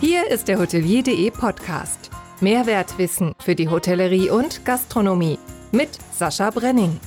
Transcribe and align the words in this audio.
Hier 0.00 0.30
ist 0.30 0.48
der 0.48 0.58
Hotelier.de 0.58 1.30
Podcast. 1.30 2.10
Mehrwertwissen 2.40 3.34
für 3.38 3.54
die 3.54 3.68
Hotellerie 3.68 4.30
und 4.30 4.64
Gastronomie 4.64 5.38
mit 5.72 5.90
Sascha 6.10 6.48
Brenning. 6.48 6.98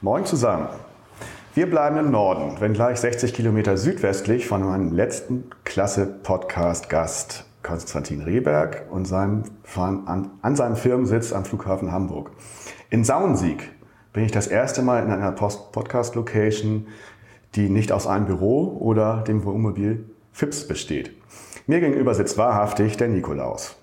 Moin 0.00 0.24
zusammen. 0.24 0.68
Wir 1.54 1.68
bleiben 1.68 1.98
im 1.98 2.10
Norden, 2.10 2.58
wenngleich 2.58 3.00
60 3.00 3.34
Kilometer 3.34 3.76
südwestlich 3.76 4.46
von 4.46 4.62
meinem 4.62 4.94
letzten 4.94 5.50
Klasse-Podcast-Gast 5.64 7.44
Konstantin 7.62 8.22
Rehberg 8.22 8.86
und 8.90 9.04
seinem, 9.04 9.42
an, 9.76 10.30
an 10.40 10.56
seinem 10.56 10.76
Firmensitz 10.76 11.34
am 11.34 11.44
Flughafen 11.44 11.92
Hamburg. 11.92 12.30
In 12.88 13.04
Saunsiek 13.04 13.76
bin 14.14 14.24
ich 14.24 14.32
das 14.32 14.46
erste 14.46 14.80
Mal 14.80 15.04
in 15.04 15.10
einer 15.10 15.32
Podcast-Location, 15.32 16.86
die 17.56 17.68
nicht 17.68 17.90
aus 17.90 18.06
einem 18.06 18.26
Büro 18.26 18.76
oder 18.80 19.24
dem 19.26 19.44
Wohnmobil 19.44 20.04
Fips 20.32 20.68
besteht. 20.68 21.12
Mir 21.66 21.80
gegenüber 21.80 22.14
sitzt 22.14 22.36
wahrhaftig 22.38 22.96
der 22.98 23.08
Nikolaus. 23.08 23.76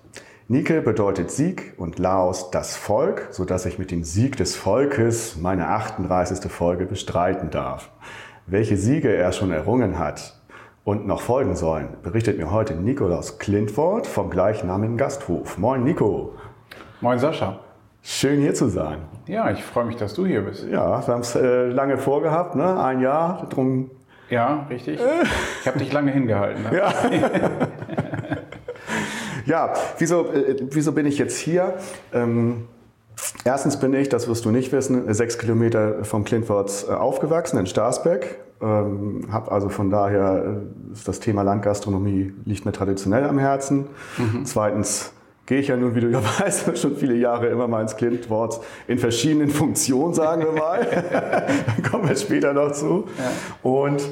Nike 0.46 0.80
bedeutet 0.82 1.30
Sieg 1.30 1.74
und 1.78 1.98
Laos 1.98 2.50
das 2.50 2.76
Volk, 2.76 3.28
so 3.30 3.44
dass 3.44 3.66
ich 3.66 3.78
mit 3.78 3.90
dem 3.90 4.04
Sieg 4.04 4.36
des 4.36 4.54
Volkes 4.54 5.36
meine 5.36 5.68
38. 5.68 6.50
Folge 6.50 6.86
bestreiten 6.86 7.50
darf. 7.50 7.90
Welche 8.46 8.76
Siege 8.76 9.12
er 9.12 9.32
schon 9.32 9.50
errungen 9.50 9.98
hat 9.98 10.40
und 10.84 11.06
noch 11.06 11.22
folgen 11.22 11.56
sollen, 11.56 11.88
berichtet 12.02 12.38
mir 12.38 12.52
heute 12.52 12.74
Nikolaus 12.74 13.38
Klintwort 13.38 14.06
vom 14.06 14.30
gleichnamigen 14.30 14.96
Gasthof. 14.96 15.58
Moin 15.58 15.82
Nico. 15.82 16.34
Moin 17.00 17.18
Sascha. 17.18 17.58
Schön 18.06 18.38
hier 18.42 18.52
zu 18.52 18.68
sein. 18.68 18.98
Ja, 19.26 19.50
ich 19.50 19.64
freue 19.64 19.86
mich, 19.86 19.96
dass 19.96 20.12
du 20.12 20.26
hier 20.26 20.42
bist. 20.42 20.66
Ja, 20.70 21.06
wir 21.06 21.14
haben 21.14 21.22
es 21.22 21.34
äh, 21.34 21.68
lange 21.68 21.96
vorgehabt, 21.96 22.54
ne? 22.54 22.78
ein 22.78 23.00
Jahr. 23.00 23.46
Drum 23.48 23.90
ja, 24.28 24.66
richtig. 24.68 25.00
Ich 25.60 25.66
habe 25.66 25.78
dich 25.78 25.90
lange 25.90 26.12
hingehalten. 26.12 26.64
Ne? 26.64 26.76
Ja. 26.76 26.92
ja, 29.46 29.74
wieso, 29.98 30.30
äh, 30.32 30.56
wieso 30.70 30.92
bin 30.92 31.06
ich 31.06 31.16
jetzt 31.16 31.38
hier? 31.38 31.78
Ähm, 32.12 32.68
erstens 33.44 33.78
bin 33.80 33.94
ich, 33.94 34.10
das 34.10 34.28
wirst 34.28 34.44
du 34.44 34.50
nicht 34.50 34.70
wissen, 34.72 35.12
sechs 35.14 35.38
Kilometer 35.38 36.04
vom 36.04 36.24
Klintworts 36.24 36.84
äh, 36.84 36.92
aufgewachsen 36.92 37.58
in 37.58 37.66
Starsbeck. 37.66 38.38
Ähm, 38.60 39.28
habe 39.32 39.50
also 39.50 39.70
von 39.70 39.88
daher 39.88 40.44
äh, 40.44 40.94
das 41.06 41.20
Thema 41.20 41.40
Landgastronomie 41.40 42.34
liegt 42.44 42.66
mir 42.66 42.72
traditionell 42.72 43.24
am 43.24 43.38
Herzen. 43.38 43.86
Mhm. 44.18 44.44
Zweitens 44.44 45.13
gehe 45.46 45.60
ich 45.60 45.68
ja 45.68 45.76
nun, 45.76 45.94
wie 45.94 46.00
du 46.00 46.08
ja 46.08 46.20
weißt, 46.40 46.78
schon 46.78 46.96
viele 46.96 47.14
Jahre 47.14 47.48
immer 47.48 47.68
mal 47.68 47.82
ins 47.82 47.96
Klintwort 47.96 48.60
in 48.86 48.98
verschiedenen 48.98 49.50
Funktionen, 49.50 50.14
sagen 50.14 50.42
wir 50.42 50.52
mal. 50.52 50.86
Dann 51.66 51.90
kommen 51.90 52.08
wir 52.08 52.16
später 52.16 52.52
noch 52.52 52.72
zu. 52.72 53.04
Ja. 53.18 53.70
Und 53.70 54.02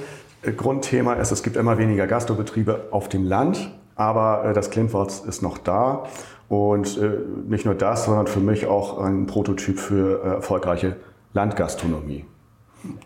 äh, 0.43 0.53
Grundthema 0.53 1.15
ist, 1.15 1.31
es 1.31 1.43
gibt 1.43 1.57
immer 1.57 1.79
weniger 1.79 2.07
Gastrobetriebe 2.07 2.89
auf 2.91 3.09
dem 3.09 3.25
Land, 3.25 3.73
aber 3.97 4.45
äh, 4.45 4.53
das 4.53 4.71
Klintwort 4.71 5.25
ist 5.27 5.43
noch 5.43 5.59
da. 5.59 6.05
Und 6.49 6.99
äh, 6.99 7.11
nicht 7.49 7.65
nur 7.65 7.75
das, 7.75 8.05
sondern 8.05 8.27
für 8.27 8.41
mich 8.41 8.67
auch 8.67 8.99
ein 8.99 9.27
Prototyp 9.27 9.79
für 9.79 10.23
erfolgreiche 10.23 10.97
Landgastronomie. 11.33 12.27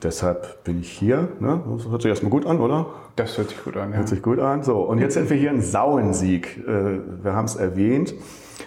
Deshalb 0.03 0.65
bin 0.65 0.81
ich 0.81 0.91
hier. 0.91 1.29
Ne? 1.41 1.61
Das 1.77 1.89
hört 1.89 2.03
sich 2.03 2.09
erstmal 2.09 2.31
gut 2.31 2.47
an, 2.47 2.61
oder? 2.61 2.87
Das 3.17 3.37
hört 3.37 3.51
sich 3.51 3.63
gut 3.63 3.77
an, 3.77 3.91
ja. 3.91 3.99
Hört 3.99 4.09
sich 4.09 4.23
gut 4.23 4.39
an. 4.39 4.63
So, 4.63 4.79
und 4.81 4.99
jetzt 4.99 5.15
sind 5.15 5.29
wir 5.29 5.37
hier 5.37 5.51
in 5.51 5.61
Sauensieg. 5.61 6.59
Äh, 6.67 7.01
wir 7.23 7.35
haben 7.35 7.45
es 7.45 7.57
erwähnt. 7.57 8.15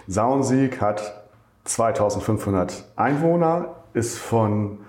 Sauensieg 0.08 0.82
hat 0.82 1.24
2500 1.66 2.86
Einwohner, 2.96 3.76
ist 3.94 4.18
von, 4.18 4.80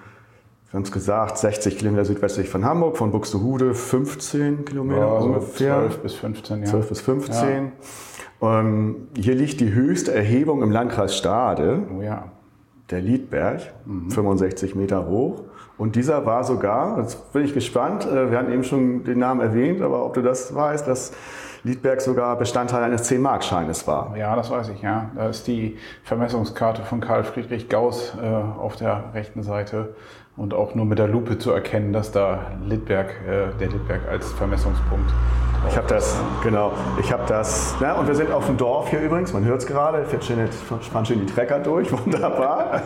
wir 0.70 0.74
haben 0.74 0.82
es 0.82 0.92
gesagt, 0.92 1.38
60 1.38 1.78
Kilometer 1.78 2.04
südwestlich 2.04 2.48
von 2.48 2.64
Hamburg, 2.64 2.96
von 2.96 3.12
Buxtehude 3.12 3.74
15 3.74 4.64
Kilometer 4.64 5.00
ja, 5.00 5.06
ungefähr. 5.06 5.76
12 5.80 5.98
bis 5.98 6.14
15, 6.14 6.60
ja. 6.60 6.64
12 6.66 6.88
bis 6.88 7.00
15. 7.00 7.72
Ja. 8.40 8.60
Ähm, 8.60 9.08
hier 9.16 9.34
liegt 9.34 9.60
die 9.60 9.72
höchste 9.72 10.14
Erhebung 10.14 10.62
im 10.62 10.70
Landkreis 10.70 11.16
Stade. 11.16 11.82
Oh 11.96 12.02
ja. 12.02 12.32
Der 12.90 13.00
Liedberg, 13.00 13.74
mhm. 13.84 14.10
65 14.10 14.74
Meter 14.74 15.06
hoch. 15.06 15.44
Und 15.80 15.96
dieser 15.96 16.26
war 16.26 16.44
sogar, 16.44 16.98
jetzt 16.98 17.32
bin 17.32 17.42
ich 17.42 17.54
gespannt, 17.54 18.04
äh, 18.04 18.30
wir 18.30 18.36
hatten 18.36 18.52
eben 18.52 18.64
schon 18.64 19.02
den 19.04 19.18
Namen 19.18 19.40
erwähnt, 19.40 19.80
aber 19.80 20.04
ob 20.04 20.12
du 20.12 20.20
das 20.20 20.54
weißt, 20.54 20.86
dass 20.86 21.12
Liedberg 21.62 22.00
sogar 22.00 22.36
Bestandteil 22.36 22.82
eines 22.82 23.10
10-Mark-Scheines 23.10 23.86
war. 23.86 24.16
Ja, 24.16 24.34
das 24.36 24.50
weiß 24.50 24.70
ich, 24.70 24.82
ja. 24.82 25.10
Da 25.14 25.28
ist 25.28 25.46
die 25.46 25.76
Vermessungskarte 26.04 26.82
von 26.82 27.00
Karl 27.00 27.24
Friedrich 27.24 27.68
Gauss 27.68 28.14
äh, 28.20 28.26
auf 28.26 28.76
der 28.76 29.04
rechten 29.14 29.42
Seite 29.42 29.94
und 30.36 30.54
auch 30.54 30.74
nur 30.74 30.86
mit 30.86 30.98
der 30.98 31.08
Lupe 31.08 31.38
zu 31.38 31.50
erkennen, 31.52 31.92
dass 31.92 32.12
da 32.12 32.46
Liedberg, 32.64 33.10
äh, 33.26 33.58
der 33.58 33.68
Liedberg 33.68 34.08
als 34.08 34.32
Vermessungspunkt 34.32 35.10
ich 35.68 35.76
habe 35.76 35.86
das, 35.86 36.16
genau, 36.42 36.72
ich 36.98 37.12
habe 37.12 37.24
das, 37.28 37.74
ja, 37.80 37.94
und 37.94 38.08
wir 38.08 38.14
sind 38.14 38.32
auf 38.32 38.46
dem 38.46 38.56
Dorf 38.56 38.88
hier 38.88 39.00
übrigens, 39.00 39.32
man 39.32 39.44
hört 39.44 39.60
es 39.60 39.66
gerade, 39.66 40.04
fährt 40.06 40.24
schön, 40.24 40.48
fahren 40.48 41.04
schön 41.04 41.20
die 41.20 41.32
Trecker 41.32 41.58
durch, 41.58 41.92
wunderbar. 42.06 42.82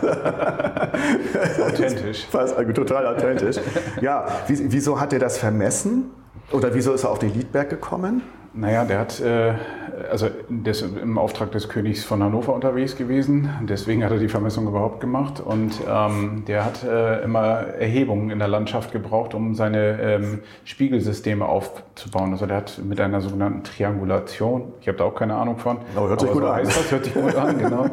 Authentisch. 1.65 2.25
Fast, 2.31 2.55
also 2.57 2.71
total 2.73 3.07
authentisch. 3.07 3.57
Ja, 4.01 4.25
wieso 4.47 4.99
hat 4.99 5.13
er 5.13 5.19
das 5.19 5.37
vermessen? 5.37 6.11
Oder 6.51 6.73
wieso 6.73 6.93
ist 6.93 7.03
er 7.03 7.11
auf 7.11 7.19
den 7.19 7.33
Liedberg 7.33 7.69
gekommen? 7.69 8.21
Naja, 8.55 8.85
der 8.85 8.99
hat, 8.99 9.19
äh, 9.19 9.53
also 10.09 10.29
der 10.49 10.71
ist 10.71 10.81
im 10.81 11.17
Auftrag 11.17 11.51
des 11.51 11.69
Königs 11.69 12.03
von 12.03 12.21
Hannover 12.23 12.53
unterwegs 12.53 12.95
gewesen. 12.95 13.49
Deswegen 13.63 14.03
hat 14.03 14.11
er 14.11 14.17
die 14.17 14.27
Vermessung 14.27 14.67
überhaupt 14.67 14.99
gemacht. 14.99 15.39
Und 15.39 15.73
ähm, 15.89 16.43
der 16.47 16.65
hat 16.65 16.83
äh, 16.83 17.23
immer 17.23 17.43
Erhebungen 17.79 18.29
in 18.29 18.39
der 18.39 18.47
Landschaft 18.47 18.91
gebraucht, 18.91 19.33
um 19.33 19.55
seine 19.55 20.01
ähm, 20.01 20.39
Spiegelsysteme 20.63 21.45
aufzubauen. 21.45 22.31
Also 22.31 22.45
der 22.45 22.57
hat 22.57 22.79
mit 22.83 22.99
einer 22.99 23.21
sogenannten 23.21 23.63
Triangulation, 23.63 24.73
ich 24.81 24.87
habe 24.87 24.97
da 24.97 25.05
auch 25.05 25.15
keine 25.15 25.35
Ahnung 25.35 25.57
von. 25.57 25.77
Aber 25.95 26.09
hört 26.09 26.21
sich 26.21 26.31
gut 26.31 26.43
so 26.43 26.49
an. 26.49 26.63
Das 26.63 26.91
hört 26.91 27.05
sich 27.05 27.13
gut 27.13 27.35
an, 27.35 27.57
genau. 27.59 27.85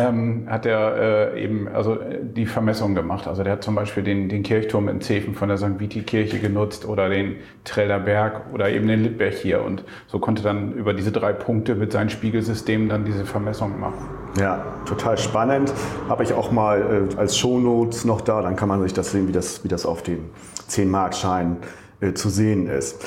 ähm, 0.00 0.46
hat 0.48 0.66
er 0.66 1.34
äh, 1.34 1.44
eben 1.44 1.68
also 1.68 1.98
die 2.22 2.46
Vermessung 2.46 2.94
gemacht. 2.94 3.26
Also 3.26 3.42
der 3.42 3.54
hat 3.54 3.64
zum 3.64 3.74
Beispiel 3.74 4.02
den, 4.02 4.28
den 4.28 4.42
Kirchturm 4.42 4.88
in 4.88 5.00
Zefen 5.00 5.34
von 5.34 5.48
der 5.48 5.58
St. 5.58 5.78
Viti-Kirche 5.78 6.38
genutzt 6.38 6.86
oder 6.86 7.08
den 7.08 7.36
Trelder 7.64 7.98
Berg 7.98 8.52
oder 8.52 8.70
eben 8.70 8.86
den 8.88 9.02
Littberg 9.02 9.34
hier. 9.34 9.62
Und 9.62 9.84
so 10.06 10.18
konnte 10.18 10.42
dann 10.42 10.72
über 10.72 10.94
diese 10.94 11.12
drei 11.12 11.32
Punkte 11.32 11.57
mit 11.66 11.92
seinen 11.92 12.10
Spiegelsystemen 12.10 12.88
dann 12.88 13.04
diese 13.04 13.24
Vermessung 13.24 13.78
machen. 13.80 14.06
Ja, 14.38 14.64
total 14.84 15.18
spannend. 15.18 15.72
Habe 16.08 16.22
ich 16.22 16.32
auch 16.32 16.50
mal 16.50 17.08
äh, 17.10 17.16
als 17.16 17.36
Shownotes 17.36 18.04
noch 18.04 18.20
da, 18.20 18.42
dann 18.42 18.56
kann 18.56 18.68
man 18.68 18.82
sich 18.82 18.92
das 18.92 19.10
sehen, 19.10 19.28
wie 19.28 19.32
das, 19.32 19.64
wie 19.64 19.68
das 19.68 19.86
auf 19.86 20.02
dem 20.02 20.30
10-Mark-Schein 20.70 21.56
äh, 22.00 22.12
zu 22.12 22.28
sehen 22.28 22.68
ist. 22.68 23.04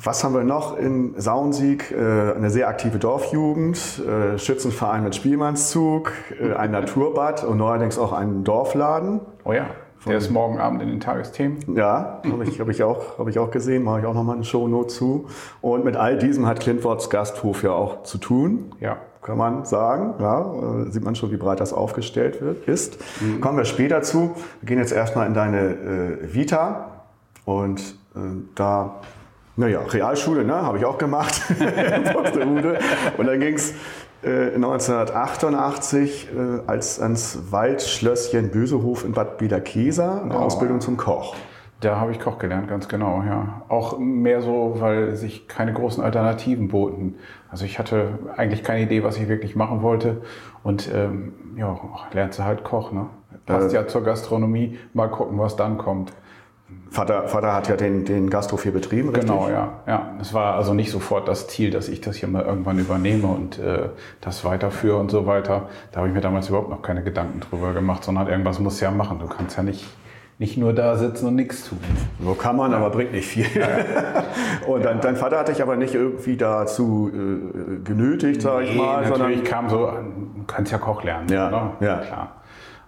Was 0.00 0.22
haben 0.22 0.34
wir 0.34 0.44
noch 0.44 0.78
in 0.78 1.14
Saunsieg? 1.20 1.90
Äh, 1.90 1.96
eine 2.36 2.50
sehr 2.50 2.68
aktive 2.68 2.98
Dorfjugend, 2.98 3.78
äh, 3.98 4.38
Schützenverein 4.38 5.02
mit 5.02 5.16
Spielmannszug, 5.16 6.12
äh, 6.40 6.54
ein 6.54 6.70
Naturbad 6.70 7.42
und 7.42 7.58
neuerdings 7.58 7.98
auch 7.98 8.12
einen 8.12 8.44
Dorfladen. 8.44 9.20
Oh 9.44 9.52
ja. 9.52 9.66
Der 10.08 10.18
ist 10.18 10.30
morgen 10.30 10.58
Abend 10.58 10.82
in 10.82 10.88
den 10.88 11.00
Tagesthemen. 11.00 11.58
Ja, 11.76 12.22
habe 12.30 12.44
ich, 12.44 12.60
hab 12.60 12.68
ich, 12.68 12.82
auch, 12.82 13.18
hab 13.18 13.28
ich 13.28 13.38
auch 13.38 13.50
gesehen, 13.50 13.84
mache 13.84 14.00
ich 14.00 14.06
auch 14.06 14.14
nochmal 14.14 14.36
eine 14.36 14.44
Shownote 14.44 14.88
zu. 14.88 15.26
Und 15.60 15.84
mit 15.84 15.96
all 15.96 16.18
diesem 16.18 16.46
hat 16.46 16.60
Klintworts 16.60 17.10
Gasthof 17.10 17.62
ja 17.62 17.72
auch 17.72 18.02
zu 18.02 18.18
tun. 18.18 18.72
Ja. 18.80 18.96
Kann 19.22 19.36
man 19.36 19.64
sagen. 19.64 20.14
Ja, 20.20 20.86
äh, 20.86 20.90
sieht 20.90 21.04
man 21.04 21.14
schon, 21.14 21.30
wie 21.30 21.36
breit 21.36 21.60
das 21.60 21.72
aufgestellt 21.72 22.40
wird, 22.40 22.66
ist. 22.66 22.98
Mhm. 23.20 23.40
Kommen 23.40 23.58
wir 23.58 23.64
später 23.64 24.00
zu. 24.00 24.34
Wir 24.60 24.68
gehen 24.68 24.78
jetzt 24.78 24.92
erstmal 24.92 25.26
in 25.26 25.34
deine 25.34 25.58
äh, 25.58 26.34
Vita. 26.34 27.02
Und 27.44 27.80
äh, 28.14 28.20
da 28.54 29.00
naja, 29.58 29.80
Realschule, 29.80 30.44
ne, 30.44 30.54
habe 30.54 30.78
ich 30.78 30.84
auch 30.84 30.98
gemacht. 30.98 31.42
und 33.18 33.26
dann 33.26 33.40
ging 33.40 33.54
es 33.54 33.74
1988 34.22 36.30
äh, 36.32 36.36
äh, 36.36 36.60
als 36.66 37.00
ans 37.00 37.38
Waldschlösschen 37.50 38.50
Bösehof 38.50 39.04
in 39.04 39.12
Bad 39.12 39.38
Biederkesa, 39.38 40.22
eine 40.22 40.36
oh. 40.36 40.42
Ausbildung 40.42 40.80
zum 40.80 40.96
Koch. 40.96 41.36
Da 41.80 42.00
habe 42.00 42.10
ich 42.10 42.18
Koch 42.18 42.38
gelernt, 42.38 42.66
ganz 42.66 42.88
genau, 42.88 43.22
ja. 43.24 43.62
Auch 43.68 43.98
mehr 43.98 44.42
so, 44.42 44.76
weil 44.78 45.14
sich 45.14 45.46
keine 45.46 45.72
großen 45.72 46.02
Alternativen 46.02 46.66
boten. 46.66 47.14
Also 47.50 47.64
ich 47.64 47.78
hatte 47.78 48.18
eigentlich 48.36 48.64
keine 48.64 48.82
Idee, 48.82 49.04
was 49.04 49.16
ich 49.16 49.28
wirklich 49.28 49.54
machen 49.54 49.82
wollte. 49.82 50.22
Und 50.64 50.90
ähm, 50.92 51.34
ja, 51.56 51.78
lernst 52.12 52.40
du 52.40 52.44
halt 52.44 52.64
Koch, 52.64 52.90
ne? 52.90 53.06
Passt 53.46 53.72
äh, 53.72 53.76
ja 53.76 53.86
zur 53.86 54.02
Gastronomie. 54.02 54.76
Mal 54.92 55.08
gucken, 55.08 55.38
was 55.38 55.54
dann 55.54 55.78
kommt. 55.78 56.12
Vater, 56.90 57.28
Vater 57.28 57.54
hat 57.54 57.68
ja 57.68 57.76
den, 57.76 58.04
den 58.04 58.28
Gasthof 58.28 58.62
hier 58.62 58.72
betrieben, 58.72 59.08
richtig? 59.10 59.28
Genau, 59.28 59.48
ja. 59.48 59.80
ja. 59.86 60.16
Es 60.20 60.34
war 60.34 60.54
also 60.54 60.74
nicht 60.74 60.90
sofort 60.90 61.28
das 61.28 61.48
Ziel, 61.48 61.70
dass 61.70 61.88
ich 61.88 62.00
das 62.00 62.16
hier 62.16 62.28
mal 62.28 62.44
irgendwann 62.44 62.78
übernehme 62.78 63.26
und 63.28 63.58
äh, 63.58 63.88
das 64.20 64.44
weiterführe 64.44 64.98
und 64.98 65.10
so 65.10 65.26
weiter. 65.26 65.68
Da 65.92 65.98
habe 65.98 66.08
ich 66.08 66.14
mir 66.14 66.20
damals 66.20 66.48
überhaupt 66.48 66.70
noch 66.70 66.82
keine 66.82 67.02
Gedanken 67.02 67.40
drüber 67.40 67.72
gemacht, 67.72 68.04
sondern 68.04 68.28
irgendwas 68.28 68.58
muss 68.58 68.80
ja 68.80 68.90
machen. 68.90 69.18
Du 69.18 69.26
kannst 69.26 69.56
ja 69.56 69.62
nicht, 69.62 69.86
nicht 70.38 70.58
nur 70.58 70.74
da 70.74 70.96
sitzen 70.96 71.28
und 71.28 71.36
nichts 71.36 71.68
tun. 71.68 71.78
So 72.22 72.34
kann 72.34 72.56
man, 72.56 72.72
ja. 72.72 72.78
aber 72.78 72.90
bringt 72.90 73.12
nicht 73.12 73.28
viel. 73.28 73.46
Ja. 73.54 73.68
und 74.66 74.84
dann, 74.84 75.00
dein 75.00 75.16
Vater 75.16 75.38
hat 75.38 75.48
dich 75.48 75.62
aber 75.62 75.76
nicht 75.76 75.94
irgendwie 75.94 76.36
dazu 76.36 77.10
äh, 77.14 77.82
genötigt, 77.82 78.42
sag 78.42 78.60
nee, 78.60 78.70
ich 78.70 78.76
mal. 78.76 79.08
Natürlich 79.08 79.44
kam 79.44 79.70
so, 79.70 79.86
du 79.86 80.44
kannst 80.46 80.72
ja 80.72 80.78
Koch 80.78 81.02
lernen. 81.02 81.28
Ja, 81.30 81.48
oder? 81.48 81.76
ja. 81.80 81.96
klar. 81.98 82.37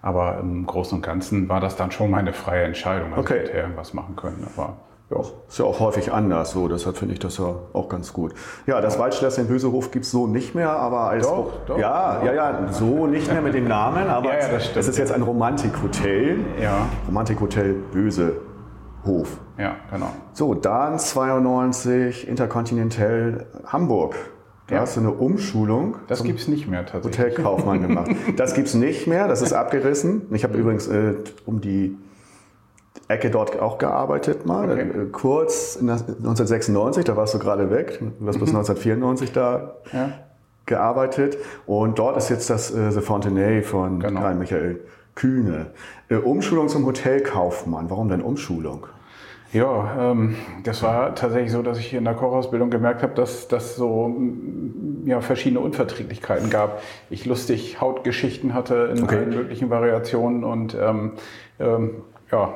Aber 0.01 0.39
im 0.39 0.65
Großen 0.65 0.97
und 0.97 1.03
Ganzen 1.03 1.47
war 1.47 1.59
das 1.59 1.75
dann 1.75 1.91
schon 1.91 2.09
meine 2.09 2.33
freie 2.33 2.63
Entscheidung. 2.63 3.11
Also 3.11 3.21
okay. 3.21 3.37
ich 3.37 3.49
hätte 3.49 3.57
irgendwas 3.57 3.93
machen 3.93 4.15
können. 4.15 4.47
Aber 4.55 4.77
ja, 5.11 5.19
ist 5.47 5.59
ja 5.59 5.65
auch 5.65 5.79
häufig 5.79 6.11
anders 6.13 6.51
so, 6.51 6.67
deshalb 6.67 6.97
finde 6.97 7.13
ich 7.13 7.19
das 7.19 7.37
ja 7.37 7.53
auch 7.73 7.89
ganz 7.89 8.13
gut. 8.13 8.33
Ja, 8.65 8.79
das 8.79 8.97
Waldschloss 8.97 9.37
in 9.37 9.47
Bösehof 9.47 9.91
gibt 9.91 10.05
es 10.05 10.11
so 10.11 10.25
nicht 10.25 10.55
mehr, 10.55 10.71
aber 10.71 11.01
als 11.01 11.27
Doch, 11.27 11.51
doch. 11.65 11.77
ja, 11.77 12.23
ja, 12.23 12.33
ja, 12.33 12.71
so 12.71 13.07
nicht 13.07 13.29
mehr 13.31 13.41
mit 13.41 13.53
dem 13.53 13.67
Namen, 13.67 14.07
aber 14.07 14.29
Ja, 14.33 14.39
ja, 14.39 14.55
es 14.55 14.87
ist 14.87 14.97
jetzt 14.97 15.11
ein 15.11 15.21
Romantikhotel. 15.21 16.39
Ja. 16.61 16.87
Romantikhotel 17.07 17.73
Bösehof. 17.91 19.37
Ja, 19.57 19.75
genau. 19.91 20.11
So, 20.31 20.53
dann 20.53 20.97
92 20.97 22.27
Intercontinental 22.27 23.45
Hamburg. 23.65 24.15
Da 24.71 24.77
Ja. 24.77 24.81
hast 24.83 24.95
du 24.95 25.01
eine 25.01 25.11
Umschulung 25.11 25.97
Das 26.07 26.23
gibt 26.23 26.39
es 26.39 26.47
nicht 26.47 26.67
mehr 26.67 26.85
tatsächlich. 26.85 27.19
Hotelkaufmann 27.37 27.81
gemacht. 27.87 28.11
Das 28.37 28.53
gibt's 28.55 28.73
nicht 28.73 29.05
mehr, 29.05 29.27
das 29.27 29.41
ist 29.41 29.51
abgerissen. 29.53 30.23
Ich 30.31 30.43
habe 30.45 30.57
übrigens 30.57 30.87
äh, 30.87 31.13
um 31.45 31.59
die 31.61 31.97
Ecke 33.09 33.29
dort 33.29 33.59
auch 33.59 33.77
gearbeitet 33.77 34.45
mal. 34.45 34.71
Okay. 34.71 34.81
Äh, 34.81 35.05
kurz 35.11 35.75
in 35.75 35.87
der- 35.87 35.95
1996, 35.97 37.03
da 37.03 37.17
warst 37.17 37.33
du 37.33 37.39
gerade 37.39 37.69
weg. 37.69 37.99
Du 37.99 38.27
hast 38.27 38.39
bis 38.39 38.49
1994 38.49 39.33
da 39.33 39.75
Mhm. 39.91 39.97
Ja. 39.99 40.09
gearbeitet. 40.65 41.37
Und 41.65 41.99
dort 41.99 42.15
ist 42.15 42.29
jetzt 42.29 42.49
das 42.49 42.71
äh, 42.73 42.91
The 42.91 43.01
Fontenay 43.01 43.61
von 43.63 43.99
Genau. 43.99 44.21
Karl 44.21 44.35
Michael 44.35 44.79
Kühne. 45.15 45.67
Äh, 46.07 46.15
Umschulung 46.15 46.69
zum 46.69 46.85
Hotelkaufmann. 46.85 47.89
Warum 47.89 48.07
denn 48.07 48.21
Umschulung? 48.21 48.87
Ja, 49.53 50.11
ähm, 50.11 50.35
das 50.63 50.81
war 50.81 51.13
tatsächlich 51.13 51.51
so, 51.51 51.61
dass 51.61 51.77
ich 51.77 51.93
in 51.93 52.05
der 52.05 52.13
Kochausbildung 52.13 52.69
gemerkt 52.69 53.03
habe, 53.03 53.13
dass 53.15 53.47
das 53.47 53.75
so 53.75 54.07
mm, 54.07 55.07
ja, 55.07 55.19
verschiedene 55.19 55.59
Unverträglichkeiten 55.59 56.49
gab. 56.49 56.81
Ich 57.09 57.25
lustig 57.25 57.81
Hautgeschichten 57.81 58.53
hatte 58.53 58.93
in 58.95 59.03
Okay. 59.03 59.17
allen 59.17 59.29
möglichen 59.29 59.69
Variationen 59.69 60.43
und 60.43 60.75
ähm, 60.79 61.13
ähm, 61.59 61.91
ja, 62.31 62.53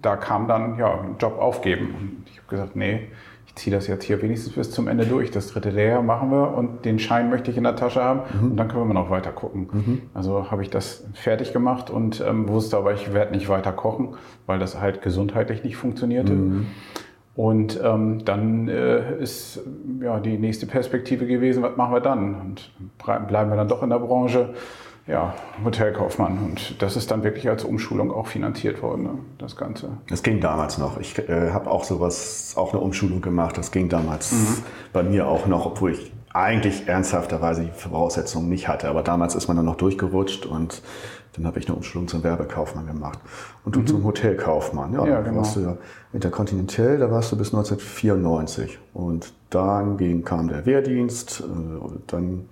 da 0.00 0.16
kam 0.16 0.48
dann 0.48 0.78
ja 0.78 1.04
Job 1.18 1.38
aufgeben. 1.38 1.94
Und 1.98 2.26
ich 2.30 2.38
habe 2.38 2.48
gesagt, 2.48 2.76
nee, 2.76 3.08
ziehe 3.56 3.74
das 3.74 3.86
jetzt 3.88 4.04
hier 4.04 4.22
wenigstens 4.22 4.52
bis 4.52 4.70
zum 4.70 4.86
Ende 4.86 5.06
durch. 5.06 5.30
Das 5.30 5.48
dritte 5.48 5.70
Lehrjahr 5.70 6.02
machen 6.02 6.30
wir 6.30 6.54
und 6.54 6.84
den 6.84 6.98
Schein 6.98 7.30
möchte 7.30 7.50
ich 7.50 7.56
in 7.56 7.64
der 7.64 7.74
Tasche 7.74 8.02
haben 8.04 8.20
und 8.42 8.56
dann 8.56 8.68
können 8.68 8.86
wir 8.86 8.94
noch 8.94 9.10
weiter 9.10 9.32
gucken. 9.32 9.68
Also 10.14 10.50
habe 10.50 10.62
ich 10.62 10.70
das 10.70 11.04
fertig 11.14 11.52
gemacht 11.52 11.90
und 11.90 12.20
ähm, 12.20 12.48
wusste 12.48 12.76
aber, 12.76 12.92
ich 12.92 13.12
werde 13.14 13.32
nicht 13.32 13.48
weiter 13.48 13.72
kochen, 13.72 14.14
weil 14.46 14.58
das 14.58 14.80
halt 14.80 15.02
gesundheitlich 15.02 15.64
nicht 15.64 15.76
funktionierte. 15.76 16.32
Und 17.34 17.80
ähm, 17.84 18.24
dann 18.24 18.68
äh, 18.68 19.18
ist 19.20 19.60
ja, 20.02 20.20
die 20.20 20.38
nächste 20.38 20.66
Perspektive 20.66 21.26
gewesen, 21.26 21.62
was 21.62 21.76
machen 21.76 21.92
wir 21.92 22.00
dann? 22.00 22.34
Und 22.40 22.70
bleiben 23.28 23.50
wir 23.50 23.56
dann 23.56 23.68
doch 23.68 23.82
in 23.82 23.90
der 23.90 23.98
Branche, 23.98 24.54
ja, 25.06 25.34
Hotelkaufmann. 25.64 26.38
Und 26.38 26.82
das 26.82 26.96
ist 26.96 27.10
dann 27.10 27.22
wirklich 27.22 27.48
als 27.48 27.64
Umschulung 27.64 28.10
auch 28.12 28.26
finanziert 28.26 28.82
worden, 28.82 29.02
ne, 29.04 29.10
das 29.38 29.56
Ganze. 29.56 29.90
Das 30.08 30.22
ging 30.22 30.40
damals 30.40 30.78
noch. 30.78 30.98
Ich 30.98 31.18
äh, 31.18 31.50
habe 31.50 31.70
auch 31.70 31.84
sowas, 31.84 32.54
auch 32.56 32.72
eine 32.72 32.80
Umschulung 32.82 33.20
gemacht. 33.20 33.56
Das 33.56 33.70
ging 33.70 33.88
damals 33.88 34.34
bei 34.92 35.02
mir 35.02 35.28
auch 35.28 35.46
noch, 35.46 35.66
obwohl 35.66 35.92
ich 35.92 36.12
eigentlich 36.32 36.86
ernsthafterweise 36.88 37.62
die 37.64 37.70
Voraussetzungen 37.70 38.48
nicht 38.48 38.68
hatte. 38.68 38.88
Aber 38.88 39.02
damals 39.02 39.34
ist 39.34 39.48
man 39.48 39.56
dann 39.56 39.66
noch 39.66 39.76
durchgerutscht 39.76 40.44
und 40.44 40.82
dann 41.34 41.46
habe 41.46 41.58
ich 41.58 41.66
eine 41.68 41.76
Umschulung 41.76 42.08
zum 42.08 42.24
Werbekaufmann 42.24 42.86
gemacht. 42.86 43.18
Und 43.64 43.76
du 43.76 43.82
zum 43.82 44.04
Hotelkaufmann. 44.04 44.92
Ja, 44.94 45.06
Ja, 45.06 45.16
da 45.16 45.22
genau. 45.22 45.38
warst 45.38 45.56
du 45.56 45.60
ja 45.60 45.76
Intercontinental, 46.12 46.98
da 46.98 47.10
warst 47.10 47.30
du 47.32 47.36
bis 47.36 47.54
1994. 47.54 48.78
Und 48.92 49.32
dann 49.50 49.98
ging, 49.98 50.24
kam 50.24 50.48
der 50.48 50.66
Wehrdienst 50.66 51.40
äh, 51.40 51.98
dann 52.06 52.48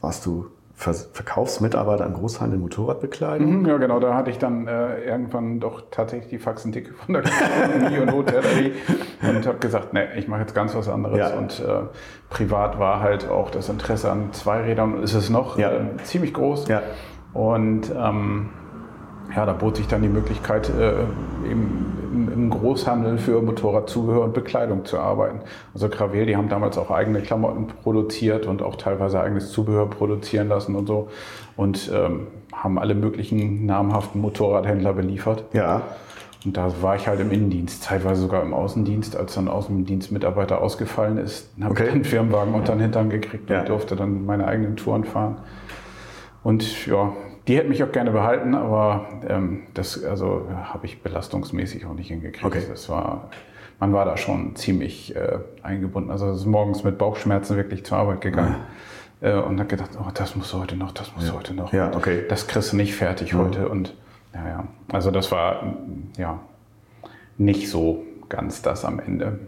warst 0.00 0.26
du 0.26 0.46
Verkaufsmitarbeiter 0.76 2.04
im 2.04 2.14
Großhandel 2.14 2.58
Motorradbekleidung. 2.58 3.60
Mhm, 3.60 3.66
Ja, 3.66 3.76
genau, 3.78 4.00
da 4.00 4.14
hatte 4.14 4.30
ich 4.30 4.38
dann 4.38 4.66
äh, 4.66 5.02
irgendwann 5.04 5.60
doch 5.60 5.84
tatsächlich 5.90 6.28
die 6.30 6.38
Faxendicke 6.38 6.92
von 6.94 7.14
der 7.14 7.22
Gastronomie 7.22 7.98
und 7.98 8.12
Hotellerie 8.12 8.72
und 9.22 9.46
habe 9.46 9.58
gesagt, 9.58 9.92
nee, 9.94 10.04
ich 10.16 10.26
mache 10.28 10.40
jetzt 10.40 10.54
ganz 10.54 10.74
was 10.74 10.88
anderes. 10.88 11.18
Ja. 11.18 11.28
Und 11.34 11.60
äh, 11.60 11.82
privat 12.28 12.78
war 12.78 13.00
halt 13.00 13.28
auch 13.28 13.50
das 13.50 13.68
Interesse 13.68 14.10
an 14.10 14.32
Zweirädern, 14.32 15.02
ist 15.02 15.14
es 15.14 15.30
noch, 15.30 15.58
Ja. 15.58 15.70
äh, 15.72 15.80
ziemlich 16.02 16.34
groß. 16.34 16.68
Ja. 16.68 16.82
Und 17.32 17.92
ähm, 17.96 18.50
ja, 19.34 19.46
da 19.46 19.52
bot 19.52 19.76
sich 19.76 19.88
dann 19.88 20.02
die 20.02 20.08
Möglichkeit, 20.08 20.68
äh, 20.70 21.02
eben 21.50 22.30
im, 22.32 22.50
Großhandel 22.50 23.18
für 23.18 23.42
Motorradzubehör 23.42 24.22
und 24.22 24.34
Bekleidung 24.34 24.84
zu 24.84 24.98
arbeiten. 24.98 25.40
Also 25.72 25.88
Gravel, 25.88 26.26
die 26.26 26.36
haben 26.36 26.48
damals 26.48 26.78
auch 26.78 26.90
eigene 26.90 27.20
Klamotten 27.20 27.66
produziert 27.82 28.46
und 28.46 28.62
auch 28.62 28.76
teilweise 28.76 29.20
eigenes 29.20 29.50
Zubehör 29.50 29.90
produzieren 29.90 30.48
lassen 30.48 30.76
und 30.76 30.86
so. 30.86 31.08
Und 31.56 31.90
ähm, 31.92 32.28
haben 32.52 32.78
alle 32.78 32.94
möglichen 32.94 33.66
namhaften 33.66 34.20
Motorradhändler 34.20 34.92
beliefert. 34.92 35.44
Ja. 35.52 35.82
Und 36.44 36.56
da 36.56 36.70
war 36.82 36.94
ich 36.94 37.08
halt 37.08 37.20
im 37.20 37.30
Innendienst, 37.32 37.82
zeitweise 37.82 38.20
sogar 38.22 38.42
im 38.42 38.52
Außendienst. 38.54 39.16
Als 39.16 39.34
dann 39.34 39.48
Außendienstmitarbeiter 39.48 40.60
ausgefallen 40.60 41.18
ist, 41.18 41.50
habe 41.60 41.72
Okay. 41.72 41.86
ich 41.86 41.92
einen 41.92 42.04
Firmenwagen 42.04 42.54
unter 42.54 42.74
den 42.74 42.80
Hintern 42.82 43.10
gekriegt 43.10 43.50
Ja. 43.50 43.60
und 43.60 43.68
durfte 43.70 43.96
dann 43.96 44.26
meine 44.26 44.46
eigenen 44.46 44.76
Touren 44.76 45.04
fahren. 45.04 45.38
Und 46.42 46.86
ja, 46.86 47.12
die 47.46 47.56
hätten 47.56 47.68
mich 47.68 47.82
auch 47.82 47.92
gerne 47.92 48.10
behalten, 48.10 48.54
aber 48.54 49.06
ähm, 49.28 49.64
das 49.74 50.02
also 50.02 50.48
habe 50.50 50.86
ich 50.86 51.02
belastungsmäßig 51.02 51.86
auch 51.86 51.94
nicht 51.94 52.08
hingekriegt. 52.08 52.44
Okay. 52.44 52.62
Das 52.68 52.88
war, 52.88 53.30
man 53.80 53.92
war 53.92 54.04
da 54.04 54.16
schon 54.16 54.56
ziemlich 54.56 55.14
äh, 55.14 55.38
eingebunden. 55.62 56.10
Also 56.10 56.30
es 56.30 56.40
ist 56.40 56.46
morgens 56.46 56.84
mit 56.84 56.96
Bauchschmerzen 56.96 57.56
wirklich 57.56 57.84
zur 57.84 57.98
Arbeit 57.98 58.20
gegangen. 58.20 58.56
Äh, 59.20 59.34
und 59.34 59.58
habe 59.58 59.68
gedacht, 59.68 59.90
oh, 59.98 60.10
das 60.12 60.36
muss 60.36 60.52
heute 60.52 60.76
noch, 60.76 60.92
das 60.92 61.14
muss 61.16 61.32
heute 61.32 61.54
noch. 61.54 61.72
Ja, 61.72 61.94
okay. 61.94 62.24
Das 62.28 62.46
kriegst 62.46 62.72
du 62.72 62.76
nicht 62.76 62.94
fertig 62.94 63.34
heute. 63.34 63.68
Und 63.68 63.94
ja, 64.34 64.48
ja. 64.48 64.64
Also 64.92 65.10
das 65.10 65.32
war 65.32 65.76
ja 66.18 66.40
nicht 67.38 67.70
so 67.70 68.04
ganz 68.28 68.62
das 68.62 68.84
am 68.84 68.98
Ende. 68.98 69.38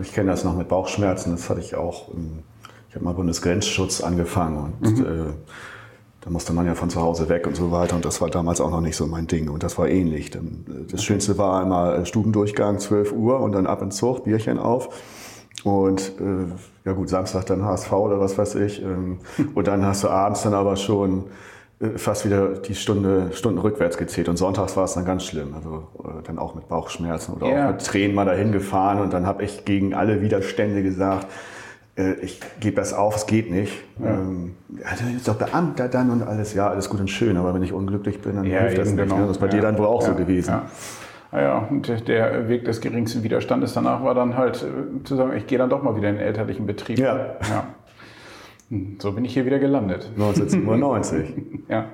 Ich 0.00 0.12
kenne 0.12 0.30
das 0.30 0.44
noch 0.44 0.56
mit 0.56 0.68
Bauchschmerzen. 0.68 1.32
Das 1.32 1.50
hatte 1.50 1.60
ich 1.60 1.74
auch. 1.74 2.08
Ich 2.88 2.94
habe 2.94 3.04
mal 3.04 3.12
Bundesgrenzschutz 3.12 4.00
angefangen 4.00 4.72
und 4.80 5.00
äh, 5.00 5.32
da 6.20 6.30
musste 6.30 6.52
man 6.52 6.66
ja 6.66 6.74
von 6.74 6.90
zu 6.90 7.00
Hause 7.00 7.28
weg 7.28 7.46
und 7.46 7.54
so 7.56 7.70
weiter. 7.70 7.94
Und 7.96 8.04
das 8.04 8.20
war 8.20 8.28
damals 8.28 8.60
auch 8.60 8.70
noch 8.70 8.80
nicht 8.80 8.96
so 8.96 9.06
mein 9.06 9.26
Ding. 9.26 9.48
Und 9.48 9.62
das 9.62 9.78
war 9.78 9.88
ähnlich. 9.88 10.34
Äh, 10.34 10.40
Das 10.90 11.02
Schönste 11.04 11.38
war 11.38 11.62
immer 11.62 11.94
äh, 11.98 12.06
Stubendurchgang, 12.06 12.78
12 12.78 13.12
Uhr 13.12 13.40
und 13.40 13.52
dann 13.52 13.66
ab 13.66 13.82
ins 13.82 13.96
Zug, 13.96 14.24
Bierchen 14.24 14.58
auf. 14.58 14.88
Und 15.64 16.12
äh, 16.20 16.52
ja 16.84 16.92
gut, 16.92 17.08
Samstag 17.08 17.46
dann 17.46 17.64
HSV 17.64 17.92
oder 17.92 18.20
was 18.20 18.36
weiß 18.38 18.56
ich. 18.56 18.82
Ähm, 18.82 19.18
und 19.54 19.66
dann 19.68 19.84
hast 19.84 20.04
du 20.04 20.08
abends 20.08 20.42
dann 20.42 20.54
aber 20.54 20.76
schon 20.76 21.24
äh, 21.80 21.96
fast 21.96 22.24
wieder 22.26 22.48
die 22.54 22.74
Stunde, 22.74 23.30
Stunden 23.32 23.58
rückwärts 23.58 23.96
gezählt. 23.96 24.28
Und 24.28 24.36
sonntags 24.38 24.76
war 24.76 24.84
es 24.84 24.94
dann 24.94 25.04
ganz 25.04 25.24
schlimm. 25.24 25.54
Also 25.54 25.86
äh, 26.04 26.22
dann 26.24 26.38
auch 26.38 26.54
mit 26.56 26.68
Bauchschmerzen 26.68 27.34
oder 27.34 27.46
Ja. 27.48 27.66
auch 27.68 27.72
mit 27.72 27.84
Tränen 27.86 28.14
mal 28.16 28.24
dahin 28.24 28.50
gefahren. 28.52 29.00
Und 29.00 29.12
dann 29.12 29.26
habe 29.26 29.44
ich 29.44 29.64
gegen 29.64 29.94
alle 29.94 30.20
Widerstände 30.20 30.82
gesagt, 30.82 31.28
ich 32.20 32.40
gebe 32.60 32.76
das 32.76 32.92
auf, 32.94 33.16
es 33.16 33.26
geht 33.26 33.50
nicht. 33.50 33.72
Ähm, 34.04 34.54
ja, 34.78 34.86
du 34.98 35.12
bist 35.12 35.26
doch 35.26 35.34
Beamter 35.34 35.88
dann 35.88 36.10
und 36.10 36.22
alles. 36.22 36.54
Ja, 36.54 36.68
alles 36.68 36.88
gut 36.88 37.00
und 37.00 37.08
schön. 37.08 37.36
Aber 37.36 37.54
wenn 37.54 37.62
ich 37.62 37.72
unglücklich 37.72 38.20
bin, 38.20 38.36
dann 38.36 38.44
hilft 38.44 38.78
das 38.78 38.92
nicht. 38.92 39.08
Ne? 39.08 39.20
Das 39.22 39.30
ist 39.32 39.38
bei 39.38 39.48
dir 39.48 39.60
dann 39.60 39.76
wohl 39.78 39.86
auch 39.86 40.02
so 40.02 40.12
Ja, 40.12 40.16
gewesen. 40.16 40.50
Ja. 40.50 40.62
Ah 41.30 41.40
Ja, 41.42 41.58
und 41.58 42.08
der 42.08 42.48
Weg 42.48 42.64
des 42.64 42.80
geringsten 42.80 43.22
Widerstandes 43.22 43.74
danach 43.74 44.02
war 44.02 44.14
dann 44.14 44.36
halt 44.36 44.62
äh, 44.62 45.04
zu 45.04 45.16
sagen, 45.16 45.36
ich 45.36 45.46
gehe 45.46 45.58
dann 45.58 45.68
doch 45.68 45.82
mal 45.82 45.96
wieder 45.96 46.08
in 46.08 46.16
den 46.16 46.24
elterlichen 46.24 46.66
Betrieb. 46.66 46.98
Ja. 46.98 47.16
ja. 47.50 47.66
Hm, 48.70 48.96
So 49.00 49.12
bin 49.12 49.24
ich 49.24 49.34
hier 49.34 49.44
wieder 49.44 49.58
gelandet. 49.58 50.10
1997. 50.16 51.34
Ja. 51.68 51.86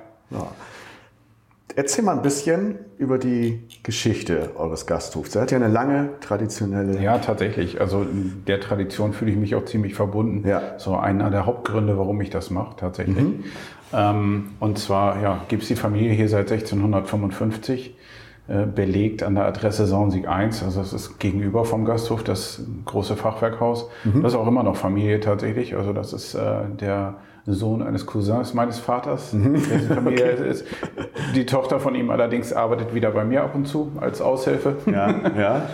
Erzähl 1.77 2.05
mal 2.05 2.15
ein 2.15 2.21
bisschen 2.21 2.79
über 2.97 3.17
die 3.17 3.63
Geschichte 3.83 4.51
eures 4.55 4.85
Gasthofs. 4.85 5.35
Er 5.35 5.41
hat 5.41 5.51
ja 5.51 5.57
eine 5.57 5.67
lange 5.67 6.11
traditionelle. 6.21 7.01
Ja, 7.01 7.17
tatsächlich. 7.17 7.81
Also 7.81 8.03
in 8.03 8.43
der 8.47 8.61
Tradition 8.61 9.11
fühle 9.11 9.31
ich 9.31 9.37
mich 9.37 9.55
auch 9.55 9.65
ziemlich 9.65 9.93
verbunden. 9.93 10.47
Ja. 10.47 10.61
So 10.77 10.95
einer 10.95 11.29
der 11.29 11.45
Hauptgründe, 11.45 11.97
warum 11.97 12.21
ich 12.21 12.29
das 12.29 12.49
mache, 12.49 12.77
tatsächlich. 12.77 13.17
Ähm, 13.93 14.51
und 14.61 14.79
zwar 14.79 15.21
ja, 15.21 15.41
gibt 15.49 15.63
es 15.63 15.67
die 15.67 15.75
Familie 15.75 16.11
hier 16.11 16.29
seit 16.29 16.49
1655, 16.49 17.95
äh, 18.47 18.65
belegt 18.65 19.21
an 19.23 19.35
der 19.35 19.45
Adresse 19.45 19.85
Saunsieg 19.85 20.29
1. 20.29 20.63
Also 20.63 20.79
das 20.79 20.93
ist 20.93 21.19
gegenüber 21.19 21.65
vom 21.65 21.83
Gasthof 21.83 22.23
das 22.23 22.61
große 22.85 23.17
Fachwerkhaus. 23.17 23.89
Das 24.21 24.33
ist 24.33 24.39
auch 24.39 24.47
immer 24.47 24.63
noch 24.63 24.77
Familie 24.77 25.19
tatsächlich. 25.19 25.75
Also 25.75 25.91
das 25.91 26.13
ist 26.13 26.35
äh, 26.35 26.61
der 26.79 27.15
Sohn 27.47 27.83
eines 27.83 28.05
Cousins 28.05 28.53
meines 28.53 28.79
Vaters, 28.79 29.31
dessen 29.31 29.89
Familie 29.95 30.31
es 30.31 30.61
ist. 30.61 30.67
Die 31.35 31.45
Tochter 31.45 31.79
von 31.79 31.93
ihm 31.93 32.09
allerdings 32.09 32.53
arbeitet 32.53 32.93
wieder 32.95 33.11
bei 33.11 33.23
mir 33.23 33.43
ab 33.43 33.53
und 33.53 33.67
zu 33.67 33.91
als 33.99 34.21
Aushilfe. 34.21 34.77
Ja, 34.87 35.13
ja. 35.37 35.69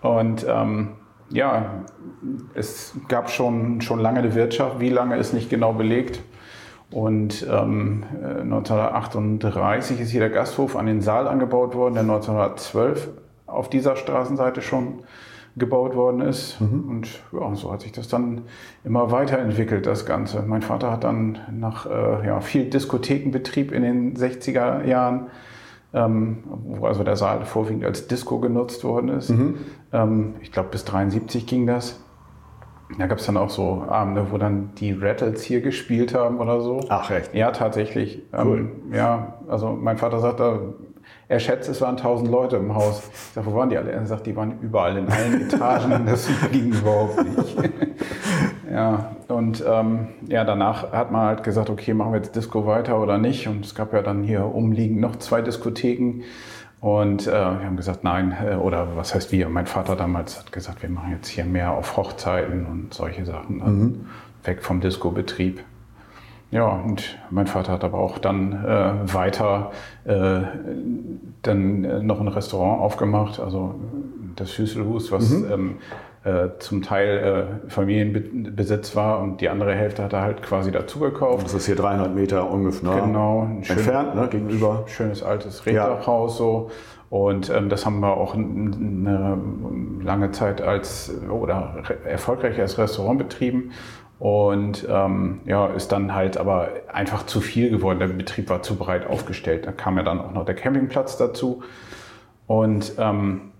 Und 0.00 0.44
ähm, 0.48 0.88
ja, 1.30 1.84
es 2.54 2.94
gab 3.08 3.30
schon, 3.30 3.80
schon 3.80 4.00
lange 4.00 4.18
eine 4.18 4.34
Wirtschaft, 4.34 4.80
wie 4.80 4.90
lange 4.90 5.16
ist 5.16 5.32
nicht 5.32 5.48
genau 5.48 5.72
belegt. 5.72 6.20
Und 6.90 7.46
ähm, 7.50 8.04
äh, 8.22 8.42
1938 8.42 10.00
ist 10.00 10.10
hier 10.10 10.20
der 10.20 10.30
Gasthof 10.30 10.76
an 10.76 10.86
den 10.86 11.00
Saal 11.00 11.26
angebaut 11.26 11.74
worden, 11.74 11.94
der 11.94 12.02
1912 12.02 13.08
auf 13.46 13.70
dieser 13.70 13.96
Straßenseite 13.96 14.60
schon 14.60 15.04
gebaut 15.56 15.94
worden 15.94 16.20
ist. 16.20 16.60
Und 16.60 17.08
ja, 17.32 17.54
so 17.54 17.72
hat 17.72 17.82
sich 17.82 17.92
das 17.92 18.08
dann 18.08 18.42
immer 18.84 19.10
weiterentwickelt, 19.10 19.86
das 19.86 20.06
Ganze. 20.06 20.42
Mein 20.46 20.62
Vater 20.62 20.90
hat 20.90 21.04
dann 21.04 21.38
nach 21.50 21.86
äh, 21.86 22.26
ja, 22.26 22.40
viel 22.40 22.70
Diskothekenbetrieb 22.70 23.72
in 23.72 23.82
den 23.82 24.16
60er 24.16 24.84
Jahren 24.86 25.26
ähm, 25.94 26.38
wo 26.64 26.86
also 26.86 27.04
der 27.04 27.16
Saal 27.16 27.44
vorwiegend 27.44 27.84
als 27.84 28.06
Disco 28.06 28.38
genutzt 28.38 28.84
worden 28.84 29.08
ist. 29.10 29.30
Mhm. 29.30 29.56
Ähm, 29.92 30.34
ich 30.40 30.52
glaube, 30.52 30.70
bis 30.70 30.84
73 30.84 31.46
ging 31.46 31.66
das. 31.66 32.00
Da 32.98 33.06
gab 33.06 33.18
es 33.18 33.26
dann 33.26 33.38
auch 33.38 33.48
so 33.48 33.84
Abende, 33.88 34.26
wo 34.30 34.38
dann 34.38 34.70
die 34.78 34.92
Rattles 34.92 35.42
hier 35.42 35.62
gespielt 35.62 36.14
haben 36.14 36.40
oder 36.40 36.60
so. 36.60 36.80
Ach, 36.88 37.10
echt? 37.10 37.34
Ja, 37.34 37.50
tatsächlich. 37.50 38.22
Cool. 38.32 38.58
Ähm, 38.58 38.94
ja, 38.94 39.38
also 39.48 39.70
mein 39.72 39.96
Vater 39.96 40.20
sagt, 40.20 40.40
er 41.28 41.40
schätzt, 41.40 41.68
es 41.68 41.80
waren 41.80 41.96
1000 41.96 42.30
Leute 42.30 42.56
im 42.56 42.74
Haus. 42.74 43.02
Ich 43.12 43.34
sage, 43.34 43.46
wo 43.46 43.54
waren 43.54 43.70
die 43.70 43.78
alle? 43.78 43.90
Er 43.92 44.04
sagt, 44.06 44.26
die 44.26 44.36
waren 44.36 44.60
überall 44.60 44.96
in 44.96 45.08
allen 45.08 45.42
Etagen. 45.42 46.06
Das 46.06 46.28
ging 46.50 46.72
überhaupt 46.72 47.24
nicht. 47.24 47.56
ja, 48.70 49.16
und 49.28 49.64
ähm, 49.66 50.08
ja, 50.28 50.44
danach 50.44 50.92
hat 50.92 51.10
man 51.10 51.22
halt 51.22 51.42
gesagt, 51.42 51.70
okay, 51.70 51.94
machen 51.94 52.12
wir 52.12 52.18
jetzt 52.18 52.36
Disco 52.36 52.66
weiter 52.66 53.00
oder 53.00 53.18
nicht? 53.18 53.48
Und 53.48 53.64
es 53.64 53.74
gab 53.74 53.92
ja 53.92 54.02
dann 54.02 54.22
hier 54.22 54.44
umliegend 54.44 55.00
noch 55.00 55.16
zwei 55.16 55.40
Diskotheken. 55.40 56.22
Und 56.80 57.28
äh, 57.28 57.30
wir 57.30 57.64
haben 57.64 57.76
gesagt, 57.76 58.02
nein, 58.02 58.36
äh, 58.44 58.56
oder 58.56 58.96
was 58.96 59.14
heißt 59.14 59.30
wir? 59.30 59.48
Mein 59.48 59.66
Vater 59.66 59.94
damals 59.94 60.38
hat 60.38 60.50
gesagt, 60.50 60.82
wir 60.82 60.90
machen 60.90 61.12
jetzt 61.12 61.28
hier 61.28 61.44
mehr 61.44 61.70
auf 61.72 61.96
Hochzeiten 61.96 62.66
und 62.66 62.92
solche 62.92 63.24
Sachen. 63.24 63.56
Mhm. 63.58 64.06
Weg 64.42 64.62
vom 64.64 64.80
Disco-Betrieb. 64.80 65.62
Ja, 66.52 66.68
und 66.68 67.18
mein 67.30 67.46
Vater 67.46 67.72
hat 67.72 67.82
aber 67.82 67.98
auch 67.98 68.18
dann 68.18 68.52
äh, 68.52 69.14
weiter 69.14 69.72
äh, 70.04 70.42
dann 71.40 71.84
äh, 71.84 72.02
noch 72.02 72.20
ein 72.20 72.28
Restaurant 72.28 72.82
aufgemacht, 72.82 73.40
also 73.40 73.74
das 74.36 74.58
Hüsselhus, 74.58 75.10
was 75.10 75.30
mhm. 75.30 75.46
ähm, 75.50 75.76
äh, 76.24 76.50
zum 76.58 76.82
Teil 76.82 77.58
äh, 77.66 77.70
Familienbesitz 77.70 78.94
war 78.94 79.20
und 79.20 79.40
die 79.40 79.48
andere 79.48 79.74
Hälfte 79.74 80.04
hat 80.04 80.12
er 80.12 80.20
halt 80.20 80.42
quasi 80.42 80.70
dazu 80.70 81.00
gekauft. 81.00 81.46
Das 81.46 81.54
ist 81.54 81.64
hier 81.64 81.74
300 81.74 82.14
Meter 82.14 82.50
ungefähr 82.50 82.96
ne? 82.96 83.02
genau, 83.02 83.48
entfernt, 83.56 84.14
ne, 84.14 84.28
gegenüber. 84.28 84.84
Schönes 84.88 85.22
altes 85.22 85.64
Reddachhaus 85.64 86.34
ja. 86.34 86.36
so. 86.36 86.70
Und 87.08 87.50
ähm, 87.50 87.68
das 87.68 87.84
haben 87.84 88.00
wir 88.00 88.16
auch 88.16 88.34
eine 88.34 89.38
lange 90.02 90.30
Zeit 90.30 90.62
als 90.62 91.12
oder 91.28 91.82
erfolgreich 92.06 92.58
als 92.60 92.78
Restaurant 92.78 93.18
betrieben. 93.18 93.72
Und 94.22 94.86
ähm, 94.88 95.40
ja, 95.46 95.66
ist 95.66 95.90
dann 95.90 96.14
halt 96.14 96.36
aber 96.36 96.68
einfach 96.92 97.26
zu 97.26 97.40
viel 97.40 97.70
geworden. 97.70 97.98
Der 97.98 98.06
Betrieb 98.06 98.50
war 98.50 98.62
zu 98.62 98.76
breit 98.76 99.04
aufgestellt. 99.04 99.66
Da 99.66 99.72
kam 99.72 99.96
ja 99.96 100.04
dann 100.04 100.20
auch 100.20 100.30
noch 100.30 100.44
der 100.44 100.54
Campingplatz 100.54 101.16
dazu. 101.16 101.64
Und 102.46 102.92
ähm, 102.98 103.50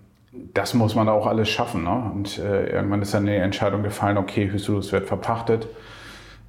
das 0.53 0.73
muss 0.73 0.95
man 0.95 1.09
auch 1.09 1.27
alles 1.27 1.49
schaffen. 1.49 1.83
Ne? 1.83 2.11
Und 2.15 2.39
äh, 2.39 2.69
irgendwann 2.69 3.01
ist 3.01 3.13
dann 3.13 3.25
die 3.25 3.33
Entscheidung 3.33 3.83
gefallen, 3.83 4.17
okay, 4.17 4.49
Hüselus 4.49 4.93
wird 4.93 5.05
verpachtet. 5.05 5.67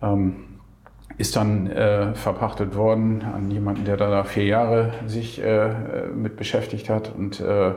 Ähm, 0.00 0.60
ist 1.18 1.34
dann 1.34 1.66
äh, 1.66 2.14
verpachtet 2.14 2.76
worden 2.76 3.24
an 3.34 3.50
jemanden, 3.50 3.84
der 3.84 3.96
da 3.96 4.22
vier 4.22 4.44
Jahre 4.44 4.92
sich 5.06 5.42
äh, 5.42 6.06
mit 6.14 6.36
beschäftigt 6.36 6.88
hat 6.88 7.12
und 7.12 7.40
äh, 7.40 7.72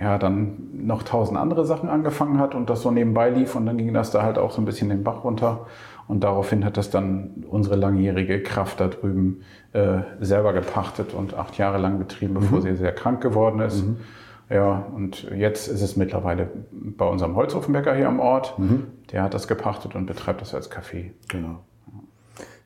ja, 0.00 0.18
dann 0.18 0.56
noch 0.72 1.02
tausend 1.02 1.38
andere 1.38 1.64
Sachen 1.64 1.88
angefangen 1.88 2.38
hat 2.38 2.54
und 2.54 2.68
das 2.68 2.82
so 2.82 2.90
nebenbei 2.90 3.30
lief 3.30 3.54
und 3.54 3.66
dann 3.66 3.78
ging 3.78 3.94
das 3.94 4.10
da 4.10 4.22
halt 4.22 4.38
auch 4.38 4.50
so 4.50 4.60
ein 4.60 4.64
bisschen 4.64 4.88
den 4.88 5.04
Bach 5.04 5.24
runter 5.24 5.66
und 6.06 6.24
daraufhin 6.24 6.64
hat 6.64 6.76
das 6.76 6.90
dann 6.90 7.44
unsere 7.48 7.76
langjährige 7.76 8.42
Kraft 8.42 8.80
da 8.80 8.88
drüben 8.88 9.42
äh, 9.72 10.00
selber 10.20 10.52
gepachtet 10.52 11.14
und 11.14 11.34
acht 11.34 11.56
Jahre 11.56 11.78
lang 11.78 11.98
betrieben, 11.98 12.34
bevor 12.34 12.58
mhm. 12.58 12.62
sie 12.62 12.76
sehr 12.76 12.92
krank 12.92 13.22
geworden 13.22 13.60
ist. 13.60 13.84
Mhm. 13.86 13.96
Ja, 14.50 14.86
und 14.94 15.22
jetzt 15.34 15.68
ist 15.68 15.80
es 15.80 15.96
mittlerweile 15.96 16.50
bei 16.70 17.06
unserem 17.06 17.34
Holzofenbäcker 17.34 17.94
hier 17.94 18.08
am 18.08 18.20
Ort. 18.20 18.58
Mhm. 18.58 18.88
Der 19.10 19.22
hat 19.22 19.32
das 19.32 19.48
gepachtet 19.48 19.94
und 19.94 20.04
betreibt 20.04 20.42
das 20.42 20.54
als 20.54 20.70
Café. 20.70 21.12
Genau. 21.28 21.60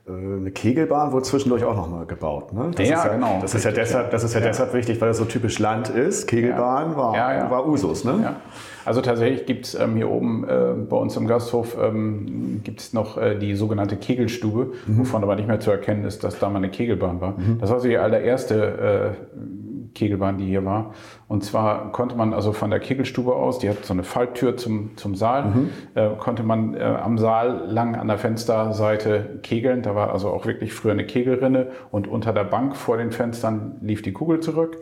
Äh, 0.08 0.12
eine 0.12 0.50
Kegelbahn 0.50 1.12
wurde 1.12 1.24
zwischendurch 1.24 1.64
auch 1.64 1.76
nochmal 1.76 2.06
gebaut. 2.06 2.52
Ne? 2.52 2.70
Das 2.74 2.88
ja, 2.88 3.04
ja, 3.04 3.14
genau. 3.14 3.38
Das 3.40 3.54
ist 3.54 3.64
ja 3.64 3.72
deshalb, 3.72 4.10
das 4.10 4.24
ist 4.24 4.34
ja, 4.34 4.40
ja, 4.40 4.46
deshalb 4.46 4.72
wichtig, 4.74 5.00
weil 5.00 5.08
das 5.08 5.18
so 5.18 5.24
typisch 5.24 5.58
Land 5.58 5.88
ist. 5.88 6.26
Kegelbahn 6.26 6.96
war, 6.96 7.50
war 7.50 7.66
Usus. 7.66 8.04
Ne? 8.04 8.36
Also 8.84 9.02
tatsächlich 9.02 9.44
gibt 9.44 9.66
es 9.66 9.74
ähm, 9.74 9.96
hier 9.96 10.08
oben 10.10 10.48
äh, 10.48 10.72
bei 10.88 10.96
uns 10.96 11.14
im 11.16 11.26
Gasthof 11.26 11.76
ähm, 11.78 12.62
gibt 12.64 12.80
es 12.80 12.94
noch 12.94 13.18
äh, 13.18 13.38
die 13.38 13.54
sogenannte 13.54 13.96
Kegelstube, 13.96 14.72
mhm. 14.86 15.00
wovon 15.00 15.22
aber 15.22 15.36
nicht 15.36 15.46
mehr 15.46 15.60
zu 15.60 15.70
erkennen 15.70 16.04
ist, 16.04 16.24
dass 16.24 16.38
da 16.38 16.48
mal 16.48 16.56
eine 16.56 16.70
Kegelbahn 16.70 17.20
war. 17.20 17.38
Mhm. 17.38 17.58
Das 17.60 17.70
war 17.70 17.80
so 17.80 17.88
die 17.88 17.98
allererste 17.98 19.14
äh, 19.14 19.36
Kegelbahn, 19.94 20.38
die 20.38 20.46
hier 20.46 20.64
war. 20.64 20.94
Und 21.28 21.44
zwar 21.44 21.92
konnte 21.92 22.16
man 22.16 22.34
also 22.34 22.52
von 22.52 22.70
der 22.70 22.80
Kegelstube 22.80 23.34
aus, 23.34 23.58
die 23.58 23.68
hat 23.68 23.84
so 23.84 23.92
eine 23.92 24.02
Falltür 24.02 24.56
zum, 24.56 24.96
zum 24.96 25.14
Saal, 25.14 25.44
mhm. 25.46 25.70
äh, 25.94 26.10
konnte 26.18 26.42
man 26.42 26.74
äh, 26.74 26.80
am 26.80 27.18
Saal 27.18 27.66
lang 27.68 27.96
an 27.96 28.08
der 28.08 28.18
Fensterseite 28.18 29.40
kegeln. 29.42 29.82
Da 29.82 29.94
war 29.94 30.12
also 30.12 30.30
auch 30.30 30.46
wirklich 30.46 30.72
früher 30.72 30.92
eine 30.92 31.04
Kegelrinne 31.04 31.68
und 31.90 32.08
unter 32.08 32.32
der 32.32 32.44
Bank 32.44 32.76
vor 32.76 32.96
den 32.96 33.12
Fenstern 33.12 33.76
lief 33.80 34.02
die 34.02 34.12
Kugel 34.12 34.40
zurück. 34.40 34.78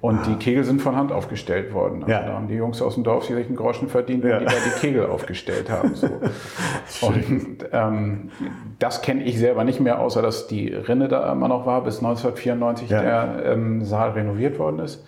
Und 0.00 0.18
ah. 0.18 0.26
die 0.28 0.36
Kegel 0.36 0.64
sind 0.64 0.82
von 0.82 0.96
Hand 0.96 1.12
aufgestellt 1.12 1.72
worden. 1.72 2.02
Also 2.02 2.12
ja. 2.12 2.22
Da 2.22 2.32
haben 2.34 2.48
die 2.48 2.54
Jungs 2.54 2.80
aus 2.82 2.94
dem 2.94 3.04
Dorf 3.04 3.24
sich 3.24 3.34
einen 3.34 3.56
Groschen 3.56 3.88
verdient, 3.88 4.24
ja. 4.24 4.38
die 4.38 4.44
da 4.44 4.52
die 4.52 4.80
Kegel 4.80 5.06
aufgestellt 5.06 5.70
haben. 5.70 5.94
So. 5.94 6.08
Und 7.06 7.58
ähm, 7.72 8.30
das 8.78 9.02
kenne 9.02 9.24
ich 9.24 9.38
selber 9.38 9.64
nicht 9.64 9.80
mehr, 9.80 10.00
außer 10.00 10.22
dass 10.22 10.46
die 10.46 10.68
Rinne 10.68 11.08
da 11.08 11.30
immer 11.32 11.48
noch 11.48 11.66
war, 11.66 11.82
bis 11.84 11.98
1994 11.98 12.90
ja. 12.90 13.02
der 13.02 13.52
ähm, 13.52 13.84
Saal 13.84 14.10
renoviert 14.10 14.58
worden 14.58 14.80
ist. 14.80 15.04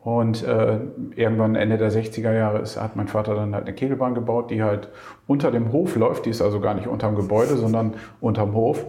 Und 0.00 0.42
äh, 0.42 0.78
irgendwann 1.16 1.54
Ende 1.54 1.76
der 1.76 1.90
60er 1.92 2.32
Jahre 2.32 2.60
ist, 2.60 2.80
hat 2.80 2.96
mein 2.96 3.08
Vater 3.08 3.34
dann 3.34 3.54
halt 3.54 3.66
eine 3.66 3.74
Kegelbahn 3.74 4.14
gebaut, 4.14 4.50
die 4.50 4.62
halt 4.62 4.88
unter 5.26 5.50
dem 5.50 5.72
Hof 5.72 5.96
läuft. 5.96 6.24
Die 6.24 6.30
ist 6.30 6.40
also 6.40 6.60
gar 6.60 6.74
nicht 6.74 6.86
unterm 6.86 7.14
Gebäude, 7.14 7.56
sondern 7.56 7.94
unterm 8.20 8.54
Hof. 8.54 8.86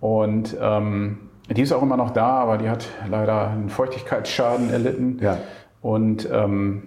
Und 0.00 0.56
ähm, 0.60 1.30
die 1.54 1.62
ist 1.62 1.72
auch 1.72 1.82
immer 1.82 1.96
noch 1.96 2.10
da, 2.10 2.28
aber 2.40 2.58
die 2.58 2.68
hat 2.68 2.86
leider 3.08 3.48
einen 3.48 3.68
Feuchtigkeitsschaden 3.68 4.70
erlitten. 4.70 5.18
Ja. 5.20 5.38
Und 5.80 6.28
ähm, 6.30 6.84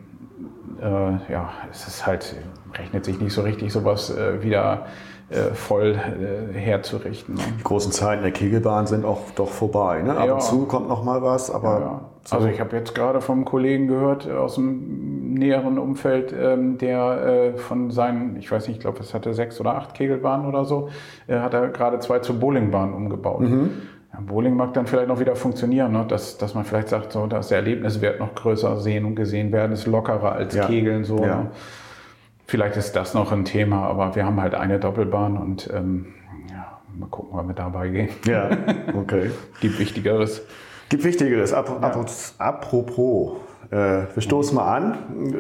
äh, 0.82 1.32
ja, 1.32 1.50
es 1.72 1.88
ist 1.88 2.06
halt, 2.08 2.36
rechnet 2.74 3.06
sich 3.06 3.20
nicht 3.20 3.34
so 3.34 3.42
richtig, 3.42 3.72
sowas 3.72 4.16
äh, 4.16 4.44
wieder 4.44 4.86
äh, 5.30 5.54
voll 5.54 5.96
äh, 5.96 6.54
herzurichten. 6.58 7.36
Ne? 7.36 7.42
Die 7.60 7.64
großen 7.64 7.92
Zeiten 7.92 8.22
der 8.22 8.32
Kegelbahn 8.32 8.86
sind 8.86 9.06
auch 9.06 9.22
doch 9.36 9.50
vorbei. 9.50 10.02
Ne? 10.02 10.16
Ab 10.16 10.28
ja. 10.28 10.34
und 10.34 10.44
zu 10.44 10.66
kommt 10.66 10.88
noch 10.88 11.04
mal 11.04 11.22
was, 11.22 11.50
aber. 11.50 11.70
Ja, 11.70 11.80
ja. 11.80 12.02
So. 12.26 12.36
Also 12.38 12.48
ich 12.48 12.60
habe 12.60 12.76
jetzt 12.76 12.96
gerade 12.96 13.22
vom 13.22 13.46
Kollegen 13.46 13.88
gehört 13.88 14.28
aus 14.30 14.56
dem 14.56 15.34
näheren 15.34 15.78
Umfeld, 15.78 16.34
ähm, 16.34 16.78
der 16.80 17.54
äh, 17.54 17.58
von 17.58 17.92
seinen, 17.92 18.38
ich 18.38 18.52
weiß 18.52 18.68
nicht, 18.68 18.78
ich 18.78 18.82
glaube, 18.82 19.00
es 19.00 19.14
hatte 19.14 19.34
sechs 19.34 19.60
oder 19.60 19.76
acht 19.76 19.94
Kegelbahnen 19.94 20.48
oder 20.48 20.66
so, 20.66 20.90
äh, 21.28 21.38
hat 21.38 21.54
er 21.54 21.68
gerade 21.70 22.00
zwei 22.00 22.20
zur 22.20 22.40
Bowlingbahn 22.40 22.94
umgebaut. 22.94 23.42
Mhm. 23.42 23.70
Ja, 24.16 24.22
Bowling 24.26 24.56
mag 24.56 24.74
dann 24.74 24.88
vielleicht 24.88 25.08
noch 25.08 25.20
wieder 25.20 25.36
funktionieren, 25.36 25.92
ne? 25.92 26.06
dass, 26.08 26.38
dass 26.38 26.54
man 26.54 26.64
vielleicht 26.64 26.90
sagt, 26.90 27.12
so, 27.12 27.28
dass 27.28 27.50
der 27.50 27.58
Erlebniswert 27.58 28.20
noch 28.20 28.34
größer 28.36 28.80
sehen 28.80 29.06
und 29.06 29.16
gesehen 29.16 29.52
werden, 29.52 29.72
ist 29.74 29.88
lockerer 29.88 30.34
als 30.34 30.56
ja. 30.56 30.66
Kegeln. 30.66 31.04
So, 31.04 31.18
ja. 31.20 31.44
ne? 31.44 31.52
Vielleicht 32.48 32.78
ist 32.78 32.96
das 32.96 33.14
noch 33.14 33.32
ein 33.32 33.46
Thema, 33.46 33.88
aber 33.88 34.16
wir 34.16 34.26
haben 34.26 34.40
halt 34.42 34.56
eine 34.56 34.80
Doppelbahn 34.80 35.38
und 35.38 35.70
ähm, 35.74 36.14
ja, 36.50 36.80
mal 36.98 37.08
gucken, 37.08 37.32
wann 37.34 37.48
wir 37.48 37.56
dabei 37.56 37.90
gehen. 37.90 38.10
Ja, 38.26 38.50
okay. 38.96 39.32
Gibt 39.62 39.80
Wichtigeres. 39.80 40.44
Gibt 40.90 41.04
Wichtigeres. 41.04 41.54
Ap 41.54 41.84
ap 41.84 42.06
apropos, 42.38 43.38
äh, 43.72 44.04
wir 44.14 44.22
stoßen 44.22 44.56
mal 44.56 44.76
an. 44.76 44.98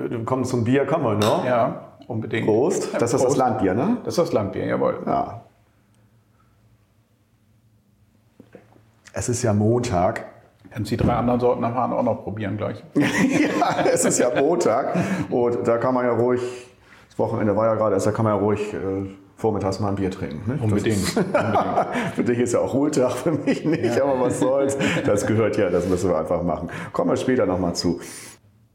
Wir 0.09 0.25
kommen 0.25 0.43
zum 0.43 0.63
Bier, 0.63 0.85
kommen 0.85 1.05
wir, 1.05 1.15
ne? 1.15 1.47
Ja, 1.47 1.81
unbedingt. 2.07 2.47
Prost. 2.47 2.89
Das 2.99 3.13
ist 3.13 3.23
das 3.23 3.37
Landbier, 3.37 3.75
ne? 3.75 3.97
Das 4.03 4.17
ist 4.17 4.25
das 4.25 4.33
Landbier, 4.33 4.65
jawohl. 4.65 4.97
Ja, 5.05 5.44
Es 9.17 9.29
ist 9.29 9.43
ja 9.43 9.53
Montag. 9.53 10.25
Können 10.73 10.83
Sie 10.83 10.97
drei 10.97 11.13
anderen 11.13 11.39
Sorten 11.39 11.63
am 11.63 11.73
Hahn 11.73 11.93
auch 11.93 12.03
noch 12.03 12.23
probieren 12.23 12.57
gleich. 12.57 12.83
ja, 12.95 13.85
es 13.89 14.03
ist 14.03 14.19
ja 14.19 14.29
Montag 14.37 14.93
und 15.29 15.65
da 15.65 15.77
kann 15.77 15.93
man 15.93 16.03
ja 16.03 16.11
ruhig, 16.11 16.41
das 17.07 17.17
Wochenende 17.17 17.55
war 17.55 17.65
ja 17.65 17.75
gerade, 17.75 17.97
da 17.97 18.11
kann 18.11 18.25
man 18.25 18.35
ja 18.35 18.41
ruhig 18.41 18.73
äh, 18.73 19.09
vormittags 19.37 19.79
mal 19.79 19.87
ein 19.87 19.95
Bier 19.95 20.11
trinken. 20.11 20.41
Ne? 20.51 20.59
Unbedingt. 20.61 21.15
Unbedingt. 21.15 21.87
für 22.15 22.23
dich 22.25 22.39
ist 22.39 22.51
ja 22.51 22.59
auch 22.59 22.73
Ruhetag, 22.73 23.13
für 23.13 23.31
mich 23.31 23.63
nicht, 23.63 23.95
ja. 23.95 24.03
aber 24.03 24.19
was 24.19 24.41
soll's. 24.41 24.77
Das 25.05 25.25
gehört 25.25 25.55
ja, 25.55 25.69
das 25.69 25.87
müssen 25.87 26.09
wir 26.09 26.17
einfach 26.17 26.43
machen. 26.43 26.69
Kommen 26.91 27.11
wir 27.11 27.15
später 27.15 27.45
nochmal 27.45 27.73
zu. 27.73 28.01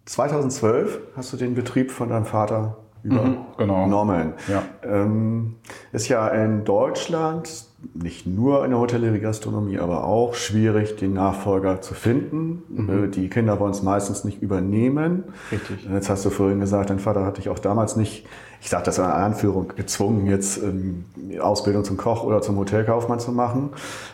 2012 0.07 1.01
hast 1.17 1.35
du 1.35 1.37
den 1.37 1.55
Betrieb 1.55 1.91
von 1.91 2.09
deinem 2.09 2.25
Vater 2.25 2.79
übernommen. 3.03 3.47
Mhm, 3.59 3.59
genau. 3.59 4.07
Ja. 4.49 4.63
Ähm, 4.85 5.57
ist 5.93 6.09
ja 6.09 6.29
in 6.29 6.65
Deutschland 6.65 7.70
nicht 7.95 8.27
nur 8.27 8.65
in 8.65 8.71
der 8.71 8.81
Hotellerie, 8.81 9.21
Gastronomie, 9.21 9.79
aber 9.79 10.05
auch 10.05 10.35
schwierig, 10.35 10.97
den 10.97 11.15
Nachfolger 11.15 11.81
zu 11.81 11.95
finden. 11.95 12.63
Mhm. 12.69 13.05
Äh, 13.05 13.09
die 13.09 13.29
Kinder 13.29 13.59
wollen 13.59 13.73
es 13.73 13.83
meistens 13.83 14.25
nicht 14.25 14.43
übernehmen. 14.43 15.25
Richtig. 15.51 15.89
Jetzt 15.91 16.11
hast 16.11 16.25
du 16.25 16.31
vorhin 16.31 16.61
gesagt, 16.61 16.91
dein 16.91 16.99
Vater 16.99 17.25
hat 17.25 17.39
dich 17.39 17.49
auch 17.49 17.59
damals 17.59 17.97
nicht, 17.97 18.27
ich 18.61 18.69
sage 18.69 18.85
das 18.85 18.99
in 18.99 19.05
Anführung, 19.05 19.69
gezwungen, 19.77 20.27
jetzt 20.27 20.63
ähm, 20.63 21.05
Ausbildung 21.41 21.85
zum 21.85 21.97
Koch 21.97 22.25
oder 22.25 22.43
zum 22.43 22.59
Hotelkaufmann 22.59 23.19
zu 23.19 23.33
machen. 23.33 23.71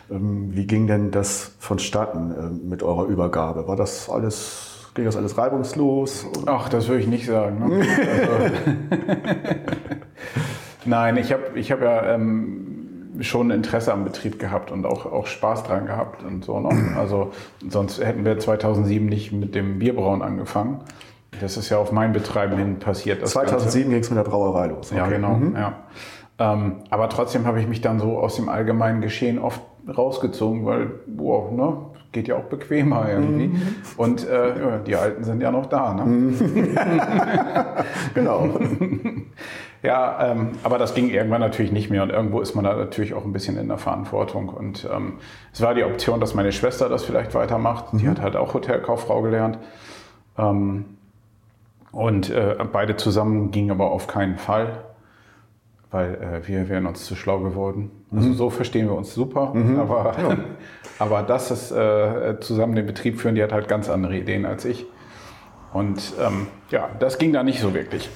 Ähm, 0.09 0.49
wie 0.55 0.65
ging 0.65 0.87
denn 0.87 1.11
das 1.11 1.51
vonstatten 1.59 2.31
äh, 2.31 2.67
mit 2.69 2.83
eurer 2.83 3.05
Übergabe? 3.05 3.67
War 3.67 3.75
das 3.75 4.09
alles 4.09 4.73
Ging 4.97 5.05
das 5.05 5.15
alles 5.15 5.37
reibungslos? 5.37 6.25
Ach, 6.47 6.69
das 6.69 6.87
würde 6.87 7.01
ich 7.01 7.07
nicht 7.07 7.27
sagen. 7.27 7.69
Ne? 7.69 7.85
also, 8.41 8.55
Nein, 10.85 11.17
ich 11.17 11.31
habe 11.31 11.43
ich 11.53 11.71
hab 11.71 11.83
ja 11.83 12.15
ähm, 12.15 12.76
schon 13.21 13.51
Interesse 13.51 13.93
am 13.93 14.03
Betrieb 14.03 14.39
gehabt 14.39 14.71
und 14.71 14.85
auch, 14.85 15.05
auch 15.05 15.27
Spaß 15.27 15.63
dran 15.63 15.85
gehabt 15.85 16.23
und 16.23 16.43
so 16.45 16.59
noch. 16.59 16.73
Also 16.97 17.31
sonst 17.67 18.03
hätten 18.03 18.25
wir 18.25 18.39
2007 18.39 19.05
nicht 19.05 19.31
mit 19.31 19.55
dem 19.55 19.79
Bierbrauen 19.79 20.21
angefangen. 20.21 20.79
Das 21.41 21.57
ist 21.57 21.69
ja 21.69 21.77
auf 21.77 21.91
mein 21.91 22.13
Betreiben 22.13 22.57
hin 22.57 22.79
passiert. 22.79 23.27
2007 23.27 23.91
ging 23.91 23.99
es 23.99 24.09
mit 24.09 24.17
der 24.17 24.23
Brauerei 24.23 24.67
los. 24.67 24.91
Okay. 24.91 24.99
Ja, 24.99 25.07
genau. 25.07 25.35
Mhm. 25.35 25.55
Ja. 25.55 25.73
Ähm, 26.39 26.77
aber 26.89 27.09
trotzdem 27.09 27.45
habe 27.45 27.59
ich 27.59 27.67
mich 27.67 27.81
dann 27.81 27.99
so 27.99 28.17
aus 28.17 28.35
dem 28.35 28.49
allgemeinen 28.49 29.01
Geschehen 29.01 29.37
oft 29.37 29.61
rausgezogen, 29.87 30.65
weil, 30.65 30.89
boah, 31.07 31.51
ne, 31.51 31.77
geht 32.11 32.27
ja 32.27 32.35
auch 32.35 32.45
bequemer 32.45 33.09
irgendwie. 33.09 33.47
Mhm. 33.47 33.61
Und 33.97 34.27
äh, 34.27 34.83
die 34.85 34.95
Alten 34.95 35.23
sind 35.23 35.41
ja 35.41 35.51
noch 35.51 35.67
da. 35.67 35.93
Ne? 35.93 36.05
Mhm. 36.05 36.77
genau. 38.13 38.49
ja, 39.87 40.31
ähm, 40.31 40.51
aber 40.63 40.77
das 40.77 40.93
ging 40.93 41.09
irgendwann 41.09 41.41
natürlich 41.41 41.71
nicht 41.71 41.89
mehr 41.89 42.03
und 42.03 42.09
irgendwo 42.09 42.41
ist 42.41 42.55
man 42.55 42.65
da 42.65 42.75
natürlich 42.75 43.13
auch 43.13 43.23
ein 43.23 43.33
bisschen 43.33 43.57
in 43.57 43.67
der 43.67 43.77
Verantwortung. 43.77 44.49
Und 44.49 44.87
ähm, 44.93 45.13
es 45.53 45.61
war 45.61 45.73
die 45.73 45.83
Option, 45.83 46.19
dass 46.19 46.33
meine 46.33 46.51
Schwester 46.51 46.89
das 46.89 47.03
vielleicht 47.03 47.33
weitermacht. 47.33 47.93
Mhm. 47.93 47.97
Die 47.99 48.09
hat 48.09 48.21
halt 48.21 48.35
auch 48.35 48.53
Hotelkauffrau 48.53 49.21
gelernt. 49.21 49.57
Ähm, 50.37 50.85
und 51.91 52.29
äh, 52.29 52.57
beide 52.71 52.97
zusammen 52.97 53.51
gingen 53.51 53.71
aber 53.71 53.91
auf 53.91 54.07
keinen 54.07 54.37
Fall 54.37 54.83
weil 55.91 56.15
äh, 56.15 56.47
wir 56.47 56.69
wären 56.69 56.85
uns 56.85 57.05
zu 57.05 57.15
schlau 57.15 57.39
geworden. 57.39 57.91
Also 58.13 58.29
mhm. 58.29 58.33
so 58.33 58.49
verstehen 58.49 58.87
wir 58.87 58.95
uns 58.95 59.13
super, 59.13 59.53
mhm. 59.53 59.79
aber, 59.79 60.15
ja. 60.17 60.37
aber 60.99 61.23
das 61.23 61.51
ist 61.51 61.71
äh, 61.71 62.39
zusammen 62.39 62.75
den 62.75 62.85
Betrieb 62.85 63.19
führen, 63.19 63.35
die 63.35 63.43
hat 63.43 63.53
halt 63.53 63.67
ganz 63.67 63.89
andere 63.89 64.17
Ideen 64.17 64.45
als 64.45 64.65
ich. 64.65 64.85
Und 65.73 66.13
ähm, 66.19 66.47
ja, 66.71 66.89
das 66.99 67.17
ging 67.17 67.33
da 67.33 67.43
nicht 67.43 67.59
so 67.59 67.73
wirklich. 67.73 68.09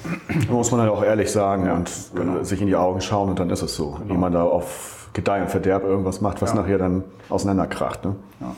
Da 0.48 0.54
muss 0.54 0.72
man 0.72 0.82
halt 0.82 0.90
auch 0.90 1.04
ehrlich 1.04 1.32
sagen 1.32 1.66
ja, 1.66 1.76
und 1.76 1.92
genau. 2.16 2.44
sich 2.44 2.62
in 2.62 2.68
die 2.68 2.76
Augen 2.76 3.02
schauen 3.02 3.30
und 3.30 3.40
dann 3.40 3.50
ist 3.50 3.62
es 3.62 3.76
so. 3.76 3.92
Genau. 3.92 4.14
Wie 4.14 4.18
man 4.18 4.32
da 4.32 4.44
auf 4.44 5.10
Gedeih 5.14 5.42
und 5.42 5.52
Verderb 5.52 5.84
irgendwas 5.84 6.22
macht, 6.22 6.42
was 6.42 6.52
ja. 6.52 6.62
nachher 6.62 6.78
dann 6.78 7.04
auseinanderkracht. 7.30 8.06
Ne? 8.06 8.16
Ja. 8.40 8.56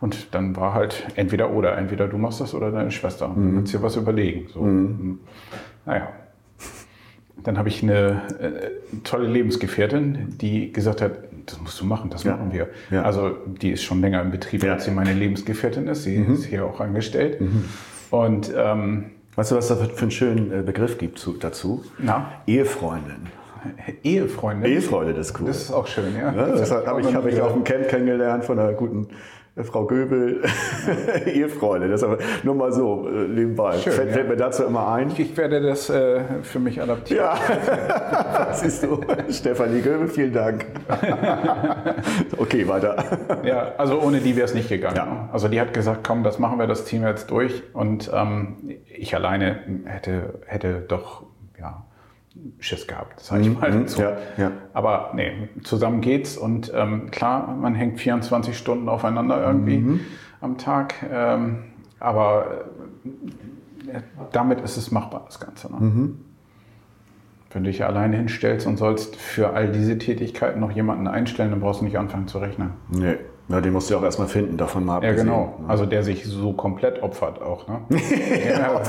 Und 0.00 0.34
dann 0.34 0.56
war 0.56 0.74
halt 0.74 1.06
entweder 1.16 1.50
oder, 1.50 1.76
entweder 1.76 2.08
du 2.08 2.18
machst 2.18 2.40
das 2.40 2.54
oder 2.54 2.70
deine 2.70 2.90
Schwester. 2.90 3.28
Mhm. 3.28 3.50
Du 3.50 3.56
kannst 3.56 3.74
dir 3.74 3.82
was 3.82 3.96
überlegen. 3.96 4.48
So. 4.52 4.60
Mhm. 4.60 5.20
Naja, 5.84 6.08
dann 7.42 7.58
habe 7.58 7.68
ich 7.68 7.82
eine 7.82 8.22
äh, 8.40 8.70
tolle 9.04 9.28
Lebensgefährtin, 9.28 10.36
die 10.38 10.72
gesagt 10.72 11.00
hat, 11.00 11.12
das 11.46 11.60
musst 11.60 11.80
du 11.80 11.84
machen, 11.84 12.10
das 12.10 12.24
ja. 12.24 12.32
machen 12.32 12.52
wir. 12.52 12.68
Ja. 12.90 13.02
Also 13.02 13.36
die 13.46 13.70
ist 13.70 13.84
schon 13.84 14.00
länger 14.00 14.20
im 14.20 14.30
Betrieb, 14.30 14.64
ja. 14.64 14.72
als 14.72 14.84
sie 14.84 14.90
meine 14.90 15.12
Lebensgefährtin 15.12 15.86
ist. 15.86 16.02
Sie 16.02 16.18
mhm. 16.18 16.34
ist 16.34 16.44
hier 16.44 16.64
auch 16.66 16.80
angestellt. 16.80 17.40
Mhm. 17.40 17.64
Und 18.10 18.52
ähm, 18.56 19.06
weißt 19.34 19.52
du, 19.52 19.56
was 19.56 19.68
da 19.68 19.76
für 19.76 20.02
einen 20.02 20.10
schönen 20.10 20.52
äh, 20.52 20.62
Begriff 20.62 20.98
gibt 20.98 21.18
zu, 21.18 21.34
dazu? 21.34 21.84
Na? 21.98 22.30
Ehefreundin. 22.46 23.28
Ehefreundin? 24.02 24.70
Ehefreundin, 24.70 25.16
das 25.16 25.30
ist 25.30 25.40
cool. 25.40 25.46
Das 25.48 25.62
ist 25.62 25.72
auch 25.72 25.86
schön, 25.86 26.14
ja. 26.14 26.32
ja 26.32 26.46
das, 26.46 26.68
das 26.68 26.86
habe 26.86 27.00
ich, 27.00 27.14
hab 27.14 27.26
ich 27.26 27.40
auf 27.40 27.52
dem 27.52 27.64
Camp 27.64 27.88
kennengelernt 27.88 28.44
von 28.44 28.58
einer 28.58 28.72
guten 28.72 29.08
Frau 29.64 29.86
Göbel, 29.86 30.42
Ehefreunde. 31.24 31.88
Das 31.96 32.02
ist 32.02 32.04
aber 32.04 32.18
nur 32.42 32.54
mal 32.54 32.72
so 32.72 33.08
äh, 33.08 33.26
nebenbei. 33.26 33.78
Schön, 33.78 33.92
fällt, 33.92 34.08
ja. 34.08 34.14
fällt, 34.14 34.28
mir 34.28 34.36
dazu 34.36 34.64
immer 34.64 34.88
ein. 34.88 35.10
Ich 35.16 35.34
werde 35.36 35.62
das 35.62 35.88
äh, 35.88 36.20
für 36.42 36.58
mich 36.58 36.80
adaptieren. 36.82 37.24
Ja, 37.24 38.48
siehst 38.52 38.82
du. 38.82 39.00
Stefanie 39.30 39.80
Göbel, 39.80 40.08
vielen 40.08 40.32
Dank. 40.32 40.66
okay, 42.36 42.68
weiter. 42.68 43.02
Ja, 43.44 43.72
also 43.78 44.00
ohne 44.00 44.20
die 44.20 44.36
wäre 44.36 44.44
es 44.44 44.52
nicht 44.52 44.68
gegangen. 44.68 44.96
Ja. 44.96 45.28
Also 45.32 45.48
die 45.48 45.58
hat 45.58 45.72
gesagt, 45.72 46.06
komm, 46.06 46.22
das 46.22 46.38
machen 46.38 46.58
wir, 46.58 46.66
das 46.66 46.84
ziehen 46.84 47.02
wir 47.02 47.08
jetzt 47.08 47.30
durch. 47.30 47.62
Und 47.72 48.10
ähm, 48.12 48.56
ich 48.94 49.14
alleine 49.14 49.60
hätte, 49.86 50.40
hätte 50.46 50.80
doch, 50.86 51.22
ja, 51.58 51.85
Schiss 52.58 52.86
gehabt, 52.86 53.20
sage 53.20 53.42
ich 53.42 53.48
mhm, 53.48 53.60
mal. 53.60 53.70
Mhm, 53.70 53.88
so. 53.88 54.02
Ja, 54.02 54.16
ja. 54.36 54.52
Aber 54.72 55.12
nee, 55.14 55.48
zusammen 55.62 56.00
geht's 56.00 56.36
und 56.36 56.72
ähm, 56.74 57.10
klar, 57.10 57.54
man 57.54 57.74
hängt 57.74 58.00
24 58.00 58.56
Stunden 58.56 58.88
aufeinander 58.88 59.42
irgendwie 59.44 59.78
mhm. 59.78 60.00
am 60.40 60.58
Tag, 60.58 60.94
ähm, 61.10 61.64
aber 62.00 62.66
äh, 63.92 64.00
damit 64.32 64.60
ist 64.60 64.76
es 64.76 64.90
machbar, 64.90 65.24
das 65.26 65.40
Ganze. 65.40 65.72
Ne? 65.72 65.80
Mhm. 65.80 66.18
Wenn 67.50 67.64
du 67.64 67.70
dich 67.70 67.84
alleine 67.84 68.16
hinstellst 68.16 68.66
und 68.66 68.76
sollst 68.76 69.16
für 69.16 69.50
all 69.50 69.70
diese 69.70 69.96
Tätigkeiten 69.98 70.60
noch 70.60 70.72
jemanden 70.72 71.06
einstellen, 71.06 71.50
dann 71.50 71.60
brauchst 71.60 71.80
du 71.80 71.84
nicht 71.84 71.98
anfangen 71.98 72.28
zu 72.28 72.38
rechnen. 72.38 72.72
Nee. 72.90 73.16
Ja, 73.48 73.60
den 73.60 73.72
musst 73.72 73.90
du 73.90 73.96
auch 73.96 74.02
erstmal 74.02 74.26
finden, 74.26 74.56
davon 74.56 74.84
mal 74.84 74.96
abgesehen. 74.96 75.18
Ja, 75.18 75.22
genau. 75.22 75.58
Ne? 75.60 75.68
Also 75.68 75.86
der 75.86 76.02
sich 76.02 76.24
so 76.24 76.52
komplett 76.52 77.02
opfert 77.02 77.40
auch. 77.40 77.68
Ne? 77.68 77.80
ja, 78.48 78.82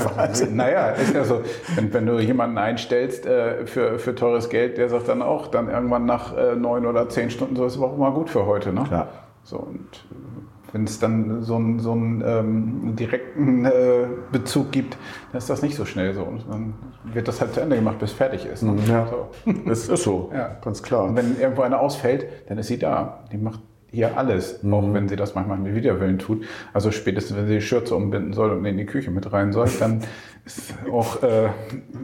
naja, 0.50 0.90
ist 0.90 1.14
ja 1.14 1.24
so, 1.24 1.42
wenn, 1.76 1.92
wenn 1.94 2.06
du 2.06 2.18
jemanden 2.18 2.58
einstellst 2.58 3.24
äh, 3.24 3.66
für, 3.66 4.00
für 4.00 4.16
teures 4.16 4.48
Geld, 4.48 4.76
der 4.78 4.88
sagt 4.88 5.08
dann 5.08 5.22
auch, 5.22 5.46
dann 5.46 5.70
irgendwann 5.70 6.06
nach 6.06 6.36
äh, 6.36 6.56
neun 6.56 6.86
oder 6.86 7.08
zehn 7.08 7.30
Stunden, 7.30 7.54
so 7.54 7.66
ist 7.66 7.76
es 7.76 7.80
auch 7.80 7.96
mal 7.96 8.10
gut 8.10 8.30
für 8.30 8.46
heute. 8.46 8.72
Ne? 8.72 8.82
Klar. 8.82 9.08
So, 9.44 9.58
und 9.58 9.78
äh, 10.10 10.72
wenn 10.72 10.84
es 10.84 10.98
dann 10.98 11.42
so 11.42 11.54
einen, 11.54 11.78
so 11.78 11.92
einen 11.92 12.24
ähm, 12.26 12.96
direkten 12.96 13.64
äh, 13.64 14.06
Bezug 14.32 14.72
gibt, 14.72 14.96
dann 15.30 15.38
ist 15.38 15.48
das 15.48 15.62
nicht 15.62 15.76
so 15.76 15.84
schnell 15.84 16.14
so. 16.14 16.24
Und 16.24 16.44
dann 16.50 16.74
wird 17.04 17.28
das 17.28 17.40
halt 17.40 17.54
zu 17.54 17.60
Ende 17.60 17.76
gemacht, 17.76 18.00
bis 18.00 18.12
fertig 18.12 18.44
ist. 18.44 18.62
Ne? 18.62 18.76
Ja, 18.88 19.06
so. 19.06 19.52
das 19.66 19.88
ist 19.88 20.02
so, 20.02 20.30
ja. 20.34 20.56
ganz 20.62 20.82
klar. 20.82 21.04
Und 21.04 21.14
wenn 21.16 21.38
irgendwo 21.38 21.62
eine 21.62 21.78
ausfällt, 21.78 22.26
dann 22.48 22.58
ist 22.58 22.66
sie 22.66 22.78
da. 22.78 23.20
Die 23.32 23.38
macht 23.38 23.60
hier 23.90 24.18
alles, 24.18 24.62
mhm. 24.62 24.74
auch 24.74 24.92
wenn 24.92 25.08
sie 25.08 25.16
das 25.16 25.34
manchmal 25.34 25.58
mit 25.58 25.74
Widerwillen 25.74 26.18
tut. 26.18 26.44
Also 26.72 26.90
spätestens, 26.90 27.36
wenn 27.36 27.46
sie 27.46 27.54
die 27.54 27.60
Schürze 27.60 27.96
umbinden 27.96 28.32
soll 28.32 28.50
und 28.50 28.64
in 28.64 28.76
die 28.76 28.86
Küche 28.86 29.10
mit 29.10 29.32
rein 29.32 29.52
soll, 29.52 29.68
dann 29.80 30.02
ist 30.44 30.74
auch, 30.92 31.22
äh, 31.22 31.48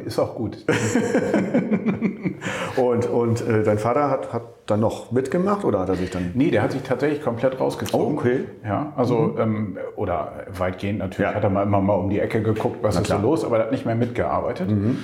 ist 0.05 0.19
auch 0.19 0.35
gut. 0.35 0.65
und 2.77 3.07
und 3.07 3.47
äh, 3.47 3.63
dein 3.63 3.79
Vater 3.79 4.11
hat, 4.11 4.33
hat 4.33 4.43
dann 4.67 4.81
noch 4.81 5.13
mitgemacht 5.13 5.65
oder 5.65 5.81
hat 5.81 5.91
er 5.91 5.97
sich 5.97 6.11
dann... 6.11 6.31
Nee, 6.35 6.51
der 6.51 6.63
hat 6.63 6.73
sich 6.73 6.83
tatsächlich 6.83 7.23
komplett 7.23 7.61
rausgezogen. 7.61 8.17
Oh, 8.17 8.19
okay. 8.19 8.45
Ja, 8.65 8.95
also, 8.97 9.19
mhm. 9.19 9.41
ähm, 9.41 9.79
oder 9.97 10.47
weitgehend 10.57 11.01
natürlich 11.01 11.31
ja. 11.31 11.37
hat 11.37 11.45
er 11.45 11.51
mal 11.51 11.65
immer 11.65 11.83
mal 11.83 11.95
um 11.95 12.09
die 12.09 12.21
Ecke 12.21 12.43
geguckt, 12.43 12.79
was 12.83 12.95
Na 12.95 13.03
ist 13.03 13.07
klar. 13.07 13.21
so 13.21 13.27
los, 13.27 13.45
aber 13.45 13.59
er 13.59 13.65
hat 13.65 13.73
nicht 13.73 13.85
mehr 13.85 13.97
mitgearbeitet. 13.97 14.71
Mhm. 14.71 14.99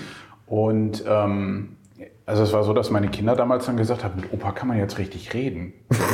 Und... 0.47 1.05
Ähm, 1.07 1.77
also 2.31 2.45
es 2.45 2.53
war 2.53 2.63
so, 2.63 2.73
dass 2.73 2.91
meine 2.91 3.09
Kinder 3.09 3.35
damals 3.35 3.67
dann 3.67 3.77
gesagt 3.77 4.05
haben, 4.05 4.21
mit 4.21 4.33
Opa 4.33 4.53
kann 4.53 4.69
man 4.69 4.79
jetzt 4.79 4.99
richtig 4.99 5.35
reden. 5.35 5.73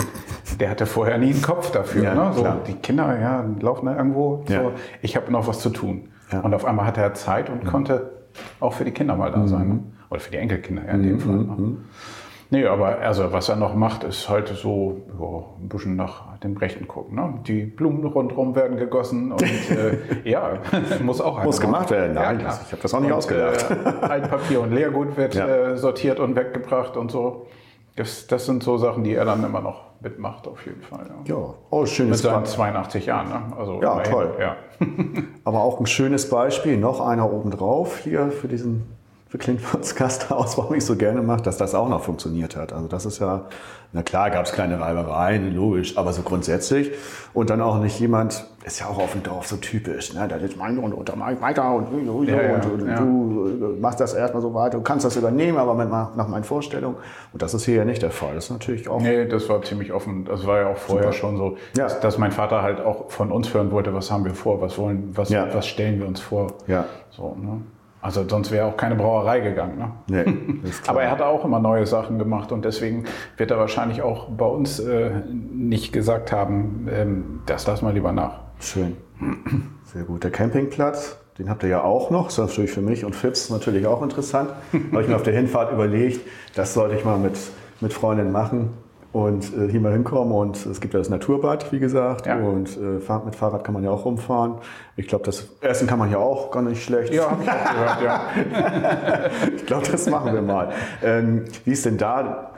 Der 0.60 0.70
hatte 0.70 0.86
vorher 0.86 1.18
nie 1.18 1.32
einen 1.32 1.42
Kopf 1.42 1.70
dafür. 1.70 2.02
Ja, 2.02 2.14
ne? 2.14 2.32
so, 2.32 2.46
die 2.66 2.74
Kinder 2.74 3.20
ja, 3.20 3.44
laufen 3.60 3.86
da 3.86 3.96
irgendwo. 3.96 4.42
Ja. 4.48 4.62
So, 4.62 4.72
ich 5.02 5.14
habe 5.14 5.30
noch 5.30 5.46
was 5.46 5.60
zu 5.60 5.68
tun. 5.68 6.08
Ja. 6.32 6.40
Und 6.40 6.54
auf 6.54 6.64
einmal 6.64 6.86
hatte 6.86 7.02
er 7.02 7.12
Zeit 7.12 7.50
und 7.50 7.64
mhm. 7.64 7.68
konnte 7.68 8.10
auch 8.58 8.72
für 8.72 8.84
die 8.84 8.92
Kinder 8.92 9.16
mal 9.16 9.30
da 9.30 9.46
sein. 9.46 9.68
Ne? 9.68 9.74
Mhm. 9.74 9.92
Oder 10.08 10.20
für 10.20 10.30
die 10.30 10.38
Enkelkinder 10.38 10.86
ja, 10.86 10.92
in 10.92 11.02
dem 11.02 11.12
mhm. 11.16 11.20
Fall. 11.20 11.36
Ne? 11.36 11.76
Nee, 12.50 12.66
aber 12.66 12.98
also 12.98 13.32
was 13.32 13.48
er 13.48 13.56
noch 13.56 13.74
macht, 13.74 14.04
ist 14.04 14.28
halt 14.28 14.48
so 14.48 15.02
ja, 15.18 15.62
ein 15.62 15.68
bisschen 15.68 15.96
nach 15.96 16.38
dem 16.38 16.56
Rechten 16.56 16.86
gucken. 16.86 17.16
Ne? 17.16 17.40
Die 17.46 17.64
Blumen 17.64 18.04
rundherum 18.04 18.54
werden 18.54 18.76
gegossen 18.76 19.32
und 19.32 19.42
äh, 19.42 19.98
ja, 20.24 20.58
muss 21.02 21.20
auch 21.20 21.42
Muss 21.42 21.60
gemacht 21.60 21.90
werden, 21.90 22.14
nein, 22.14 22.40
ja, 22.40 22.58
ich 22.64 22.72
habe 22.72 22.82
das 22.82 22.94
auch 22.94 23.00
nicht 23.00 23.10
und, 23.10 23.16
ausgedacht. 23.16 23.66
Äh, 23.70 24.06
Altpapier 24.06 24.60
und 24.60 24.72
Leergut 24.72 25.16
wird 25.16 25.34
ja. 25.34 25.46
äh, 25.46 25.76
sortiert 25.76 26.20
und 26.20 26.36
weggebracht 26.36 26.96
und 26.96 27.10
so. 27.10 27.46
Das, 27.96 28.26
das 28.26 28.46
sind 28.46 28.62
so 28.62 28.76
Sachen, 28.76 29.04
die 29.04 29.14
er 29.14 29.24
dann 29.24 29.42
immer 29.42 29.60
noch 29.60 29.86
mitmacht, 30.00 30.46
auf 30.46 30.64
jeden 30.66 30.82
Fall. 30.82 31.06
Ja, 31.24 31.34
ja. 31.34 31.54
Oh, 31.70 31.86
schönes 31.86 32.22
Mit 32.22 32.30
seinen 32.30 32.44
82 32.44 33.06
Jahren. 33.06 33.28
Ne? 33.28 33.56
Also 33.58 33.80
ja, 33.82 33.92
immerhin. 33.94 34.12
toll. 34.12 34.34
Ja. 34.38 34.56
Aber 35.44 35.62
auch 35.62 35.80
ein 35.80 35.86
schönes 35.86 36.28
Beispiel, 36.28 36.76
noch 36.76 37.00
einer 37.00 37.32
obendrauf 37.32 37.98
hier 37.98 38.30
für 38.30 38.48
diesen 38.48 38.95
für 39.28 39.38
Clintfords 39.38 39.94
Gasthaus, 39.96 40.56
warum 40.58 40.74
ich 40.76 40.84
so 40.84 40.96
gerne 40.96 41.20
mache, 41.20 41.42
dass 41.42 41.56
das 41.56 41.74
auch 41.74 41.88
noch 41.88 42.02
funktioniert 42.02 42.54
hat. 42.56 42.72
Also 42.72 42.86
das 42.86 43.06
ist 43.06 43.18
ja, 43.18 43.46
na 43.92 44.02
klar 44.02 44.30
gab 44.30 44.46
es 44.46 44.52
kleine 44.52 44.78
Reibereien, 44.78 45.54
logisch, 45.54 45.98
aber 45.98 46.12
so 46.12 46.22
grundsätzlich. 46.22 46.92
Und 47.34 47.50
dann 47.50 47.60
auch 47.60 47.78
nicht 47.78 47.98
jemand, 47.98 48.46
ist 48.64 48.80
ja 48.80 48.86
auch 48.86 48.98
auf 48.98 49.12
dem 49.12 49.22
Dorf 49.22 49.46
so 49.46 49.56
typisch, 49.56 50.14
ne? 50.14 50.26
da 50.28 50.36
ist 50.36 50.56
mein 50.56 50.78
und, 50.78 50.92
und 50.92 51.08
da 51.08 51.14
mach 51.16 51.30
ich 51.30 51.40
weiter 51.40 51.72
und, 51.72 51.86
und, 51.86 52.28
ja, 52.28 52.42
ja, 52.42 52.54
und 52.54 52.86
ja. 52.86 52.98
du 52.98 53.76
machst 53.80 54.00
das 54.00 54.14
erstmal 54.14 54.42
so 54.42 54.54
weiter, 54.54 54.78
du 54.78 54.82
kannst 54.82 55.04
das 55.04 55.16
übernehmen, 55.16 55.58
aber 55.58 55.74
mit, 55.74 55.88
nach 55.90 56.28
meinen 56.28 56.44
Vorstellungen. 56.44 56.96
Und 57.32 57.42
das 57.42 57.54
ist 57.54 57.64
hier 57.64 57.76
ja 57.76 57.84
nicht 57.84 58.02
der 58.02 58.10
Fall. 58.10 58.34
Das 58.34 58.44
ist 58.44 58.50
natürlich 58.50 58.88
auch... 58.88 59.00
Nee, 59.00 59.26
das 59.26 59.48
war 59.48 59.62
ziemlich 59.62 59.92
offen. 59.92 60.24
Das 60.24 60.46
war 60.46 60.60
ja 60.60 60.66
auch 60.68 60.76
vorher 60.76 61.12
super. 61.12 61.16
schon 61.16 61.36
so, 61.36 61.56
dass, 61.74 62.00
dass, 62.00 62.18
mein 62.18 62.32
Vater 62.32 62.62
halt 62.62 62.80
auch 62.80 63.10
von 63.10 63.30
uns 63.30 63.52
hören 63.52 63.70
wollte, 63.70 63.92
was 63.94 64.10
haben 64.10 64.24
wir 64.24 64.34
vor, 64.34 64.60
was 64.60 64.78
wollen, 64.78 65.10
was, 65.14 65.30
was 65.30 65.66
stellen 65.66 66.00
wir 66.00 66.06
uns 66.06 66.20
vor. 66.20 66.54
Ja. 66.66 66.86
So, 67.10 67.36
ne? 67.40 67.60
Also 68.06 68.24
sonst 68.28 68.52
wäre 68.52 68.66
auch 68.66 68.76
keine 68.76 68.94
Brauerei 68.94 69.40
gegangen. 69.40 69.78
Ne? 69.78 70.24
Nee, 70.24 70.62
Aber 70.86 71.02
er 71.02 71.10
hat 71.10 71.20
auch 71.22 71.44
immer 71.44 71.58
neue 71.58 71.88
Sachen 71.88 72.20
gemacht 72.20 72.52
und 72.52 72.64
deswegen 72.64 73.02
wird 73.36 73.50
er 73.50 73.58
wahrscheinlich 73.58 74.00
auch 74.00 74.28
bei 74.28 74.46
uns 74.46 74.78
äh, 74.78 75.10
nicht 75.28 75.92
gesagt 75.92 76.30
haben, 76.30 76.86
ähm, 76.88 77.40
das 77.46 77.66
lass 77.66 77.82
mal 77.82 77.92
lieber 77.92 78.12
nach. 78.12 78.42
Schön. 78.60 78.96
Sehr 79.92 80.04
gut. 80.04 80.22
Der 80.22 80.30
Campingplatz, 80.30 81.18
den 81.36 81.50
habt 81.50 81.64
ihr 81.64 81.68
ja 81.68 81.82
auch 81.82 82.10
noch. 82.10 82.26
Das 82.26 82.34
ist 82.34 82.46
natürlich 82.46 82.70
für 82.70 82.80
mich 82.80 83.04
und 83.04 83.16
Fips 83.16 83.50
natürlich 83.50 83.88
auch 83.88 84.02
interessant. 84.02 84.50
Habe 84.92 85.02
ich 85.02 85.08
mir 85.08 85.16
auf 85.16 85.24
der 85.24 85.34
Hinfahrt 85.34 85.72
überlegt, 85.72 86.20
das 86.54 86.74
sollte 86.74 86.94
ich 86.94 87.04
mal 87.04 87.18
mit, 87.18 87.36
mit 87.80 87.92
Freundinnen 87.92 88.30
machen 88.30 88.70
und 89.16 89.56
äh, 89.56 89.70
hier 89.70 89.80
mal 89.80 89.92
hinkommen. 89.92 90.34
Und 90.34 90.66
es 90.66 90.78
gibt 90.78 90.92
ja 90.92 90.98
das 90.98 91.08
Naturbad, 91.08 91.72
wie 91.72 91.78
gesagt. 91.78 92.26
Ja. 92.26 92.36
Und 92.36 92.76
äh, 92.76 93.24
mit 93.24 93.34
Fahrrad 93.34 93.64
kann 93.64 93.72
man 93.72 93.82
ja 93.82 93.90
auch 93.90 94.04
rumfahren. 94.04 94.56
Ich 94.96 95.08
glaube, 95.08 95.24
das 95.24 95.48
Essen 95.62 95.86
kann 95.86 95.98
man 95.98 96.10
ja 96.10 96.18
auch 96.18 96.50
gar 96.50 96.62
nicht 96.62 96.84
schlecht. 96.84 97.14
Ja, 97.14 97.30
habe 97.30 97.42
ich 97.42 97.50
auch 97.50 97.72
gehört, 97.72 98.02
ja. 98.02 99.30
ich 99.56 99.64
glaube, 99.64 99.86
das 99.90 100.10
machen 100.10 100.34
wir 100.34 100.42
mal. 100.42 100.70
Ähm, 101.02 101.46
wie 101.64 101.72
ist 101.72 101.86
denn 101.86 101.96
da 101.96 102.50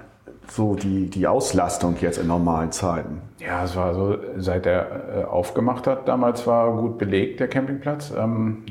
so 0.49 0.75
die, 0.75 1.09
die 1.09 1.29
Auslastung 1.29 1.94
jetzt 2.01 2.18
in 2.18 2.27
normalen 2.27 2.73
Zeiten? 2.73 3.21
Ja, 3.38 3.62
es 3.62 3.77
war 3.77 3.94
so, 3.94 4.16
seit 4.37 4.66
er 4.66 4.87
äh, 5.21 5.25
aufgemacht 5.27 5.87
hat, 5.87 6.09
damals 6.09 6.44
war 6.49 6.73
gut 6.73 6.99
belegt 6.99 7.38
der 7.38 7.47
Campingplatz. 7.47 8.12
Ähm, 8.18 8.64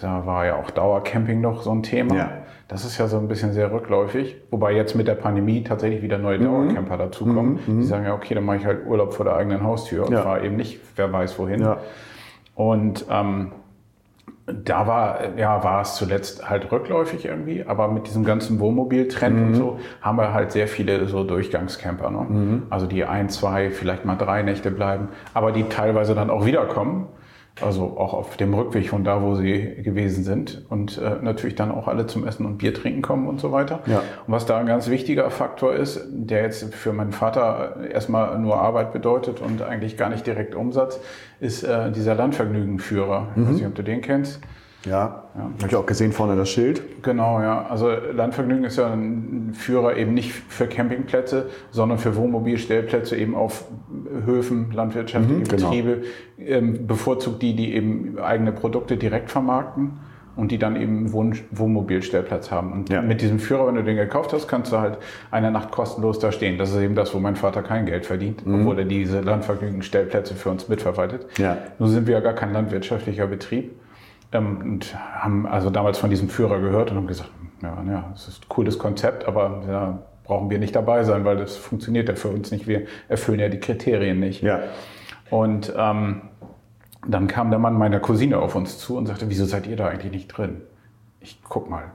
da 0.00 0.26
war 0.26 0.46
ja 0.46 0.56
auch 0.56 0.70
Dauercamping 0.70 1.40
noch 1.40 1.62
so 1.62 1.72
ein 1.72 1.82
Thema. 1.82 2.14
Ja. 2.14 2.30
Das 2.68 2.84
ist 2.84 2.98
ja 2.98 3.06
so 3.06 3.16
ein 3.18 3.28
bisschen 3.28 3.52
sehr 3.52 3.72
rückläufig. 3.72 4.36
Wobei 4.50 4.72
jetzt 4.72 4.94
mit 4.96 5.06
der 5.06 5.14
Pandemie 5.14 5.62
tatsächlich 5.62 6.02
wieder 6.02 6.18
neue 6.18 6.38
mhm. 6.38 6.44
Dauercamper 6.44 6.96
dazukommen. 6.96 7.60
Mhm. 7.66 7.80
Die 7.80 7.86
sagen 7.86 8.04
ja, 8.04 8.14
okay, 8.14 8.34
dann 8.34 8.44
mache 8.44 8.56
ich 8.56 8.66
halt 8.66 8.86
Urlaub 8.86 9.14
vor 9.14 9.24
der 9.24 9.36
eigenen 9.36 9.62
Haustür 9.62 10.06
und 10.06 10.12
ja. 10.12 10.22
fahre 10.22 10.44
eben 10.44 10.56
nicht, 10.56 10.80
wer 10.96 11.12
weiß 11.12 11.38
wohin. 11.38 11.60
Ja. 11.60 11.78
Und 12.54 13.06
ähm, 13.10 13.52
da 14.46 14.86
war, 14.86 15.36
ja, 15.36 15.64
war 15.64 15.82
es 15.82 15.96
zuletzt 15.96 16.48
halt 16.48 16.70
rückläufig 16.70 17.24
irgendwie, 17.24 17.64
aber 17.66 17.88
mit 17.88 18.06
diesem 18.06 18.24
ganzen 18.24 18.60
Wohnmobil-Trend 18.60 19.36
mhm. 19.36 19.46
und 19.46 19.54
so 19.54 19.80
haben 20.00 20.18
wir 20.18 20.32
halt 20.32 20.52
sehr 20.52 20.68
viele 20.68 21.06
so 21.06 21.24
Durchgangscamper. 21.24 22.10
Ne? 22.10 22.26
Mhm. 22.28 22.62
Also 22.70 22.86
die 22.86 23.04
ein, 23.04 23.28
zwei, 23.28 23.70
vielleicht 23.70 24.04
mal 24.04 24.14
drei 24.14 24.42
Nächte 24.42 24.70
bleiben, 24.70 25.08
aber 25.34 25.50
die 25.50 25.64
teilweise 25.64 26.14
dann 26.14 26.30
auch 26.30 26.46
wiederkommen. 26.46 27.08
Also 27.62 27.96
auch 27.96 28.12
auf 28.12 28.36
dem 28.36 28.52
Rückweg 28.52 28.90
von 28.90 29.02
da, 29.02 29.22
wo 29.22 29.34
sie 29.34 29.76
gewesen 29.82 30.24
sind 30.24 30.66
und 30.68 30.98
äh, 30.98 31.16
natürlich 31.22 31.54
dann 31.54 31.70
auch 31.70 31.88
alle 31.88 32.06
zum 32.06 32.26
Essen 32.26 32.44
und 32.44 32.58
Bier 32.58 32.74
trinken 32.74 33.00
kommen 33.00 33.26
und 33.26 33.40
so 33.40 33.50
weiter. 33.50 33.80
Ja. 33.86 34.02
Und 34.26 34.32
was 34.32 34.44
da 34.44 34.58
ein 34.58 34.66
ganz 34.66 34.90
wichtiger 34.90 35.30
Faktor 35.30 35.74
ist, 35.74 36.06
der 36.10 36.42
jetzt 36.42 36.74
für 36.74 36.92
meinen 36.92 37.12
Vater 37.12 37.76
erstmal 37.90 38.38
nur 38.38 38.60
Arbeit 38.60 38.92
bedeutet 38.92 39.40
und 39.40 39.62
eigentlich 39.62 39.96
gar 39.96 40.10
nicht 40.10 40.26
direkt 40.26 40.54
Umsatz, 40.54 41.00
ist 41.40 41.62
äh, 41.62 41.90
dieser 41.92 42.14
Landvergnügenführer. 42.14 43.28
Mhm. 43.34 43.42
Ich 43.42 43.48
weiß 43.48 43.56
nicht, 43.56 43.66
ob 43.66 43.74
du 43.74 43.82
den 43.82 44.02
kennst. 44.02 44.40
Ja, 44.86 45.24
ja. 45.34 45.40
habe 45.40 45.68
ich 45.68 45.76
auch 45.76 45.86
gesehen 45.86 46.12
vorne 46.12 46.36
das 46.36 46.48
Schild. 46.48 47.02
Genau, 47.02 47.40
ja. 47.40 47.66
Also 47.66 47.90
Landvergnügen 47.90 48.64
ist 48.64 48.78
ja 48.78 48.92
ein 48.92 49.52
Führer 49.54 49.96
eben 49.96 50.14
nicht 50.14 50.32
für 50.32 50.66
Campingplätze, 50.66 51.50
sondern 51.70 51.98
für 51.98 52.16
Wohnmobilstellplätze 52.16 53.16
eben 53.16 53.34
auf 53.34 53.64
Höfen, 54.24 54.70
landwirtschaftliche 54.72 55.40
mhm, 55.40 55.44
genau. 55.44 55.70
Betriebe. 55.70 56.02
Ähm, 56.38 56.86
bevorzugt 56.86 57.42
die, 57.42 57.54
die 57.54 57.74
eben 57.74 58.18
eigene 58.18 58.52
Produkte 58.52 58.96
direkt 58.96 59.30
vermarkten 59.30 59.98
und 60.36 60.52
die 60.52 60.58
dann 60.58 60.76
eben 60.76 61.12
Wohn 61.12 61.34
Wohnmobilstellplatz 61.50 62.50
haben. 62.50 62.72
Und 62.72 62.90
ja. 62.90 63.02
mit 63.02 63.22
diesem 63.22 63.38
Führer, 63.38 63.66
wenn 63.66 63.74
du 63.74 63.82
den 63.82 63.96
gekauft 63.96 64.32
hast, 64.32 64.46
kannst 64.46 64.70
du 64.70 64.78
halt 64.78 64.98
eine 65.30 65.50
Nacht 65.50 65.70
kostenlos 65.70 66.18
da 66.18 66.30
stehen. 66.30 66.58
Das 66.58 66.70
ist 66.70 66.80
eben 66.80 66.94
das, 66.94 67.14
wo 67.14 67.18
mein 67.18 67.36
Vater 67.36 67.62
kein 67.62 67.86
Geld 67.86 68.06
verdient, 68.06 68.46
mhm. 68.46 68.60
obwohl 68.60 68.78
er 68.78 68.84
diese 68.84 69.20
Landvergnügen-Stellplätze 69.20 70.34
für 70.34 70.50
uns 70.50 70.68
mitverwaltet. 70.68 71.26
Ja. 71.38 71.56
Nun 71.78 71.88
sind 71.88 72.06
wir 72.06 72.14
ja 72.14 72.20
gar 72.20 72.34
kein 72.34 72.52
landwirtschaftlicher 72.52 73.26
Betrieb. 73.26 73.72
Ähm, 74.32 74.60
und 74.62 74.94
haben 74.94 75.46
also 75.46 75.70
damals 75.70 75.98
von 75.98 76.10
diesem 76.10 76.28
Führer 76.28 76.60
gehört 76.60 76.90
und 76.90 76.96
haben 76.96 77.06
gesagt, 77.06 77.30
ja, 77.62 77.82
ja, 77.88 78.08
das 78.12 78.28
ist 78.28 78.44
ein 78.44 78.48
cooles 78.48 78.78
Konzept, 78.78 79.26
aber 79.26 79.62
ja, 79.68 79.98
brauchen 80.24 80.50
wir 80.50 80.58
nicht 80.58 80.74
dabei 80.74 81.04
sein, 81.04 81.24
weil 81.24 81.36
das 81.36 81.56
funktioniert 81.56 82.08
ja 82.08 82.16
für 82.16 82.28
uns 82.28 82.50
nicht. 82.50 82.66
Wir 82.66 82.86
erfüllen 83.08 83.40
ja 83.40 83.48
die 83.48 83.60
Kriterien 83.60 84.20
nicht. 84.20 84.42
Ja. 84.42 84.60
Und 85.30 85.72
ähm, 85.76 86.22
dann 87.06 87.28
kam 87.28 87.50
der 87.50 87.58
Mann 87.58 87.74
meiner 87.74 88.00
Cousine 88.00 88.38
auf 88.38 88.54
uns 88.54 88.78
zu 88.78 88.96
und 88.96 89.06
sagte, 89.06 89.28
wieso 89.28 89.44
seid 89.44 89.66
ihr 89.66 89.76
da 89.76 89.88
eigentlich 89.88 90.12
nicht 90.12 90.28
drin? 90.28 90.62
Ich 91.20 91.40
guck 91.42 91.70
mal. 91.70 91.92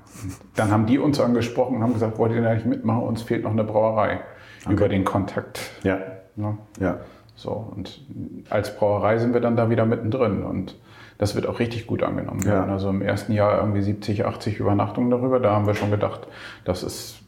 Dann 0.55 0.71
haben 0.71 0.85
die 0.85 0.99
uns 0.99 1.19
angesprochen 1.19 1.77
und 1.77 1.83
haben 1.83 1.93
gesagt, 1.93 2.17
wollt 2.17 2.33
ihr 2.33 2.41
da 2.41 2.53
nicht 2.53 2.65
mitmachen? 2.65 3.03
Uns 3.03 3.21
fehlt 3.21 3.43
noch 3.43 3.51
eine 3.51 3.63
Brauerei 3.63 4.21
okay. 4.63 4.73
über 4.73 4.89
den 4.89 5.05
Kontakt. 5.05 5.59
Ja. 5.83 5.99
ja. 6.35 6.57
ja. 6.79 6.99
So, 7.35 7.51
und 7.75 8.01
als 8.49 8.75
Brauerei 8.75 9.17
sind 9.17 9.33
wir 9.33 9.41
dann 9.41 9.55
da 9.55 9.69
wieder 9.69 9.85
mittendrin. 9.85 10.43
Und 10.43 10.75
das 11.21 11.35
wird 11.35 11.45
auch 11.45 11.59
richtig 11.59 11.85
gut 11.85 12.01
angenommen 12.01 12.43
werden. 12.43 12.69
Ja. 12.69 12.73
Also 12.73 12.89
im 12.89 13.03
ersten 13.03 13.31
Jahr 13.31 13.59
irgendwie 13.59 13.83
70, 13.83 14.25
80 14.25 14.57
Übernachtungen 14.59 15.11
darüber. 15.11 15.39
Da 15.39 15.51
haben 15.51 15.67
wir 15.67 15.75
schon 15.75 15.91
gedacht, 15.91 16.21
das 16.65 16.81
ist 16.81 17.19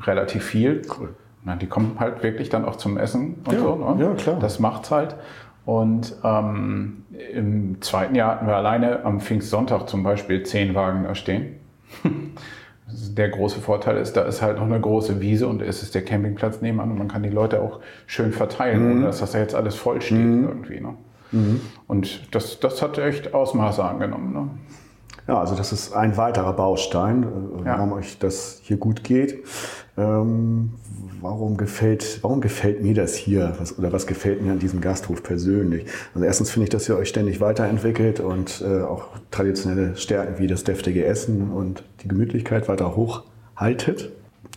relativ 0.00 0.44
viel. 0.44 0.82
Cool. 0.98 1.10
Na, 1.44 1.54
die 1.54 1.68
kommen 1.68 1.92
halt 2.00 2.24
wirklich 2.24 2.48
dann 2.48 2.64
auch 2.64 2.74
zum 2.74 2.98
Essen 2.98 3.36
und 3.46 3.52
ja, 3.52 3.60
so. 3.60 3.76
Ne? 3.76 4.04
Ja, 4.04 4.14
klar. 4.14 4.40
Das 4.40 4.58
macht's 4.58 4.90
halt. 4.90 5.14
Und 5.64 6.16
ähm, 6.24 7.04
im 7.32 7.80
zweiten 7.82 8.16
Jahr 8.16 8.32
hatten 8.32 8.48
wir 8.48 8.56
alleine 8.56 9.04
am 9.04 9.20
Pfingstsonntag 9.20 9.88
zum 9.88 10.02
Beispiel 10.02 10.42
zehn 10.42 10.74
Wagen 10.74 11.04
da 11.04 11.14
stehen. 11.14 11.54
der 13.16 13.28
große 13.28 13.60
Vorteil 13.60 13.96
ist, 13.98 14.16
da 14.16 14.22
ist 14.22 14.42
halt 14.42 14.56
noch 14.56 14.64
eine 14.64 14.80
große 14.80 15.20
Wiese 15.20 15.46
und 15.46 15.62
es 15.62 15.84
ist 15.84 15.94
der 15.94 16.04
Campingplatz 16.04 16.62
nebenan 16.62 16.90
und 16.90 16.98
man 16.98 17.06
kann 17.06 17.22
die 17.22 17.30
Leute 17.30 17.60
auch 17.60 17.78
schön 18.08 18.32
verteilen, 18.32 18.84
mhm. 18.84 18.90
ohne 18.90 19.06
dass 19.06 19.20
das 19.20 19.30
da 19.30 19.38
jetzt 19.38 19.54
alles 19.54 19.76
voll 19.76 20.02
steht 20.02 20.18
mhm. 20.18 20.48
irgendwie. 20.48 20.80
Ne? 20.80 20.94
Mhm. 21.36 21.60
Und 21.86 22.34
das, 22.34 22.60
das 22.60 22.82
hat 22.82 22.98
echt 22.98 23.34
Ausmaße 23.34 23.84
angenommen. 23.84 24.32
Ne? 24.32 24.50
Ja, 25.28 25.40
also 25.40 25.56
das 25.56 25.72
ist 25.72 25.92
ein 25.92 26.16
weiterer 26.16 26.52
Baustein, 26.52 27.24
äh, 27.24 27.26
warum 27.64 27.90
ja. 27.90 27.96
euch 27.96 28.18
das 28.18 28.60
hier 28.62 28.76
gut 28.76 29.02
geht. 29.02 29.44
Ähm, 29.98 30.74
warum, 31.20 31.56
gefällt, 31.56 32.20
warum 32.22 32.40
gefällt 32.40 32.82
mir 32.82 32.94
das 32.94 33.14
hier? 33.14 33.54
Was, 33.58 33.78
oder 33.78 33.92
was 33.92 34.06
gefällt 34.06 34.42
mir 34.42 34.52
an 34.52 34.58
diesem 34.58 34.80
Gasthof 34.80 35.22
persönlich? 35.22 35.86
Also 36.14 36.24
erstens 36.26 36.50
finde 36.50 36.64
ich, 36.64 36.70
dass 36.70 36.88
ihr 36.88 36.96
euch 36.96 37.08
ständig 37.08 37.40
weiterentwickelt 37.40 38.20
und 38.20 38.62
äh, 38.64 38.82
auch 38.82 39.08
traditionelle 39.30 39.96
Stärken 39.96 40.38
wie 40.38 40.46
das 40.46 40.64
deftige 40.64 41.04
Essen 41.04 41.50
und 41.50 41.82
die 42.02 42.08
Gemütlichkeit 42.08 42.68
weiter 42.68 42.94
hochhaltet. 42.94 44.12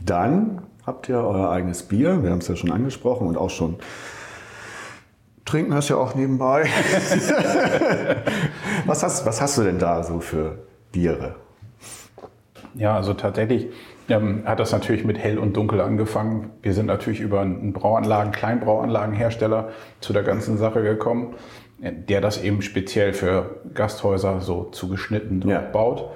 Dann 0.05 0.61
habt 0.85 1.09
ihr 1.09 1.17
euer 1.17 1.49
eigenes 1.49 1.83
Bier, 1.83 2.21
wir 2.21 2.31
haben 2.31 2.39
es 2.39 2.47
ja 2.47 2.55
schon 2.55 2.71
angesprochen 2.71 3.27
und 3.27 3.37
auch 3.37 3.49
schon 3.49 3.75
Trinken 5.49 5.73
hast 5.73 5.89
du 5.89 5.95
ja 5.95 5.99
auch 5.99 6.13
nebenbei. 6.13 6.65
was, 8.85 9.01
hast, 9.01 9.25
was 9.25 9.41
hast 9.41 9.57
du 9.57 9.63
denn 9.63 9.79
da 9.79 10.03
so 10.03 10.19
für 10.19 10.59
Biere? 10.91 11.37
Ja, 12.75 12.95
also 12.95 13.15
tatsächlich 13.15 13.69
ähm, 14.09 14.43
hat 14.45 14.59
das 14.59 14.71
natürlich 14.71 15.03
mit 15.05 15.17
hell 15.17 15.39
und 15.39 15.57
dunkel 15.57 15.81
angefangen. 15.81 16.51
Wir 16.61 16.75
sind 16.75 16.85
natürlich 16.85 17.19
über 17.19 17.41
einen 17.41 17.73
Brauanlagen, 17.73 18.31
Kleinbrauanlagenhersteller 18.31 19.69
zu 20.01 20.13
der 20.13 20.21
ganzen 20.21 20.59
Sache 20.59 20.83
gekommen, 20.83 21.33
der 21.79 22.21
das 22.21 22.43
eben 22.43 22.61
speziell 22.61 23.13
für 23.13 23.61
Gasthäuser 23.73 24.41
so 24.41 24.65
zugeschnitten 24.65 25.41
ja. 25.49 25.61
baut. 25.61 26.11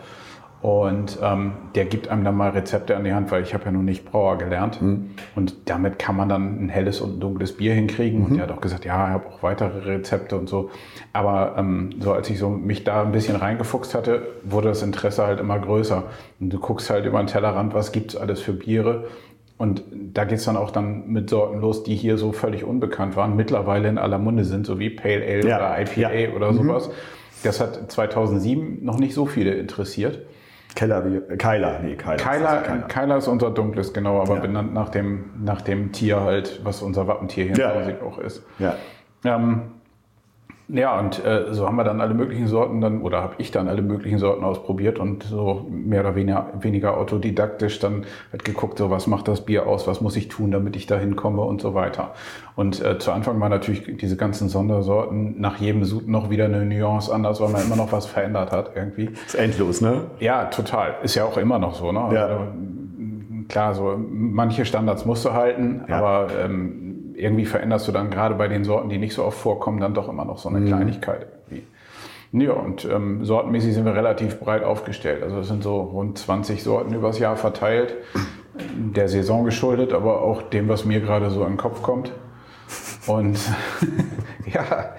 Und 0.64 1.20
ähm, 1.22 1.52
der 1.76 1.84
gibt 1.84 2.08
einem 2.08 2.24
dann 2.24 2.38
mal 2.38 2.52
Rezepte 2.52 2.96
an 2.96 3.04
die 3.04 3.14
Hand, 3.14 3.32
weil 3.32 3.44
ich 3.44 3.54
habe 3.54 3.66
ja 3.66 3.72
nun 3.72 3.84
nicht 3.84 4.10
Brauer 4.10 4.38
gelernt. 4.38 4.82
Mhm. 4.82 5.10
Und 5.36 5.56
damit 5.66 6.00
kann 6.00 6.16
man 6.16 6.30
dann 6.30 6.64
ein 6.64 6.70
helles 6.70 7.02
und 7.02 7.18
ein 7.18 7.20
dunkles 7.20 7.58
Bier 7.58 7.74
hinkriegen. 7.74 8.20
Mhm. 8.22 8.26
Und 8.26 8.34
der 8.36 8.44
hat 8.44 8.52
auch 8.54 8.62
gesagt, 8.62 8.86
ja, 8.86 9.08
ich 9.08 9.14
habe 9.14 9.28
auch 9.28 9.44
weitere 9.44 9.80
Rezepte 9.80 10.38
und 10.38 10.48
so. 10.48 10.70
Aber 11.12 11.56
ähm, 11.58 11.90
so 12.00 12.14
als 12.14 12.30
ich 12.30 12.40
so 12.40 12.50
mich 12.50 12.86
da 12.86 13.02
ein 13.02 13.12
bisschen 13.12 13.36
reingefuchst 13.36 13.94
hatte, 13.94 14.26
wurde 14.46 14.70
das 14.70 14.84
Interesse 14.84 15.26
halt 15.28 15.42
immer 15.42 15.60
größer. 15.60 16.06
Und 16.40 16.50
du 16.50 16.60
guckst 16.60 16.90
halt 16.90 17.06
über 17.06 17.22
den 17.22 17.28
Tellerrand, 17.28 17.74
was 17.74 17.92
gibt's 17.92 18.16
alles 18.16 18.40
für 18.40 18.54
Biere. 18.54 19.08
Und 19.58 19.84
da 19.92 20.24
geht's 20.24 20.46
dann 20.46 20.56
auch 20.56 20.72
dann 20.72 21.10
mit 21.10 21.30
Sorten 21.30 21.60
los, 21.60 21.84
die 21.84 21.96
hier 21.96 22.18
so 22.18 22.32
völlig 22.32 22.64
unbekannt 22.64 23.18
waren, 23.18 23.36
mittlerweile 23.36 23.90
in 23.90 23.98
aller 23.98 24.18
Munde 24.18 24.46
sind, 24.46 24.66
so 24.66 24.80
wie 24.80 24.90
Pale 24.90 25.26
Ale 25.26 25.46
ja. 25.46 25.58
oder 25.58 25.82
IPA 25.82 26.14
ja. 26.14 26.30
oder 26.34 26.54
sowas. 26.54 26.88
Mhm. 26.88 26.94
Das 27.44 27.60
hat 27.60 27.92
2007 27.92 28.86
noch 28.86 28.98
nicht 28.98 29.14
so 29.14 29.26
viele 29.26 29.56
interessiert. 29.56 30.20
Keller, 30.76 31.06
wie, 31.06 31.38
Keiler, 31.38 31.80
nee, 31.80 31.96
Keiler. 31.96 32.18
Keiler, 32.18 32.62
Keiler. 32.62 32.82
Keiler 32.88 33.18
ist 33.18 33.28
unser 33.28 33.52
dunkles, 33.52 33.94
genau, 33.94 34.22
aber 34.22 34.36
ja. 34.36 34.42
benannt 34.42 34.74
nach 34.74 34.90
dem, 34.90 35.32
nach 35.44 35.62
dem 35.62 35.92
Tier 35.92 36.22
halt, 36.22 36.62
was 36.64 36.82
unser 36.82 37.08
Wappentier 37.08 37.46
hier 37.46 37.58
ja. 37.58 37.72
in 37.82 38.02
auch 38.02 38.18
ist. 38.18 38.44
Ja. 38.60 38.76
Ähm, 39.24 39.64
ja, 40.70 40.98
und 40.98 41.24
äh, 41.26 41.54
so 41.54 41.68
haben 41.68 41.76
wir 41.76 41.84
dann 41.84 42.00
alle 42.00 42.14
möglichen 42.14 42.48
Sorten 42.48 42.80
dann, 42.80 43.02
oder 43.02 43.22
habe 43.22 43.36
ich 43.38 43.52
dann 43.52 43.68
alle 43.68 43.82
möglichen 43.82 44.18
Sorten 44.18 44.44
ausprobiert 44.44 44.98
und 44.98 45.24
so 45.24 45.68
mehr 45.70 46.02
oder 46.02 46.16
weniger, 46.16 46.52
weniger 46.60 46.98
autodidaktisch 46.98 47.80
dann 47.80 48.06
halt 48.32 48.46
geguckt, 48.46 48.78
so 48.78 48.90
was 48.90 49.06
macht 49.06 49.28
das 49.28 49.42
Bier 49.42 49.68
aus, 49.68 49.88
was 49.88 50.00
muss 50.00 50.16
ich 50.16 50.30
tun, 50.30 50.52
damit 50.52 50.76
ich 50.76 50.86
da 50.86 50.98
hinkomme 50.98 51.42
und 51.42 51.62
so 51.62 51.74
weiter. 51.74 52.14
Und 52.56 52.84
äh, 52.84 52.98
zu 52.98 53.12
Anfang 53.12 53.40
waren 53.42 53.50
natürlich 53.50 53.98
diese 53.98 54.16
ganzen 54.16 54.48
Sondersorten 54.48 55.40
nach 55.40 55.58
jedem 55.58 55.84
Sud 55.84 56.08
noch 56.08 56.30
wieder 56.30 56.46
eine 56.46 56.66
Nuance 56.66 57.14
anders, 57.14 57.42
weil 57.42 57.50
man 57.50 57.64
immer 57.64 57.76
noch 57.76 57.92
was 57.92 58.06
verändert 58.06 58.52
hat 58.52 58.72
irgendwie. 58.76 59.10
Ist 59.26 59.36
endlos, 59.36 59.82
ne? 59.82 60.06
Ja, 60.20 60.46
total. 60.46 60.96
Ist 61.04 61.16
ja 61.16 61.26
auch 61.26 61.38
immer 61.38 61.60
noch 61.60 61.76
so, 61.76 61.92
ne? 61.92 62.10
Ja. 62.14 62.26
Also, 62.26 62.40
klar, 63.50 63.74
so 63.74 63.98
manche 63.98 64.66
Standards 64.66 65.06
musst 65.06 65.26
du 65.26 65.34
halten, 65.34 65.84
ja. 65.88 65.98
aber 65.98 66.28
ähm, 66.44 66.83
irgendwie 67.16 67.46
veränderst 67.46 67.88
du 67.88 67.92
dann 67.92 68.10
gerade 68.10 68.36
bei 68.36 68.48
den 68.48 68.64
Sorten, 68.64 68.90
die 68.90 68.98
nicht 68.98 69.14
so 69.14 69.24
oft 69.24 69.38
vorkommen, 69.38 69.80
dann 69.80 69.94
doch 69.94 70.10
immer 70.10 70.26
noch 70.26 70.38
so 70.38 70.50
eine 70.50 70.60
mhm. 70.60 70.68
Kleinigkeit. 70.68 71.28
Irgendwie. 71.50 71.68
Ja, 72.34 72.54
und 72.54 72.86
ähm, 72.86 73.24
sortenmäßig 73.24 73.76
sind 73.76 73.86
wir 73.86 73.96
relativ 73.96 74.40
breit 74.40 74.64
aufgestellt. 74.64 75.22
Also 75.22 75.40
es 75.40 75.48
sind 75.48 75.62
so 75.62 75.82
rund 75.82 76.18
20 76.18 76.64
Sorten 76.64 76.94
übers 76.94 77.20
Jahr 77.20 77.36
verteilt, 77.36 77.96
der 78.76 79.08
Saison 79.08 79.46
geschuldet, 79.46 79.94
aber 79.94 80.22
auch 80.22 80.42
dem, 80.42 80.68
was 80.68 80.84
mir 80.84 81.00
gerade 81.00 81.30
so 81.30 81.44
in 81.44 81.54
den 81.54 81.58
Kopf 81.58 81.84
kommt. 81.84 82.12
Und 83.08 83.38
ja, 84.46 84.96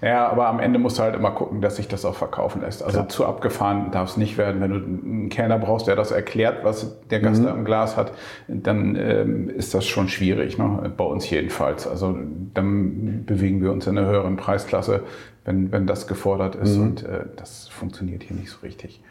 ja, 0.00 0.28
aber 0.28 0.46
am 0.48 0.60
Ende 0.60 0.78
musst 0.78 0.98
du 0.98 1.02
halt 1.02 1.14
immer 1.14 1.32
gucken, 1.32 1.60
dass 1.60 1.76
sich 1.76 1.88
das 1.88 2.04
auch 2.04 2.14
verkaufen 2.14 2.62
lässt. 2.62 2.82
Also 2.82 3.00
ja. 3.00 3.08
zu 3.08 3.26
abgefahren 3.26 3.90
darf 3.90 4.10
es 4.10 4.16
nicht 4.16 4.38
werden. 4.38 4.60
Wenn 4.60 4.70
du 4.70 4.76
einen 4.76 5.28
Kellner 5.28 5.58
brauchst, 5.58 5.86
der 5.86 5.96
das 5.96 6.10
erklärt, 6.10 6.64
was 6.64 6.98
der 7.10 7.20
Gast 7.20 7.42
mhm. 7.42 7.46
da 7.46 7.54
im 7.54 7.64
Glas 7.64 7.96
hat, 7.96 8.12
dann 8.48 8.96
ähm, 8.96 9.50
ist 9.50 9.74
das 9.74 9.86
schon 9.86 10.08
schwierig, 10.08 10.58
ne? 10.58 10.92
bei 10.96 11.04
uns 11.04 11.28
jedenfalls. 11.28 11.86
Also 11.86 12.16
dann 12.54 13.24
bewegen 13.26 13.62
wir 13.62 13.72
uns 13.72 13.86
in 13.86 13.98
einer 13.98 14.08
höheren 14.08 14.36
Preisklasse, 14.36 15.02
wenn, 15.44 15.72
wenn 15.72 15.86
das 15.86 16.06
gefordert 16.06 16.54
ist. 16.56 16.76
Mhm. 16.76 16.82
Und 16.82 17.02
äh, 17.04 17.24
das 17.36 17.68
funktioniert 17.68 18.22
hier 18.22 18.36
nicht 18.36 18.50
so 18.50 18.58
richtig. 18.62 19.02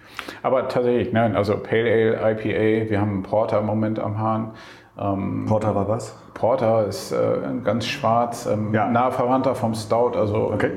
Aber 0.41 0.67
tatsächlich, 0.67 1.12
nein, 1.13 1.36
also 1.36 1.58
Pale 1.58 1.91
Ale, 1.91 2.32
IPA, 2.34 2.89
wir 2.89 3.02
haben 3.02 3.12
einen 3.12 3.24
Porter 3.24 3.60
im 3.60 3.65
Moment 3.65 4.00
am 4.00 4.17
Hahn. 4.17 4.52
Ähm, 4.97 5.45
Porter 5.47 5.73
war 5.75 5.88
was? 5.88 6.15
Porter 6.34 6.86
ist 6.86 7.12
äh, 7.12 7.38
ganz 7.63 7.86
schwarz, 7.86 8.45
ähm, 8.45 8.73
ja. 8.73 8.88
nahe 8.88 9.12
Verwandter 9.12 9.56
vom 9.56 9.73
Stout. 9.73 10.12
Also 10.15 10.51
okay. 10.53 10.71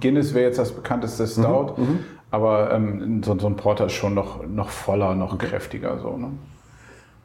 Guinness 0.00 0.34
wäre 0.34 0.46
jetzt 0.46 0.58
das 0.58 0.72
bekannteste 0.72 1.26
Stout, 1.26 1.74
mhm, 1.76 1.84
mhm. 1.84 1.98
aber 2.30 2.72
ähm, 2.72 3.22
so, 3.22 3.38
so, 3.38 3.46
ein 3.46 3.56
Porter 3.56 3.86
ist 3.86 3.92
schon 3.92 4.14
noch, 4.14 4.44
noch 4.46 4.68
voller, 4.68 5.14
noch 5.14 5.34
okay. 5.34 5.46
kräftiger. 5.46 5.98
So, 5.98 6.16
ne? 6.16 6.30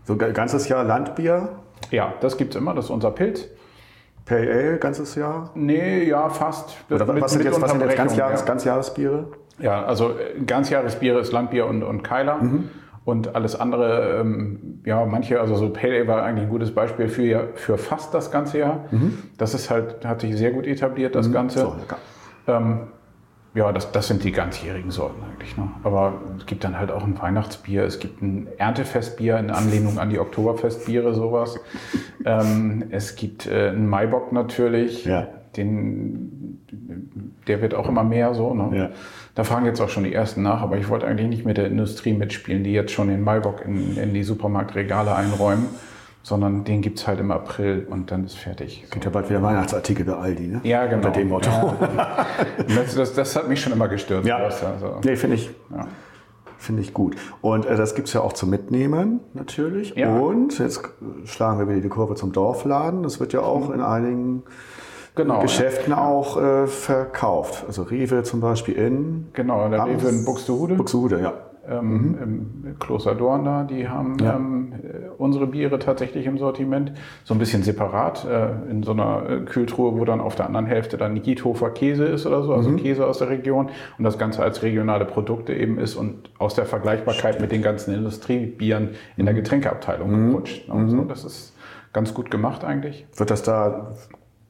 so 0.06 0.16
ganzes 0.16 0.70
Jahr 0.70 0.84
Landbier? 0.84 1.50
Ja, 1.92 2.14
das 2.22 2.38
gibt 2.38 2.56
es 2.56 2.62
immer, 2.62 2.74
das 2.74 2.86
ist 2.86 2.92
unser 2.92 3.12
Pilz. 3.12 3.48
Pale 4.26 4.52
Ale, 4.52 4.78
ganzes 4.78 5.16
Jahr? 5.16 5.52
Nee, 5.56 6.04
ja, 6.04 6.30
fast. 6.30 6.76
Oder 6.90 7.06
mit, 7.06 7.24
was 7.24 7.32
sind 7.32 7.46
jetzt, 7.46 7.62
was 7.62 7.72
sind 7.72 7.82
jetzt 7.82 7.96
Ganzjahres, 7.96 8.42
ja. 8.42 8.46
Ganzjahresbiere? 8.46 9.28
Ja, 9.60 9.86
also 9.86 10.12
äh, 10.12 10.42
Ganzjahresbiere 10.46 11.20
ist 11.20 11.32
Landbier 11.32 11.66
und, 11.66 11.82
und 11.82 12.04
Keiler. 12.04 12.38
Mhm. 12.38 12.70
Und 13.08 13.36
alles 13.36 13.58
andere, 13.58 14.20
ähm, 14.20 14.82
ja, 14.84 15.06
manche, 15.06 15.40
also 15.40 15.56
so 15.56 15.70
Pale 15.70 15.96
Ale 15.96 16.08
war 16.10 16.24
eigentlich 16.24 16.44
ein 16.44 16.50
gutes 16.50 16.76
Beispiel 16.76 17.08
für, 17.08 17.52
für 17.56 17.78
fast 17.78 18.14
das 18.14 18.32
ganze 18.32 18.60
Jahr. 18.60 18.84
Mhm. 18.92 19.20
Das 19.38 19.54
ist 19.54 19.70
halt, 19.70 20.06
hat 20.06 20.20
sich 20.20 20.36
sehr 20.36 20.52
gut 20.52 20.68
etabliert, 20.68 21.16
das 21.16 21.30
mhm. 21.30 21.32
Ganze. 21.32 21.60
So, 21.60 21.76
ähm, 22.48 22.80
ja, 23.54 23.72
das, 23.72 23.94
das 23.94 24.10
sind 24.10 24.26
die 24.26 24.34
ganzjährigen 24.34 24.92
Sorten 24.92 25.24
eigentlich. 25.24 25.56
Ne? 25.56 25.70
Aber 25.84 26.16
es 26.38 26.48
gibt 26.48 26.66
dann 26.66 26.78
halt 26.78 26.92
auch 26.92 27.06
ein 27.06 27.18
Weihnachtsbier, 27.18 27.86
es 27.86 28.00
gibt 28.00 28.22
ein 28.22 28.50
Erntefestbier 28.58 29.38
in 29.38 29.52
Anlehnung 29.52 30.00
an 30.00 30.10
die 30.10 30.20
Oktoberfestbiere, 30.20 31.14
sowas. 31.14 31.58
ähm, 32.26 32.88
es 32.90 33.16
gibt 33.16 33.48
äh, 33.48 33.70
einen 33.70 33.88
Maibock 33.88 34.34
natürlich, 34.34 35.06
ja. 35.06 35.30
den, 35.56 36.60
der 37.48 37.62
wird 37.62 37.74
auch 37.74 37.88
immer 37.88 38.04
mehr 38.04 38.34
so. 38.34 38.54
Ne? 38.54 38.78
Ja. 38.78 38.90
Da 39.38 39.44
fragen 39.44 39.68
jetzt 39.68 39.80
auch 39.82 39.90
schon 39.90 40.04
die 40.04 40.14
ersten 40.14 40.42
nach, 40.42 40.64
aber 40.64 40.78
ich 40.78 40.90
wollte 40.90 41.06
eigentlich 41.06 41.28
nicht 41.28 41.46
mit 41.46 41.58
der 41.58 41.68
Industrie 41.68 42.12
mitspielen, 42.14 42.64
die 42.64 42.74
jetzt 42.74 42.92
schon 42.92 43.08
den 43.08 43.22
Maibock 43.22 43.64
in, 43.64 43.96
in 43.96 44.12
die 44.16 44.24
Supermarktregale 44.24 45.16
einräumen 45.16 45.68
sondern 46.24 46.66
den 46.66 46.82
gibt 46.82 47.00
es 47.00 47.08
halt 47.08 47.22
im 47.22 47.32
April 47.32 47.88
und 47.90 48.12
dann 48.12 48.26
ist 48.26 48.36
fertig. 48.36 48.82
Es 48.84 48.90
gibt 48.90 49.06
ja 49.06 49.12
bald 49.12 49.30
wieder 49.30 49.42
Weihnachtsartikel 49.42 50.04
bei 50.04 50.12
Aldi, 50.12 50.48
ne? 50.48 50.62
Ja, 50.64 50.86
genau. 50.86 50.98
Unter 50.98 51.12
dem 51.12 51.30
Motto. 51.30 51.50
Ja. 51.50 52.26
das, 52.68 52.96
das, 52.96 53.14
das, 53.14 53.36
hat 53.38 53.48
mich 53.48 53.62
schon 53.62 53.72
immer 53.72 53.88
gestört. 53.88 54.26
Ja, 54.26 54.40
also. 54.40 55.00
nee, 55.06 55.16
finde 55.16 55.38
ich, 55.38 55.50
ja. 55.72 55.88
Find 56.58 56.82
ich 56.82 56.94
gut. 56.94 57.16
Und 57.40 57.66
äh, 57.66 57.78
das 57.78 57.96
gibt 57.96 58.10
es 58.10 58.14
ja 58.14 58.20
auch 58.20 58.34
zum 58.34 58.50
Mitnehmen 58.50 59.22
natürlich. 59.36 59.96
Ja. 59.96 60.18
Und 60.18 60.60
jetzt 60.60 60.82
schlagen 61.24 61.60
wir 61.60 61.70
wieder 61.70 61.80
die 61.80 61.88
Kurve 61.88 62.16
zum 62.16 62.34
Dorfladen. 62.34 63.04
Das 63.04 63.22
wird 63.22 63.32
ja 63.32 63.40
auch 63.40 63.70
in 63.70 63.80
einigen 63.80 64.44
genau, 65.18 65.42
Geschäften 65.42 65.92
ja. 65.92 66.06
auch 66.06 66.42
äh, 66.42 66.68
verkauft. 66.68 67.66
Also 67.68 67.84
Rewe 67.84 68.24
zum 68.24 68.40
Beispiel 68.40 68.76
in... 68.76 69.28
Genau, 69.34 69.68
der 69.68 69.86
Rewe 69.86 70.08
in 70.08 70.24
Buxtehude. 70.24 70.76
Buxtehude, 70.76 71.20
ja 71.20 71.34
ähm, 71.70 71.92
mhm. 71.92 72.18
im 72.68 72.80
Kloster 72.80 73.16
Dorn 73.16 73.44
da, 73.44 73.64
die 73.64 73.88
haben 73.88 74.18
ja. 74.20 74.36
ähm, 74.36 74.74
unsere 75.18 75.48
Biere 75.48 75.80
tatsächlich 75.80 76.26
im 76.26 76.38
Sortiment, 76.38 76.94
so 77.24 77.34
ein 77.34 77.40
bisschen 77.40 77.64
separat, 77.64 78.26
äh, 78.26 78.70
in 78.70 78.84
so 78.84 78.92
einer 78.92 79.30
äh, 79.30 79.40
Kühltruhe, 79.42 79.98
wo 79.98 80.06
dann 80.06 80.22
auf 80.22 80.36
der 80.36 80.46
anderen 80.46 80.66
Hälfte 80.66 80.98
dann 80.98 81.22
Giethofer 81.22 81.72
Käse 81.72 82.06
ist 82.06 82.26
oder 82.26 82.44
so, 82.44 82.54
also 82.54 82.70
mhm. 82.70 82.78
Käse 82.78 83.06
aus 83.06 83.20
der 83.20 83.30
Region 83.30 83.70
und 83.98 84.04
das 84.04 84.18
Ganze 84.18 84.44
als 84.44 84.64
regionale 84.64 85.06
Produkte 85.06 85.54
eben 85.54 85.78
ist 85.78 85.96
und 85.96 86.30
aus 86.38 86.56
der 86.56 86.66
Vergleichbarkeit 86.66 87.36
Stimmt. 87.36 87.42
mit 87.42 87.52
den 87.52 87.62
ganzen 87.62 87.94
Industriebieren 87.94 88.90
in 89.18 89.26
der 89.26 89.34
mhm. 89.34 89.40
Getränkeabteilung 89.40 90.12
mhm. 90.12 90.30
gerutscht. 90.30 90.70
Also 90.70 91.04
das 91.04 91.26
ist 91.26 91.54
ganz 91.94 92.14
gut 92.14 92.32
gemacht 92.32 92.64
eigentlich. 92.64 93.06
Wird 93.16 93.32
das 93.32 93.44
da 93.44 93.94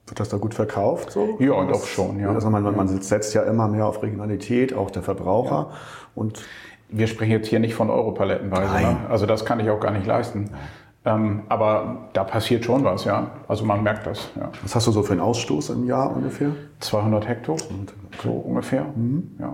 wird 0.08 0.20
das 0.20 0.30
da 0.30 0.38
gut 0.38 0.54
verkauft? 0.54 1.12
So? 1.12 1.38
Ja, 1.40 1.64
doch 1.66 1.86
schon. 1.86 2.20
Ja. 2.20 2.32
Also 2.32 2.50
man, 2.50 2.64
man 2.64 2.88
setzt 3.02 3.34
ja 3.34 3.44
immer 3.44 3.68
mehr 3.68 3.86
auf 3.86 4.02
Regionalität, 4.02 4.74
auch 4.74 4.90
der 4.90 5.04
Verbraucher. 5.04 5.68
Ja. 5.70 5.78
Und 6.16 6.42
wir 6.90 7.08
sprechen 7.08 7.32
jetzt 7.32 7.48
hier 7.48 7.60
nicht 7.60 7.76
von 7.76 7.90
Europalettenweise. 7.90 8.74
Ne? 8.74 8.98
Also 9.10 9.26
das 9.26 9.46
kann 9.46 9.60
ich 9.60 9.70
auch 9.70 9.80
gar 9.80 9.92
nicht 9.92 10.06
leisten. 10.06 10.52
Ähm, 11.06 11.44
aber 11.50 12.10
da 12.14 12.24
passiert 12.24 12.66
schon 12.66 12.84
was, 12.84 13.06
ja. 13.06 13.32
Also 13.48 13.66
man 13.66 13.84
merkt 13.84 14.08
das. 14.08 14.30
Ja. 14.36 14.50
Was 14.62 14.76
hast 14.76 14.88
du 14.88 14.92
so 14.92 15.04
für 15.04 15.14
einen 15.14 15.22
Ausstoß 15.22 15.70
im 15.72 15.86
Jahr 15.86 16.16
ungefähr? 16.16 16.52
200 16.80 17.28
Hektar, 17.28 17.56
so 18.24 18.32
ungefähr. 18.32 18.86
Mhm. 18.96 19.36
Ja. 19.40 19.54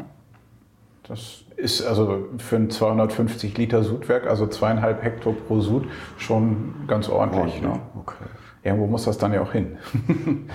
Das 1.08 1.44
ist 1.58 1.86
also 1.86 2.26
für 2.38 2.56
ein 2.56 2.70
250 2.70 3.58
Liter 3.58 3.84
Sudwerk, 3.84 4.26
also 4.26 4.48
zweieinhalb 4.48 5.04
Hektar 5.04 5.34
pro 5.34 5.60
Sud, 5.60 5.86
schon 6.18 6.74
ganz 6.88 7.10
ordentlich. 7.10 7.62
Oh, 7.62 7.68
ne? 7.68 7.80
okay. 8.00 8.26
Irgendwo 8.64 8.88
muss 8.88 9.04
das 9.04 9.18
dann 9.18 9.34
ja 9.34 9.42
auch 9.42 9.52
hin. 9.52 9.78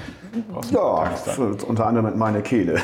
ja, 0.70 1.10
unter 1.66 1.86
anderem 1.86 2.06
mit 2.06 2.16
meiner 2.16 2.40
Kehle. 2.40 2.76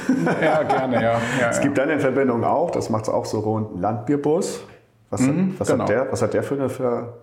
ja, 0.43 0.63
gerne, 0.63 0.97
ja. 0.97 1.13
ja 1.41 1.51
es 1.51 1.61
gibt 1.61 1.79
dann 1.79 1.89
eine 1.89 1.99
Verbindung 1.99 2.45
auch, 2.45 2.71
das 2.71 2.91
macht 2.91 3.05
es 3.05 3.09
auch 3.09 3.25
so 3.25 3.41
rund, 3.41 3.81
Landbierbus. 3.81 4.65
Was, 5.09 5.21
mhm, 5.21 5.55
was, 5.59 5.69
genau. 5.69 5.85
hat 5.85 5.91
der, 5.91 6.13
was 6.13 6.23
hat 6.23 6.35
der 6.35 6.43
für 6.43 6.55
eine, 6.55 6.69
für, 6.69 7.15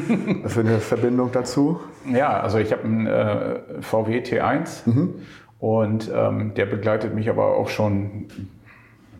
für 0.46 0.60
eine 0.60 0.78
Verbindung 0.78 1.32
dazu? 1.32 1.80
Ja, 2.10 2.40
also 2.40 2.58
ich 2.58 2.70
habe 2.70 2.84
einen 2.84 3.06
äh, 3.06 3.60
VW 3.80 4.20
T1 4.20 4.88
mhm. 4.88 5.14
und 5.58 6.10
ähm, 6.14 6.54
der 6.54 6.66
begleitet 6.66 7.14
mich 7.14 7.28
aber 7.28 7.56
auch 7.56 7.68
schon 7.68 8.26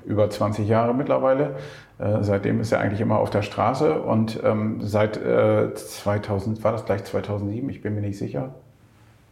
über 0.07 0.31
20 0.31 0.69
Jahre 0.69 0.95
mittlerweile. 0.95 1.57
Äh, 1.98 2.22
seitdem 2.22 2.61
ist 2.61 2.72
er 2.72 2.80
eigentlich 2.80 3.00
immer 3.00 3.18
auf 3.18 3.30
der 3.30 3.42
Straße 3.42 4.00
und 4.00 4.40
ähm, 4.44 4.80
seit 4.80 5.16
äh, 5.16 5.72
2000, 5.74 6.64
war 6.64 6.72
das 6.72 6.85
gleich 6.85 7.04
2007? 7.04 7.68
Ich 7.70 7.83
bin 7.83 7.94
mir 7.94 8.00
nicht 8.00 8.18
sicher. 8.18 8.54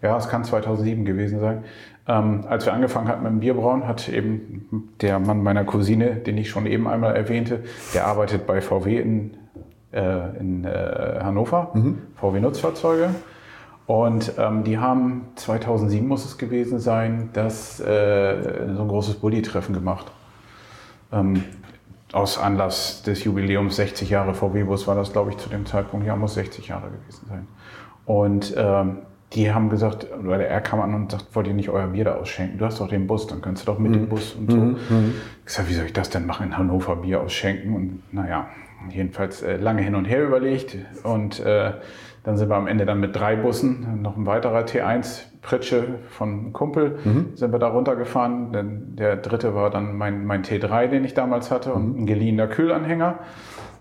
Ja, 0.00 0.16
es 0.16 0.28
kann 0.28 0.44
2007 0.44 1.04
gewesen 1.04 1.40
sein. 1.40 1.64
Ähm, 2.08 2.44
als 2.48 2.66
wir 2.66 2.72
angefangen 2.72 3.08
hatten 3.08 3.22
mit 3.22 3.32
dem 3.32 3.40
Bierbrauen, 3.40 3.86
hat 3.86 4.08
eben 4.08 4.88
der 5.00 5.20
Mann 5.20 5.42
meiner 5.42 5.64
Cousine, 5.64 6.16
den 6.16 6.36
ich 6.38 6.50
schon 6.50 6.66
eben 6.66 6.88
einmal 6.88 7.14
erwähnte, 7.14 7.62
der 7.94 8.06
arbeitet 8.06 8.46
bei 8.46 8.60
VW 8.60 8.98
in, 8.98 9.36
äh, 9.92 10.36
in 10.38 10.64
äh, 10.64 11.20
Hannover, 11.22 11.70
mhm. 11.74 11.98
VW 12.16 12.40
Nutzfahrzeuge. 12.40 13.10
Und 13.86 14.32
ähm, 14.38 14.64
die 14.64 14.78
haben 14.78 15.26
2007 15.36 16.06
muss 16.06 16.24
es 16.24 16.38
gewesen 16.38 16.78
sein, 16.78 17.30
das 17.32 17.80
äh, 17.80 18.68
so 18.74 18.82
ein 18.82 18.88
großes 18.88 19.16
Bulli-Treffen 19.16 19.74
gemacht. 19.74 20.10
Aus 22.12 22.38
Anlass 22.38 23.02
des 23.02 23.24
Jubiläums 23.24 23.76
60 23.76 24.10
Jahre 24.10 24.34
VW-Bus 24.34 24.86
war 24.86 24.94
das, 24.94 25.12
glaube 25.12 25.30
ich, 25.30 25.38
zu 25.38 25.48
dem 25.48 25.64
Zeitpunkt, 25.66 26.06
ja, 26.06 26.14
muss 26.14 26.34
60 26.34 26.68
Jahre 26.68 26.90
gewesen 26.90 27.26
sein. 27.28 27.48
Und 28.04 28.54
ähm, 28.56 28.98
die 29.32 29.52
haben 29.52 29.70
gesagt, 29.70 30.08
oder 30.12 30.46
er 30.46 30.60
kam 30.60 30.80
an 30.80 30.94
und 30.94 31.10
sagt, 31.10 31.34
wollt 31.34 31.46
ihr 31.46 31.54
nicht 31.54 31.70
euer 31.70 31.86
Bier 31.86 32.04
da 32.04 32.16
ausschenken? 32.16 32.58
Du 32.58 32.66
hast 32.66 32.80
doch 32.80 32.88
den 32.88 33.06
Bus, 33.06 33.26
dann 33.26 33.40
kannst 33.40 33.62
du 33.62 33.72
doch 33.72 33.78
mit 33.78 33.92
mhm. 33.92 33.96
dem 33.96 34.08
Bus 34.08 34.34
und 34.34 34.50
so. 34.50 34.56
Mhm. 34.58 34.76
mhm. 34.90 35.14
Ich 35.46 35.52
sag, 35.52 35.68
wie 35.68 35.74
soll 35.74 35.86
ich 35.86 35.92
das 35.92 36.10
denn 36.10 36.26
machen, 36.26 36.46
in 36.48 36.58
Hannover 36.58 36.96
Bier 36.96 37.20
ausschenken? 37.20 37.74
Und 37.74 38.02
naja, 38.12 38.48
jedenfalls 38.90 39.42
äh, 39.42 39.56
lange 39.56 39.82
hin 39.82 39.94
und 39.94 40.04
her 40.04 40.24
überlegt 40.24 40.76
und 41.02 41.40
äh, 41.40 41.72
dann 42.24 42.36
sind 42.36 42.48
wir 42.48 42.56
am 42.56 42.68
Ende 42.68 42.86
dann 42.86 43.00
mit 43.00 43.16
drei 43.16 43.36
Bussen, 43.36 44.00
noch 44.00 44.16
ein 44.16 44.26
weiterer 44.26 44.60
T1 44.60 45.24
Pritsche 45.42 45.98
von 46.08 46.52
Kumpel, 46.52 46.98
mhm. 47.04 47.32
sind 47.34 47.52
wir 47.52 47.58
da 47.58 47.68
runtergefahren. 47.68 48.52
Denn 48.52 48.96
der 48.96 49.16
dritte 49.16 49.54
war 49.54 49.70
dann 49.70 49.96
mein, 49.96 50.24
mein 50.24 50.44
T3, 50.44 50.86
den 50.86 51.04
ich 51.04 51.14
damals 51.14 51.50
hatte 51.50 51.72
und 51.74 51.94
mhm. 51.94 52.02
ein 52.02 52.06
geliehener 52.06 52.46
Kühlanhänger. 52.46 53.18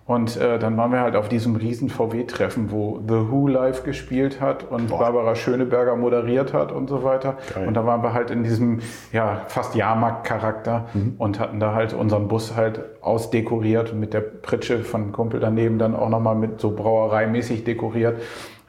Und 0.05 0.35
äh, 0.35 0.57
dann 0.59 0.75
waren 0.77 0.91
wir 0.91 1.01
halt 1.01 1.15
auf 1.15 1.29
diesem 1.29 1.55
riesen 1.55 1.89
VW-Treffen, 1.89 2.71
wo 2.71 2.99
The 3.07 3.31
Who 3.31 3.47
live 3.47 3.83
gespielt 3.83 4.41
hat 4.41 4.69
und 4.69 4.87
Boah. 4.87 4.99
Barbara 4.99 5.35
Schöneberger 5.35 5.95
moderiert 5.95 6.53
hat 6.53 6.71
und 6.71 6.89
so 6.89 7.03
weiter. 7.03 7.37
Geil. 7.53 7.67
Und 7.67 7.75
da 7.75 7.85
waren 7.85 8.01
wir 8.03 8.13
halt 8.13 8.31
in 8.31 8.43
diesem 8.43 8.79
ja, 9.13 9.43
fast 9.47 9.75
Jahrmarkt-Charakter 9.75 10.87
mhm. 10.93 11.15
und 11.17 11.39
hatten 11.39 11.59
da 11.59 11.73
halt 11.73 11.93
unseren 11.93 12.27
Bus 12.27 12.55
halt 12.55 12.81
ausdekoriert 13.01 13.93
mit 13.93 14.13
der 14.13 14.21
Pritsche 14.21 14.79
von 14.79 15.11
Kumpel 15.11 15.39
daneben 15.39 15.77
dann 15.77 15.95
auch 15.95 16.09
nochmal 16.09 16.35
mit 16.35 16.59
so 16.59 16.71
brauereimäßig 16.75 17.63
dekoriert 17.63 18.21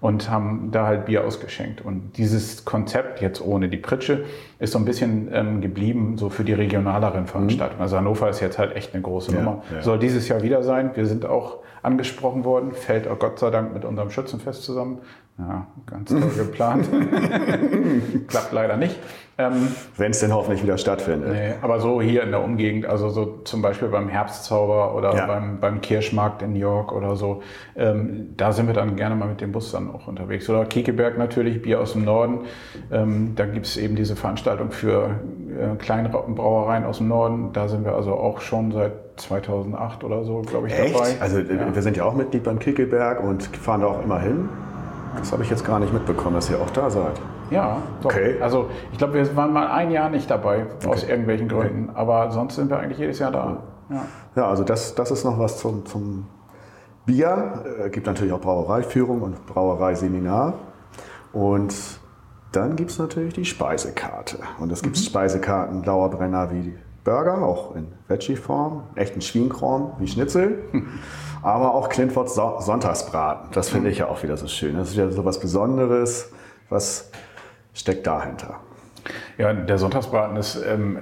und 0.03 0.29
haben 0.29 0.71
da 0.73 0.85
halt 0.89 1.07
Bier 1.07 1.25
ausgeschenkt. 1.25 1.81
Und 1.81 2.19
dieses 2.19 2.65
Konzept, 2.65 3.23
jetzt 3.23 3.41
ohne 3.41 3.69
die 3.69 3.77
Pritsche, 3.77 4.25
ist 4.59 4.73
so 4.73 4.79
ein 4.81 4.85
bisschen 4.85 5.31
ähm, 5.33 5.61
geblieben, 5.61 6.19
so 6.19 6.29
für 6.29 6.43
die 6.43 6.53
regionaleren 6.53 7.29
Veranstaltungen. 7.29 7.79
Mhm. 7.79 7.83
Also 7.83 7.97
Hannover 7.99 8.29
ist 8.29 8.41
jetzt 8.41 8.59
halt 8.59 8.75
echt 8.75 8.95
eine 8.95 9.03
große 9.03 9.31
ja, 9.31 9.39
Nummer. 9.39 9.63
Ja. 9.73 9.81
Soll 9.81 10.01
dieses 10.01 10.27
Jahr 10.27 10.43
wieder 10.43 10.65
sein. 10.65 10.91
Wir 10.95 11.07
sind 11.07 11.25
auch 11.25 11.61
angesprochen 11.85 12.45
worden, 12.45 12.73
fällt 12.73 13.07
auch 13.07 13.21
Gott 13.21 13.39
sei 13.39 13.51
Dank 13.51 13.73
mit 13.75 13.85
unserem 13.85 14.11
Schützenfest 14.11 14.65
zusammen. 14.65 14.99
Ja, 15.39 15.69
ganz 15.87 16.11
toll 16.11 16.33
geplant. 16.37 16.89
Klappt 18.27 18.53
leider 18.53 18.77
nicht. 18.77 18.99
Ähm, 19.51 19.69
Wenn 19.97 20.11
es 20.11 20.21
denn 20.21 20.33
hoffentlich 20.33 20.63
wieder 20.63 20.79
stattfindet. 20.79 21.33
Nee, 21.33 21.55
aber 21.63 21.81
so 21.81 22.01
hier 22.01 22.23
in 22.23 22.31
der 22.31 22.43
Umgegend, 22.43 22.87
also 22.87 23.09
so 23.09 23.41
zum 23.45 23.63
Beispiel 23.63 23.89
beim 23.89 24.09
Herbstzauber 24.09 24.95
oder 24.95 25.15
ja. 25.15 25.27
beim, 25.27 25.61
beim 25.61 25.81
Kirschmarkt 25.81 26.43
in 26.43 26.53
New 26.53 26.59
York 26.59 26.93
oder 26.93 27.17
so, 27.17 27.43
ähm, 27.77 28.35
da 28.37 28.53
sind 28.53 28.67
wir 28.67 28.75
dann 28.75 28.97
gerne 28.97 29.15
mal 29.15 29.29
mit 29.29 29.41
dem 29.41 29.53
Bus 29.53 29.73
dann 29.73 29.91
auch 29.91 30.07
unterwegs. 30.07 30.49
Oder 30.49 30.65
Kekeberg 30.65 31.19
natürlich, 31.19 31.63
Bier 31.63 31.81
aus 31.81 31.93
dem 31.93 32.05
Norden. 32.05 32.41
Ähm, 32.91 33.33
da 33.37 33.47
gibt 33.47 33.67
es 33.67 33.77
eben 33.77 33.97
diese 33.97 34.17
Veranstaltung 34.17 34.71
für 34.71 35.21
äh, 35.51 35.77
Kleinbrauereien 35.77 36.85
aus 36.85 36.99
dem 36.99 37.09
Norden. 37.09 37.53
Da 37.53 37.69
sind 37.69 37.85
wir 37.85 37.95
also 37.95 38.15
auch 38.15 38.41
schon 38.41 38.73
seit 38.73 38.93
2008 39.17 40.05
oder 40.05 40.25
so, 40.25 40.43
glaube 40.43 40.69
ich, 40.69 40.79
Echt? 40.79 40.95
dabei. 40.95 41.09
Also 41.21 41.39
ja. 41.39 41.75
wir 41.75 41.83
sind 41.83 41.97
ja 41.97 42.05
auch 42.05 42.15
Mitglied 42.15 42.45
beim 42.45 42.59
Kekelberg 42.59 43.23
und 43.23 43.45
fahren 43.45 43.83
da 43.83 43.89
auch 43.89 44.03
immer 44.03 44.21
hin. 44.21 44.49
Das 45.19 45.33
habe 45.33 45.43
ich 45.43 45.51
jetzt 45.51 45.67
gar 45.67 45.79
nicht 45.79 45.93
mitbekommen, 45.93 46.37
dass 46.37 46.49
ihr 46.51 46.61
auch 46.61 46.71
da 46.71 46.89
seid. 46.89 47.21
Ja, 47.53 47.79
doch. 48.01 48.11
Okay. 48.11 48.37
Also 48.41 48.69
ich 48.93 48.99
glaube, 48.99 49.15
wir 49.15 49.37
waren 49.37 49.53
mal 49.53 49.69
ein 49.69 49.91
Jahr 49.91 50.09
nicht 50.11 50.31
dabei, 50.31 50.67
okay. 50.77 50.89
aus 50.89 51.05
irgendwelchen 51.05 51.49
Gründen. 51.49 51.91
Okay. 51.91 51.99
Aber 51.99 52.31
sonst 52.31 52.57
sind 52.57 52.71
wir 52.71 52.79
eigentlich 52.79 52.99
jedes 52.99 53.19
Jahr 53.19 53.31
da. 53.31 53.63
Ja, 53.91 54.05
ja 54.37 54.49
also 54.49 54.65
das, 54.65 54.95
das 54.95 55.11
ist 55.11 55.25
noch 55.25 55.39
was 55.39 55.59
zum, 55.59 55.85
zum 55.87 56.27
Bier, 57.05 57.65
äh, 57.85 57.91
gibt 57.91 58.07
natürlich 58.07 58.33
auch 58.33 58.41
Brauereiführung 58.41 59.23
und 59.23 59.47
Brauereiseminar. 59.47 60.55
Und 61.33 61.75
dann 62.53 62.77
gibt 62.77 62.91
es 62.91 62.99
natürlich 62.99 63.35
die 63.35 63.45
Speisekarte. 63.45 64.39
Und 64.61 64.71
es 64.71 64.83
gibt 64.83 64.97
mhm. 64.97 65.01
Speisekarten 65.01 65.83
Lauerbrenner 65.83 66.53
wie 66.53 66.75
Burger, 67.05 67.43
auch 67.43 67.75
in 67.75 67.89
Veggie-Form, 68.07 68.85
echten 68.95 69.21
Schwienkram 69.21 69.95
wie 69.99 70.07
Schnitzel, 70.07 70.63
aber 71.43 71.75
auch 71.75 71.89
Clintfords 71.89 72.35
Sonntagsbraten. 72.35 73.51
Das 73.53 73.71
finde 73.71 73.91
ich 73.91 73.99
ja 73.99 74.09
auch 74.09 74.23
wieder 74.23 74.37
so 74.37 74.47
schön. 74.47 74.77
Das 74.77 74.91
ist 74.91 74.97
ja 74.97 75.11
so 75.11 75.25
was 75.25 75.41
Besonderes. 75.41 76.31
Was 76.69 77.11
steckt 77.75 78.07
dahinter? 78.07 78.61
Ja, 79.39 79.53
der 79.53 79.79
Sonntagsbraten 79.79 80.37
ist 80.37 80.63
ähm, 80.65 80.99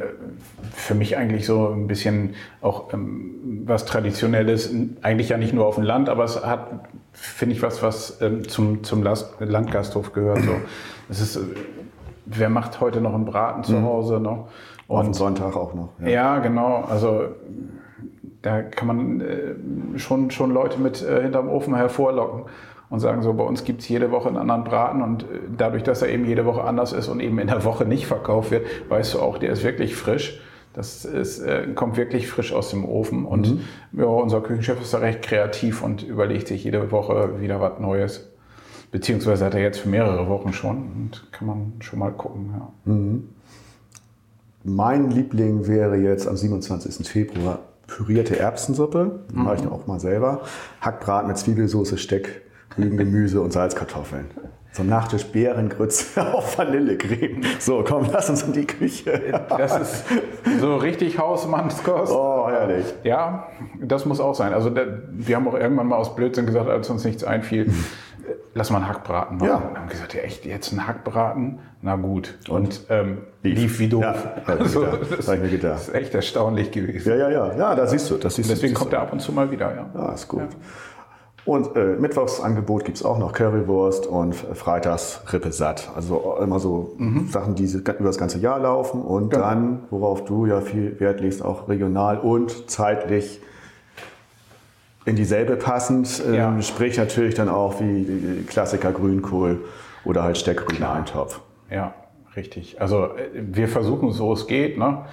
für 0.73 0.95
mich 0.95 1.17
eigentlich 1.17 1.45
so 1.47 1.69
ein 1.69 1.87
bisschen 1.87 2.35
auch 2.63 2.93
ähm, 2.93 3.63
was 3.67 3.85
Traditionelles, 3.85 4.71
eigentlich 5.03 5.29
ja 5.29 5.37
nicht 5.37 5.53
nur 5.53 5.67
auf 5.67 5.75
dem 5.75 5.85
Land, 5.85 6.09
aber 6.09 6.25
es 6.25 6.45
hat, 6.45 6.89
finde 7.13 7.55
ich, 7.55 7.63
was, 7.63 7.83
was 7.83 8.21
ähm, 8.23 8.49
zum, 8.49 8.85
zum 8.85 9.03
Landgasthof 9.03 10.13
gehört. 10.13 10.43
So. 10.43 10.53
Es 11.11 11.21
ist, 11.21 11.37
äh, 11.37 11.41
wer 12.25 12.49
macht 12.49 12.81
heute 12.81 13.01
noch 13.01 13.15
einen 13.15 13.27
Braten 13.27 13.65
zu 13.65 13.77
mhm. 13.77 13.85
Hause? 13.85 14.21
Ne? 14.21 14.45
Und, 14.87 15.09
auf 15.09 15.15
Sonntag 15.15 15.55
auch 15.57 15.75
noch. 15.75 15.91
Ja, 16.01 16.09
ja 16.09 16.39
genau. 16.39 16.85
Also 16.89 17.29
da 18.43 18.63
kann 18.63 18.87
man 18.89 19.21
äh, 19.21 19.99
schon, 19.99 20.31
schon 20.31 20.53
Leute 20.53 20.79
mit 20.81 21.03
äh, 21.03 21.23
hinterm 21.23 21.49
Ofen 21.49 21.75
hervorlocken 21.75 22.45
und 22.91 23.01
sagen 23.01 23.23
so, 23.23 23.33
bei 23.33 23.45
uns 23.45 23.65
gibt's 23.65 23.89
jede 23.89 24.11
Woche 24.11 24.29
einen 24.29 24.37
anderen 24.37 24.65
Braten 24.65 25.01
und 25.01 25.23
äh, 25.23 25.27
dadurch, 25.57 25.85
dass 25.85 26.03
er 26.03 26.09
eben 26.09 26.27
jede 26.27 26.45
Woche 26.45 26.65
anders 26.65 26.93
ist 26.93 27.09
und 27.09 27.21
eben 27.21 27.39
in 27.39 27.47
der 27.47 27.65
Woche 27.65 27.85
nicht 27.87 28.07
verkauft 28.07 28.51
wird, 28.51 28.67
weißt 28.89 29.15
du 29.15 29.21
auch, 29.21 29.39
der 29.39 29.51
ist 29.51 29.65
wirklich 29.65 29.95
frisch. 29.95 30.41
Das 30.73 31.05
ist, 31.05 31.41
äh, 31.41 31.67
kommt 31.75 31.97
wirklich 31.97 32.29
frisch 32.29 32.53
aus 32.53 32.71
dem 32.71 32.85
Ofen 32.85 33.25
und 33.25 33.51
mhm. 33.51 33.61
ja, 33.93 34.05
unser 34.05 34.41
Küchenchef 34.41 34.81
ist 34.81 34.95
da 34.95 34.99
recht 34.99 35.23
kreativ 35.23 35.83
und 35.83 36.03
überlegt 36.03 36.47
sich 36.47 36.63
jede 36.63 36.93
Woche 36.93 37.41
wieder 37.41 37.61
was 37.61 37.81
Neues. 37.81 38.29
Beziehungsweise 38.93 39.45
hat 39.45 39.55
er 39.55 39.63
jetzt 39.63 39.79
für 39.79 39.89
mehrere 39.89 40.29
Wochen 40.29 40.53
schon 40.53 40.77
und 40.77 41.33
kann 41.33 41.47
man 41.47 41.73
schon 41.81 41.99
mal 41.99 42.11
gucken. 42.13 42.55
Ja. 42.57 42.93
Mhm. 42.93 43.29
Mein 44.63 45.11
Liebling 45.11 45.67
wäre 45.67 45.97
jetzt 45.97 46.29
am 46.29 46.37
27. 46.37 47.09
Februar 47.09 47.61
pürierte 47.87 48.39
Erbsensuppe. 48.39 49.21
Mhm. 49.33 49.43
Mache 49.43 49.57
ich 49.57 49.67
auch 49.67 49.87
mal 49.87 50.01
selber. 50.01 50.43
Hackbraten 50.81 51.29
mit 51.29 51.39
Zwiebelsauce, 51.39 51.99
Steck, 51.99 52.43
Rüben, 52.79 52.97
Gemüse 52.97 53.41
und 53.41 53.53
Salzkartoffeln. 53.53 54.27
Zum 54.73 54.89
Nachtisch 54.89 55.25
Beerengrütze 55.25 56.33
auf 56.35 56.57
Vanillecreme. 56.57 57.43
So, 57.59 57.85
komm, 57.87 58.07
lass 58.13 58.31
uns 58.31 58.45
in 58.45 58.53
die 58.53 58.67
Küche. 58.67 59.43
Das 59.49 59.81
ist 59.81 60.05
so 60.61 60.77
richtig 60.77 61.19
Hausmannskost. 61.19 62.13
Oh, 62.13 62.47
herrlich. 62.49 62.87
Ja, 63.03 63.49
das 63.81 64.07
muss 64.07 64.21
auch 64.21 64.35
sein. 64.35 64.55
Also 64.55 64.73
wir 65.11 65.37
haben 65.37 65.49
auch 65.49 65.55
irgendwann 65.55 65.89
mal 65.89 65.97
aus 65.97 66.15
Blödsinn 66.15 66.47
gesagt, 66.47 66.69
als 66.69 66.89
uns 66.89 67.05
nichts 67.05 67.25
einfiel, 67.25 67.73
lass 68.55 68.71
mal 68.71 68.79
einen 68.79 68.89
Hackbraten 68.89 69.39
machen. 69.39 69.49
Ja. 69.49 69.57
Und 69.57 69.77
haben 69.77 69.89
gesagt, 69.89 70.15
ja 70.15 70.21
echt, 70.21 70.47
jetzt 70.47 70.71
einen 70.71 70.87
Hackbraten? 70.87 71.59
Na 71.83 71.97
gut. 71.97 72.39
Und, 72.49 72.57
Und 72.57 72.81
ähm, 72.91 73.19
lief. 73.43 73.59
lief. 73.59 73.79
wie 73.81 73.89
doof. 73.89 74.05
Ja, 74.05 74.15
also, 74.47 74.85
das, 74.85 75.27
das 75.27 75.89
ist 75.89 75.95
echt 75.95 76.15
erstaunlich 76.15 76.71
gewesen. 76.71 77.09
Ja, 77.09 77.17
ja, 77.17 77.31
ja. 77.31 77.57
Ja, 77.57 77.75
da 77.75 77.87
siehst 77.87 78.09
du. 78.11 78.17
Das 78.19 78.37
siehst 78.37 78.51
deswegen 78.51 78.75
kommt 78.75 78.93
er 78.93 79.01
ab 79.01 79.13
und 79.13 79.21
zu 79.21 79.33
mal 79.33 79.51
wieder. 79.51 79.75
Ja, 79.75 79.87
ja 79.93 80.13
ist 80.13 80.29
gut. 80.29 80.43
Ja. 80.43 80.49
Und 81.45 81.75
äh, 81.75 81.97
Mittwochsangebot 81.97 82.85
gibt 82.85 82.99
es 82.99 83.05
auch 83.05 83.19
noch 83.19 83.33
Currywurst 83.33 84.07
und 84.07 84.35
freitags 84.35 85.23
Rippe 85.33 85.53
satt. 85.53 85.91
Also 85.95 86.37
immer 86.41 86.61
so 86.61 86.95
mhm. 86.99 87.29
Sachen, 87.29 87.55
die 87.55 87.65
über 87.65 87.97
das 88.01 88.19
ganze 88.19 88.39
Jahr 88.39 88.61
laufen 88.61 89.01
und 89.01 89.31
genau. 89.31 89.45
dann, 89.45 89.79
worauf 89.91 90.25
du 90.25 90.47
ja 90.47 90.61
viel 90.61 91.01
Wert 91.01 91.21
legst, 91.21 91.43
auch 91.43 91.69
regional 91.69 92.19
und 92.19 92.71
zeitlich 92.71 93.41
in 95.07 95.17
dieselbe 95.17 95.57
passend. 95.57 96.23
Ähm, 96.27 96.35
ja. 96.35 96.63
Sprich 96.63 96.99
natürlich 96.99 97.35
dann 97.35 97.49
auch 97.49 97.81
wie 97.81 98.45
Klassiker 98.47 98.93
Grünkohl 98.93 99.61
oder 100.05 100.23
halt 100.23 100.39
Steckrüben-Eintopf. 100.39 101.41
Ja, 101.71 101.95
richtig. 102.37 102.81
Also 102.81 103.05
äh, 103.05 103.31
wir 103.35 103.69
versuchen 103.69 104.13
so 104.13 104.33
es 104.35 104.47
geht. 104.47 104.79
Ne? 104.79 105.05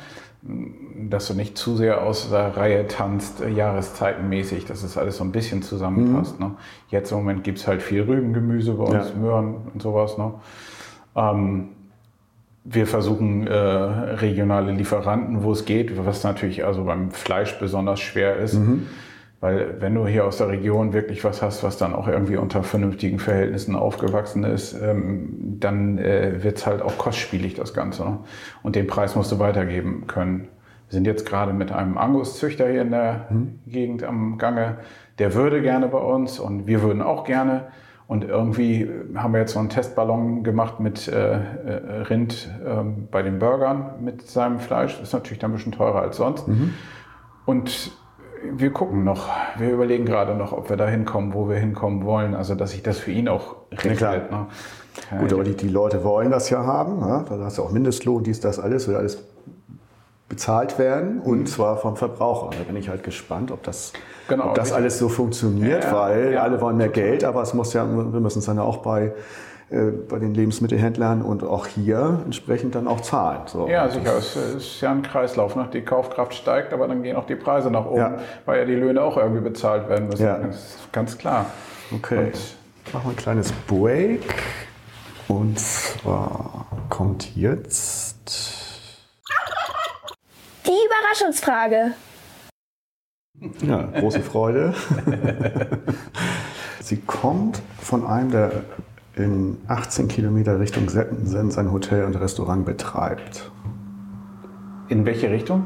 Dass 1.10 1.28
du 1.28 1.34
nicht 1.34 1.58
zu 1.58 1.76
sehr 1.76 2.04
aus 2.04 2.30
der 2.30 2.56
Reihe 2.56 2.88
tanzt, 2.88 3.42
äh, 3.42 3.50
jahreszeitenmäßig, 3.50 4.66
dass 4.66 4.84
es 4.84 4.98
alles 4.98 5.18
so 5.18 5.24
ein 5.24 5.32
bisschen 5.32 5.62
zusammenpasst. 5.62 6.40
Mhm. 6.40 6.46
Ne? 6.46 6.52
Jetzt 6.90 7.12
im 7.12 7.20
Moment 7.20 7.44
gibt 7.44 7.60
es 7.60 7.68
halt 7.68 7.82
viel 7.82 8.02
Rübengemüse 8.04 8.74
bei 8.74 8.84
uns, 8.86 9.10
ja. 9.10 9.20
Möhren 9.20 9.56
und 9.74 9.82
sowas. 9.82 10.18
Ne? 10.18 10.34
Ähm, 11.16 11.70
wir 12.64 12.88
versuchen 12.88 13.48
äh, 13.48 13.54
regionale 13.54 14.72
Lieferanten, 14.72 15.44
wo 15.44 15.52
es 15.52 15.66
geht, 15.66 16.06
was 16.06 16.24
natürlich 16.24 16.66
also 16.66 16.84
beim 16.84 17.12
Fleisch 17.12 17.58
besonders 17.60 18.00
schwer 18.00 18.38
ist. 18.38 18.56
Mhm. 18.56 18.88
Weil 19.40 19.80
wenn 19.80 19.94
du 19.94 20.08
hier 20.08 20.26
aus 20.26 20.38
der 20.38 20.50
Region 20.50 20.94
wirklich 20.94 21.24
was 21.24 21.44
hast, 21.44 21.64
was 21.64 21.78
dann 21.78 21.94
auch 21.94 22.08
irgendwie 22.08 22.38
unter 22.38 22.64
vernünftigen 22.64 23.20
Verhältnissen 23.20 23.76
aufgewachsen 23.76 24.44
ist, 24.44 24.74
ähm, 24.82 25.58
dann 25.60 26.00
äh, 26.00 26.44
wird's 26.44 26.66
halt 26.66 26.82
auch 26.82 26.98
kostspielig, 26.98 27.54
das 27.54 27.74
Ganze. 27.74 28.04
Ne? 28.04 28.20
Und 28.64 28.76
den 28.76 28.88
Preis 28.88 29.16
musst 29.16 29.32
du 29.32 29.38
weitergeben 29.38 30.08
können. 30.08 30.48
Wir 30.90 30.94
sind 30.94 31.06
jetzt 31.06 31.28
gerade 31.28 31.54
mit 31.54 31.72
einem 31.72 31.98
Anguszüchter 31.98 32.68
hier 32.68 32.82
in 32.82 32.92
der 32.92 33.28
mhm. 33.30 33.60
Gegend 33.68 34.04
am 34.04 34.40
Gange. 34.40 34.78
Der 35.20 35.36
würde 35.36 35.62
gerne 35.62 35.88
bei 35.88 36.00
uns 36.00 36.40
und 36.40 36.66
wir 36.66 36.82
würden 36.82 37.04
auch 37.04 37.24
gerne. 37.24 37.68
Und 38.08 38.24
irgendwie 38.24 38.90
haben 39.16 39.34
wir 39.34 39.42
jetzt 39.42 39.54
so 39.54 39.60
einen 39.60 39.70
Testballon 39.70 40.44
gemacht 40.44 40.80
mit 40.80 41.10
äh, 41.10 41.34
äh 41.34 42.02
Rind 42.10 42.50
äh, 42.66 42.84
bei 43.12 43.22
den 43.22 43.38
Burgern 43.38 44.02
mit 44.02 44.28
seinem 44.28 44.60
Fleisch. 44.60 44.94
Das 44.94 45.10
ist 45.10 45.14
natürlich 45.14 45.40
dann 45.40 45.52
ein 45.52 45.56
bisschen 45.56 45.74
teurer 45.74 46.02
als 46.02 46.18
sonst. 46.18 46.48
Mhm. 46.48 46.74
Und 47.46 47.92
wir 48.44 48.72
gucken 48.72 49.04
noch. 49.04 49.30
Wir 49.58 49.72
überlegen 49.72 50.06
gerade 50.06 50.36
noch, 50.36 50.52
ob 50.52 50.70
wir 50.70 50.78
da 50.78 50.88
hinkommen, 50.88 51.34
wo 51.34 51.50
wir 51.50 51.58
hinkommen 51.58 52.06
wollen. 52.06 52.36
Also, 52.36 52.56
dass 52.56 52.72
sich 52.72 52.84
das 52.84 53.00
für 53.00 53.12
ihn 53.12 53.28
auch 53.28 53.56
rechnet. 53.72 54.00
Ja, 54.02 54.12
ne? 54.18 54.48
Gut, 55.20 55.32
aber 55.34 55.44
die, 55.44 55.56
die 55.56 55.70
Leute 55.70 56.04
wollen 56.04 56.32
das 56.32 56.50
ja 56.50 56.66
haben. 56.66 57.00
Ne? 57.00 57.26
Da 57.30 57.38
hast 57.44 57.58
du 57.58 57.64
auch 57.64 57.72
Mindestlohn, 57.72 58.24
dies, 58.24 58.40
das, 58.40 58.60
alles, 58.60 58.88
will 58.88 58.96
alles 58.96 59.24
bezahlt 60.30 60.78
werden 60.78 61.20
und 61.22 61.40
mhm. 61.40 61.46
zwar 61.46 61.78
vom 61.78 61.96
Verbraucher. 61.96 62.50
Da 62.58 62.64
bin 62.64 62.76
ich 62.76 62.90
halt 62.90 63.04
gespannt, 63.04 63.52
ob 63.52 63.64
das, 63.64 63.94
genau, 64.28 64.50
ob 64.50 64.56
das 64.56 64.74
alles 64.74 65.00
so 65.00 65.08
funktioniert, 65.08 65.86
ja, 65.86 65.94
weil 65.94 66.34
ja, 66.34 66.44
alle 66.44 66.60
wollen 66.60 66.78
mehr 66.78 66.90
Geld, 66.90 67.24
aber 67.24 67.42
es 67.42 67.54
muss 67.54 67.74
ja, 67.74 67.86
wir 67.88 68.20
müssen 68.20 68.40
es 68.40 68.46
dann 68.46 68.58
ja 68.58 68.64
auch 68.64 68.78
bei 68.78 69.14
bei 69.70 70.18
den 70.20 70.34
Lebensmittelhändlern 70.34 71.22
und 71.22 71.44
auch 71.44 71.68
hier 71.68 72.22
entsprechend 72.24 72.76
dann 72.76 72.88
auch 72.88 73.02
zahlen. 73.02 73.42
So. 73.48 73.68
Ja, 73.68 73.90
sicher. 73.90 74.18
Es 74.18 74.36
ist 74.36 74.80
ja 74.80 74.92
ein 74.92 75.02
Kreislauf. 75.02 75.58
Ne? 75.58 75.68
Die 75.74 75.82
Kaufkraft 75.82 76.34
steigt, 76.34 76.72
aber 76.72 76.88
dann 76.88 77.04
gehen 77.04 77.18
auch 77.18 77.26
die 77.26 77.36
Preise 77.36 77.70
nach 77.70 77.86
oben, 77.86 77.98
ja. 77.98 78.20
weil 78.46 78.60
ja 78.60 78.66
die 78.66 78.76
Löhne 78.76 79.02
auch 79.02 79.18
irgendwie 79.18 79.42
bezahlt 79.42 79.90
werden 79.90 80.08
müssen. 80.08 80.26
Ja. 80.26 80.38
Das 80.38 80.56
ist 80.56 80.94
ganz 80.94 81.18
klar. 81.18 81.48
Okay. 81.94 82.28
Und 82.28 82.94
machen 82.94 83.06
wir 83.08 83.10
ein 83.12 83.18
kleines 83.18 83.52
Break. 83.68 84.22
Und 85.28 85.60
zwar 85.60 86.66
kommt 86.90 87.36
jetzt 87.36 88.16
die 90.66 90.72
Überraschungsfrage. 90.72 91.92
Ja, 93.62 93.84
große 94.00 94.22
Freude. 94.22 94.74
Sie 96.82 97.02
kommt 97.02 97.62
von 97.82 98.08
einem 98.08 98.32
der 98.32 98.52
in 99.20 99.58
18 99.68 100.08
Kilometer 100.08 100.60
Richtung 100.60 100.90
Settensen 100.90 101.52
sein 101.52 101.72
Hotel 101.72 102.06
und 102.06 102.16
Restaurant 102.16 102.66
betreibt. 102.66 103.52
In 104.90 105.06
welche 105.06 105.30
Richtung? 105.30 105.66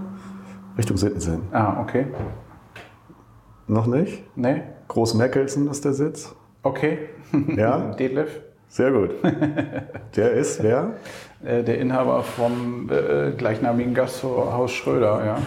Richtung 0.78 0.98
Sittensen. 0.98 1.42
Ah, 1.52 1.82
okay. 1.82 2.08
Noch 3.68 3.88
nicht? 3.88 4.24
Nee. 4.36 4.64
Groß 4.88 5.14
Meckelsen 5.14 5.70
ist 5.70 5.86
der 5.86 5.94
Sitz. 5.94 6.36
Okay. 6.64 7.00
Ja? 7.56 7.94
Detlef. 7.94 8.42
Sehr 8.68 8.92
gut. 8.92 9.12
Der 10.16 10.32
ist 10.32 10.64
wer? 10.64 10.94
Äh, 11.44 11.64
der 11.64 11.80
Inhaber 11.80 12.24
vom 12.24 12.90
äh, 12.90 13.32
gleichnamigen 13.32 13.94
Gasthaus 13.94 14.72
Schröder, 14.72 15.26
ja. 15.26 15.38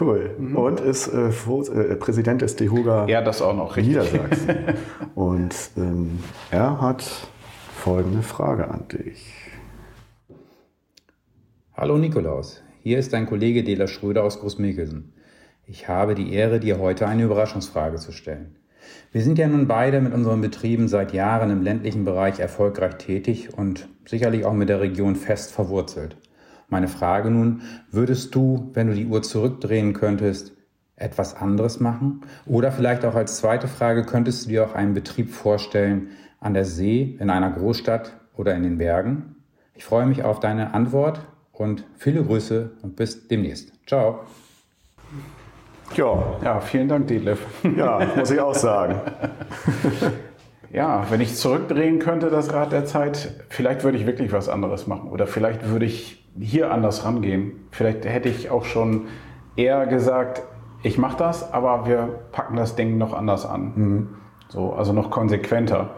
Cool. 0.00 0.34
Mhm. 0.38 0.56
Und 0.56 0.80
ist 0.80 1.08
äh, 1.08 1.28
äh, 1.28 1.96
Präsident 1.96 2.42
des 2.42 2.56
DEHUGA 2.56 3.06
ja, 3.08 3.20
das 3.20 3.42
auch 3.42 3.56
noch, 3.56 3.76
richtig. 3.76 3.96
Niedersachsen. 3.96 4.56
Und 5.14 5.54
ähm, 5.76 6.20
er 6.50 6.80
hat 6.80 7.04
folgende 7.74 8.22
Frage 8.22 8.68
an 8.68 8.86
dich. 8.88 9.34
Hallo 11.74 11.96
Nikolaus, 11.96 12.62
hier 12.82 12.98
ist 12.98 13.12
dein 13.12 13.26
Kollege 13.26 13.62
Dela 13.62 13.86
Schröder 13.86 14.24
aus 14.24 14.40
Großmickelsen. 14.40 15.12
Ich 15.66 15.88
habe 15.88 16.14
die 16.14 16.32
Ehre, 16.32 16.60
dir 16.60 16.78
heute 16.78 17.06
eine 17.06 17.24
Überraschungsfrage 17.24 17.96
zu 17.98 18.12
stellen. 18.12 18.56
Wir 19.12 19.22
sind 19.22 19.38
ja 19.38 19.48
nun 19.48 19.68
beide 19.68 20.00
mit 20.00 20.14
unseren 20.14 20.40
Betrieben 20.40 20.88
seit 20.88 21.12
Jahren 21.12 21.50
im 21.50 21.62
ländlichen 21.62 22.04
Bereich 22.04 22.40
erfolgreich 22.40 22.96
tätig 22.96 23.50
und 23.56 23.88
sicherlich 24.06 24.44
auch 24.44 24.54
mit 24.54 24.68
der 24.68 24.80
Region 24.80 25.14
fest 25.14 25.52
verwurzelt. 25.52 26.16
Meine 26.68 26.88
Frage 26.88 27.30
nun, 27.30 27.62
würdest 27.90 28.34
du, 28.34 28.70
wenn 28.74 28.88
du 28.88 28.94
die 28.94 29.06
Uhr 29.06 29.22
zurückdrehen 29.22 29.94
könntest, 29.94 30.52
etwas 30.96 31.34
anderes 31.34 31.80
machen? 31.80 32.22
Oder 32.44 32.72
vielleicht 32.72 33.04
auch 33.04 33.14
als 33.14 33.38
zweite 33.38 33.68
Frage, 33.68 34.04
könntest 34.04 34.44
du 34.44 34.50
dir 34.50 34.66
auch 34.66 34.74
einen 34.74 34.92
Betrieb 34.92 35.30
vorstellen 35.30 36.08
an 36.40 36.54
der 36.54 36.64
See, 36.64 37.16
in 37.18 37.30
einer 37.30 37.50
Großstadt 37.50 38.16
oder 38.36 38.54
in 38.54 38.62
den 38.62 38.78
Bergen? 38.78 39.36
Ich 39.74 39.84
freue 39.84 40.06
mich 40.06 40.24
auf 40.24 40.40
deine 40.40 40.74
Antwort 40.74 41.20
und 41.52 41.84
viele 41.96 42.22
Grüße 42.22 42.70
und 42.82 42.96
bis 42.96 43.28
demnächst. 43.28 43.72
Ciao. 43.86 44.20
Ja. 45.96 46.38
Ja, 46.44 46.60
vielen 46.60 46.88
Dank, 46.88 47.06
Detlef. 47.06 47.46
Ja, 47.76 48.06
muss 48.14 48.30
ich 48.30 48.40
auch 48.40 48.54
sagen. 48.54 49.00
Ja, 50.70 51.06
wenn 51.08 51.22
ich 51.22 51.34
zurückdrehen 51.34 51.98
könnte, 51.98 52.28
das 52.28 52.52
Rad 52.52 52.72
der 52.72 52.84
Zeit, 52.84 53.32
vielleicht 53.48 53.84
würde 53.84 53.96
ich 53.96 54.04
wirklich 54.04 54.32
was 54.32 54.50
anderes 54.50 54.86
machen. 54.86 55.08
Oder 55.08 55.26
vielleicht 55.26 55.66
würde 55.70 55.86
ich 55.86 56.27
hier 56.40 56.72
anders 56.72 57.04
rangehen. 57.04 57.52
Vielleicht 57.70 58.04
hätte 58.04 58.28
ich 58.28 58.50
auch 58.50 58.64
schon 58.64 59.06
eher 59.56 59.86
gesagt, 59.86 60.42
ich 60.82 60.98
mache 60.98 61.16
das, 61.16 61.52
aber 61.52 61.86
wir 61.86 62.20
packen 62.32 62.56
das 62.56 62.76
Ding 62.76 62.98
noch 62.98 63.12
anders 63.12 63.44
an. 63.46 63.72
Mhm. 63.74 64.08
So, 64.48 64.72
also 64.72 64.92
noch 64.92 65.10
konsequenter. 65.10 65.90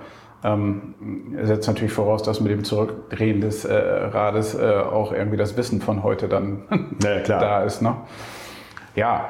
Ähm, 0.42 0.94
setzt 1.42 1.68
natürlich 1.68 1.92
voraus, 1.92 2.22
dass 2.22 2.40
mit 2.40 2.50
dem 2.50 2.64
Zurückdrehen 2.64 3.42
des 3.42 3.66
äh, 3.66 3.74
Rades 3.74 4.54
äh, 4.54 4.80
auch 4.90 5.12
irgendwie 5.12 5.36
das 5.36 5.56
Wissen 5.56 5.82
von 5.82 6.02
heute 6.02 6.28
dann 6.28 6.62
ja, 7.02 7.18
da 7.26 7.62
ist. 7.62 7.82
Ne? 7.82 7.94
Ja, 8.96 9.28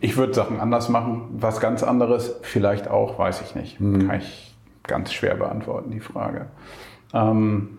ich 0.00 0.16
würde 0.18 0.34
Sachen 0.34 0.60
anders 0.60 0.90
machen. 0.90 1.28
Was 1.38 1.60
ganz 1.60 1.82
anderes, 1.82 2.38
vielleicht 2.42 2.88
auch, 2.88 3.18
weiß 3.18 3.40
ich 3.40 3.54
nicht. 3.54 3.80
Mhm. 3.80 4.06
Kann 4.06 4.18
ich 4.18 4.54
ganz 4.82 5.12
schwer 5.12 5.34
beantworten, 5.34 5.90
die 5.90 6.00
Frage. 6.00 6.46
Ähm, 7.14 7.75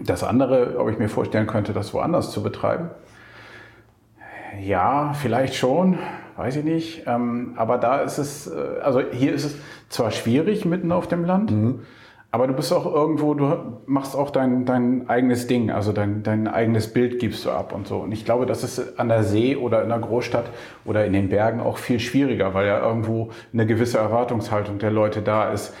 das 0.00 0.24
andere, 0.24 0.78
ob 0.78 0.90
ich 0.90 0.98
mir 0.98 1.08
vorstellen 1.08 1.46
könnte, 1.46 1.72
das 1.72 1.94
woanders 1.94 2.30
zu 2.30 2.42
betreiben. 2.42 2.90
Ja, 4.60 5.12
vielleicht 5.14 5.54
schon, 5.54 5.98
weiß 6.36 6.56
ich 6.56 6.64
nicht. 6.64 7.04
Ähm, 7.06 7.54
aber 7.56 7.78
da 7.78 7.98
ist 7.98 8.18
es, 8.18 8.46
äh, 8.46 8.80
also 8.82 9.00
hier 9.00 9.32
ist 9.32 9.44
es 9.44 9.56
zwar 9.88 10.10
schwierig 10.10 10.64
mitten 10.64 10.92
auf 10.92 11.08
dem 11.08 11.24
Land, 11.24 11.50
mhm. 11.50 11.80
aber 12.30 12.46
du 12.46 12.54
bist 12.54 12.72
auch 12.72 12.86
irgendwo, 12.86 13.34
du 13.34 13.80
machst 13.86 14.16
auch 14.16 14.30
dein, 14.30 14.64
dein 14.64 15.08
eigenes 15.08 15.46
Ding, 15.46 15.70
also 15.70 15.92
dein, 15.92 16.22
dein 16.22 16.48
eigenes 16.48 16.92
Bild 16.92 17.18
gibst 17.18 17.44
du 17.44 17.50
ab 17.50 17.72
und 17.72 17.86
so. 17.86 17.98
Und 17.98 18.12
ich 18.12 18.24
glaube, 18.24 18.46
das 18.46 18.64
ist 18.64 18.98
an 18.98 19.08
der 19.08 19.22
See 19.22 19.56
oder 19.56 19.82
in 19.82 19.88
der 19.88 19.98
Großstadt 19.98 20.46
oder 20.84 21.04
in 21.04 21.12
den 21.12 21.28
Bergen 21.28 21.60
auch 21.60 21.78
viel 21.78 22.00
schwieriger, 22.00 22.54
weil 22.54 22.66
ja 22.66 22.80
irgendwo 22.80 23.30
eine 23.52 23.66
gewisse 23.66 23.98
Erwartungshaltung 23.98 24.78
der 24.78 24.90
Leute 24.90 25.22
da 25.22 25.50
ist 25.50 25.74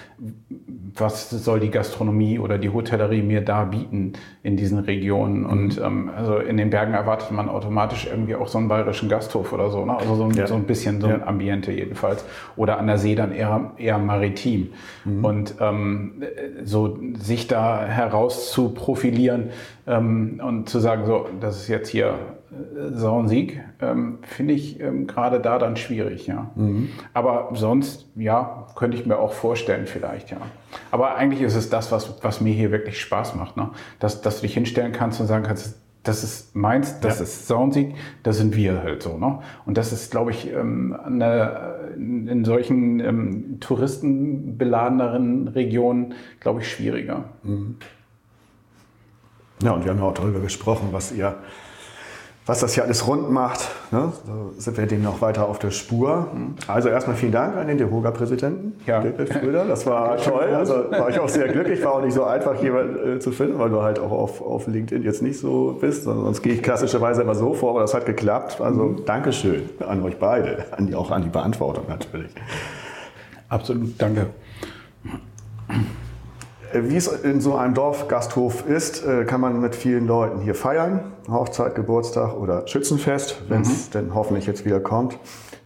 was 0.96 1.30
soll 1.30 1.60
die 1.60 1.70
Gastronomie 1.70 2.38
oder 2.38 2.58
die 2.58 2.70
Hotellerie 2.70 3.22
mir 3.22 3.40
da 3.40 3.64
bieten 3.64 4.12
in 4.42 4.56
diesen 4.56 4.78
Regionen. 4.78 5.40
Mhm. 5.40 5.46
Und 5.46 5.78
ähm, 5.78 6.10
also 6.16 6.38
in 6.38 6.56
den 6.56 6.70
Bergen 6.70 6.94
erwartet 6.94 7.30
man 7.32 7.48
automatisch 7.48 8.06
irgendwie 8.06 8.36
auch 8.36 8.48
so 8.48 8.58
einen 8.58 8.68
bayerischen 8.68 9.08
Gasthof 9.08 9.52
oder 9.52 9.70
so, 9.70 9.84
ne? 9.84 9.96
Also 9.96 10.14
so 10.14 10.24
ein, 10.24 10.32
ja. 10.32 10.46
so 10.46 10.54
ein 10.54 10.64
bisschen 10.64 11.00
so 11.00 11.08
ein 11.08 11.20
ja. 11.20 11.26
Ambiente 11.26 11.72
jedenfalls. 11.72 12.24
Oder 12.56 12.78
an 12.78 12.86
der 12.86 12.98
See 12.98 13.14
dann 13.14 13.32
eher, 13.32 13.72
eher 13.76 13.98
maritim. 13.98 14.72
Mhm. 15.04 15.24
Und 15.24 15.54
ähm, 15.60 16.22
so 16.62 16.98
sich 17.18 17.48
da 17.48 17.84
heraus 17.84 18.52
zu 18.52 18.70
profilieren 18.70 19.50
ähm, 19.86 20.40
und 20.44 20.68
zu 20.68 20.78
sagen, 20.78 21.06
so, 21.06 21.26
das 21.40 21.56
ist 21.56 21.68
jetzt 21.68 21.88
hier 21.88 22.14
Sauensieg, 22.92 23.60
ähm, 23.80 24.18
finde 24.22 24.54
ich 24.54 24.80
ähm, 24.80 25.06
gerade 25.06 25.40
da 25.40 25.58
dann 25.58 25.76
schwierig, 25.76 26.26
ja. 26.26 26.50
Mhm. 26.54 26.90
Aber 27.12 27.50
sonst, 27.54 28.08
ja, 28.16 28.66
könnte 28.76 28.96
ich 28.96 29.06
mir 29.06 29.18
auch 29.18 29.32
vorstellen 29.32 29.86
vielleicht, 29.86 30.30
ja. 30.30 30.38
Aber 30.90 31.16
eigentlich 31.16 31.42
ist 31.42 31.54
es 31.54 31.70
das, 31.70 31.92
was, 31.92 32.22
was 32.22 32.40
mir 32.40 32.52
hier 32.52 32.70
wirklich 32.70 33.00
Spaß 33.00 33.34
macht, 33.36 33.56
ne? 33.56 33.70
Dass, 33.98 34.22
dass 34.22 34.36
du 34.36 34.42
dich 34.42 34.54
hinstellen 34.54 34.92
kannst 34.92 35.20
und 35.20 35.26
sagen 35.26 35.44
kannst, 35.44 35.78
das 36.04 36.22
ist 36.22 36.54
meins, 36.54 37.00
das 37.00 37.18
ja. 37.18 37.24
ist 37.24 37.48
Soundsieg, 37.48 37.94
das 38.22 38.36
sind 38.36 38.54
wir 38.54 38.82
halt 38.82 39.02
so. 39.02 39.16
Ne? 39.16 39.38
Und 39.64 39.78
das 39.78 39.90
ist, 39.92 40.10
glaube 40.10 40.32
ich, 40.32 40.52
ähm, 40.52 40.94
eine, 41.02 41.92
in 41.96 42.44
solchen 42.44 43.00
ähm, 43.00 43.58
touristenbeladeneren 43.60 45.48
Regionen, 45.48 46.14
glaube 46.40 46.60
ich, 46.60 46.70
schwieriger. 46.70 47.24
Mhm. 47.42 47.76
Ja, 49.62 49.72
und 49.72 49.84
wir 49.84 49.92
haben 49.92 49.98
ja 49.98 50.04
auch 50.04 50.14
darüber 50.14 50.40
gesprochen, 50.40 50.88
was 50.92 51.10
ihr 51.10 51.36
was 52.46 52.60
das 52.60 52.74
hier 52.74 52.84
alles 52.84 53.06
rund 53.06 53.30
macht. 53.30 53.70
Ne? 53.90 54.12
So 54.26 54.52
sind 54.58 54.76
wir 54.76 54.86
dem 54.86 55.02
noch 55.02 55.22
weiter 55.22 55.48
auf 55.48 55.58
der 55.58 55.70
Spur. 55.70 56.28
Also 56.66 56.90
erstmal 56.90 57.16
vielen 57.16 57.32
Dank 57.32 57.56
an 57.56 57.68
den 57.68 57.78
DeHoga-Präsidenten, 57.78 58.74
ja. 58.86 59.00
David 59.00 59.32
Schröder. 59.32 59.64
Das 59.64 59.86
war 59.86 60.16
toll. 60.22 60.54
Also 60.54 60.90
war 60.90 61.08
ich 61.08 61.18
auch 61.18 61.28
sehr 61.28 61.48
glücklich. 61.48 61.82
War 61.84 61.94
auch 61.94 62.02
nicht 62.02 62.12
so 62.12 62.24
einfach, 62.24 62.62
jemand 62.62 62.98
äh, 62.98 63.18
zu 63.18 63.32
finden, 63.32 63.58
weil 63.58 63.70
du 63.70 63.80
halt 63.80 63.98
auch 63.98 64.10
auf, 64.10 64.42
auf 64.42 64.66
LinkedIn 64.66 65.02
jetzt 65.04 65.22
nicht 65.22 65.38
so 65.38 65.78
bist. 65.80 66.04
Sonst 66.04 66.42
gehe 66.42 66.52
ich 66.52 66.62
klassischerweise 66.62 67.22
immer 67.22 67.34
so 67.34 67.54
vor, 67.54 67.70
aber 67.70 67.80
das 67.80 67.94
hat 67.94 68.04
geklappt. 68.04 68.60
Also 68.60 68.82
mhm. 68.82 69.04
Dankeschön 69.06 69.70
an 69.86 70.02
euch 70.02 70.18
beide, 70.18 70.66
an 70.72 70.86
die, 70.86 70.94
auch 70.94 71.10
an 71.10 71.22
die 71.22 71.30
Beantwortung 71.30 71.84
natürlich. 71.88 72.30
Absolut, 73.48 73.94
danke. 73.98 74.26
Äh, 76.74 76.90
wie 76.90 76.96
es 76.96 77.06
in 77.06 77.40
so 77.40 77.56
einem 77.56 77.74
Dorfgasthof 77.74 78.66
ist, 78.66 79.06
äh, 79.06 79.24
kann 79.24 79.40
man 79.40 79.60
mit 79.60 79.74
vielen 79.74 80.06
Leuten 80.06 80.40
hier 80.40 80.54
feiern. 80.54 81.12
Hochzeit, 81.28 81.74
Geburtstag 81.74 82.34
oder 82.34 82.66
Schützenfest, 82.66 83.42
wenn 83.48 83.62
es 83.62 83.88
mhm. 83.88 83.92
denn 83.92 84.14
hoffentlich 84.14 84.46
jetzt 84.46 84.64
wieder 84.64 84.80
kommt. 84.80 85.18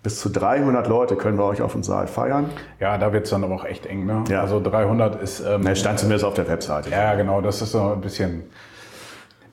Bis 0.02 0.20
zu 0.20 0.28
300 0.28 0.86
Leute 0.86 1.16
können 1.16 1.38
wir 1.38 1.44
euch 1.44 1.60
auf 1.60 1.72
dem 1.72 1.82
Saal 1.82 2.06
feiern. 2.06 2.50
Ja, 2.78 2.98
da 2.98 3.12
wird 3.12 3.24
es 3.24 3.30
dann 3.30 3.42
aber 3.42 3.56
auch 3.56 3.64
echt 3.64 3.84
eng. 3.86 4.06
Ne? 4.06 4.24
Ja. 4.28 4.42
Also 4.42 4.60
300 4.60 5.20
ist... 5.20 5.40
Ähm, 5.40 5.62
ne, 5.62 5.74
stand 5.74 5.98
zumindest 5.98 6.24
auf 6.24 6.34
der 6.34 6.46
Webseite. 6.46 6.90
Ja, 6.90 7.14
genau. 7.14 7.40
Das 7.40 7.60
ist 7.60 7.72
so 7.72 7.92
ein 7.92 8.00
bisschen, 8.00 8.44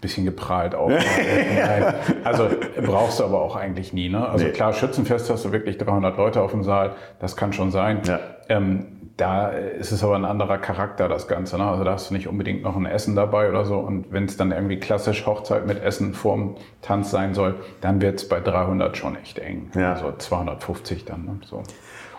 bisschen 0.01 0.23
geprahlt 0.23 0.75
auch. 0.75 0.91
also 2.23 2.47
brauchst 2.85 3.19
du 3.19 3.23
aber 3.23 3.41
auch 3.41 3.55
eigentlich 3.55 3.91
nie. 3.91 4.07
Ne? 4.07 4.29
Also 4.29 4.45
nee. 4.45 4.51
klar, 4.51 4.73
Schützenfest 4.73 5.31
hast 5.31 5.45
du 5.45 5.51
wirklich 5.51 5.79
300 5.79 6.15
Leute 6.15 6.41
auf 6.41 6.51
dem 6.51 6.63
Saal. 6.63 6.91
Das 7.19 7.35
kann 7.35 7.51
schon 7.51 7.71
sein. 7.71 8.01
Ja. 8.05 8.19
Ähm, 8.47 8.94
da 9.17 9.47
ist 9.47 9.91
es 9.91 10.03
aber 10.03 10.15
ein 10.15 10.25
anderer 10.25 10.57
Charakter, 10.57 11.07
das 11.07 11.27
Ganze. 11.27 11.57
Ne? 11.57 11.63
Also 11.63 11.83
da 11.85 11.93
hast 11.93 12.09
du 12.09 12.13
nicht 12.13 12.27
unbedingt 12.27 12.63
noch 12.63 12.75
ein 12.75 12.85
Essen 12.85 13.15
dabei 13.15 13.49
oder 13.49 13.63
so. 13.63 13.77
Und 13.79 14.11
wenn 14.11 14.25
es 14.25 14.35
dann 14.35 14.51
irgendwie 14.51 14.77
klassisch 14.77 15.25
Hochzeit 15.25 15.65
mit 15.65 15.81
Essen 15.81 16.13
vorm 16.13 16.55
Tanz 16.81 17.11
sein 17.11 17.33
soll, 17.33 17.55
dann 17.79 18.01
wird 18.01 18.19
es 18.19 18.27
bei 18.27 18.41
300 18.41 18.97
schon 18.97 19.15
echt 19.15 19.39
eng. 19.39 19.71
Ja. 19.73 19.93
Also 19.93 20.11
250 20.17 21.05
dann. 21.05 21.25
Ne? 21.25 21.39
So. 21.45 21.63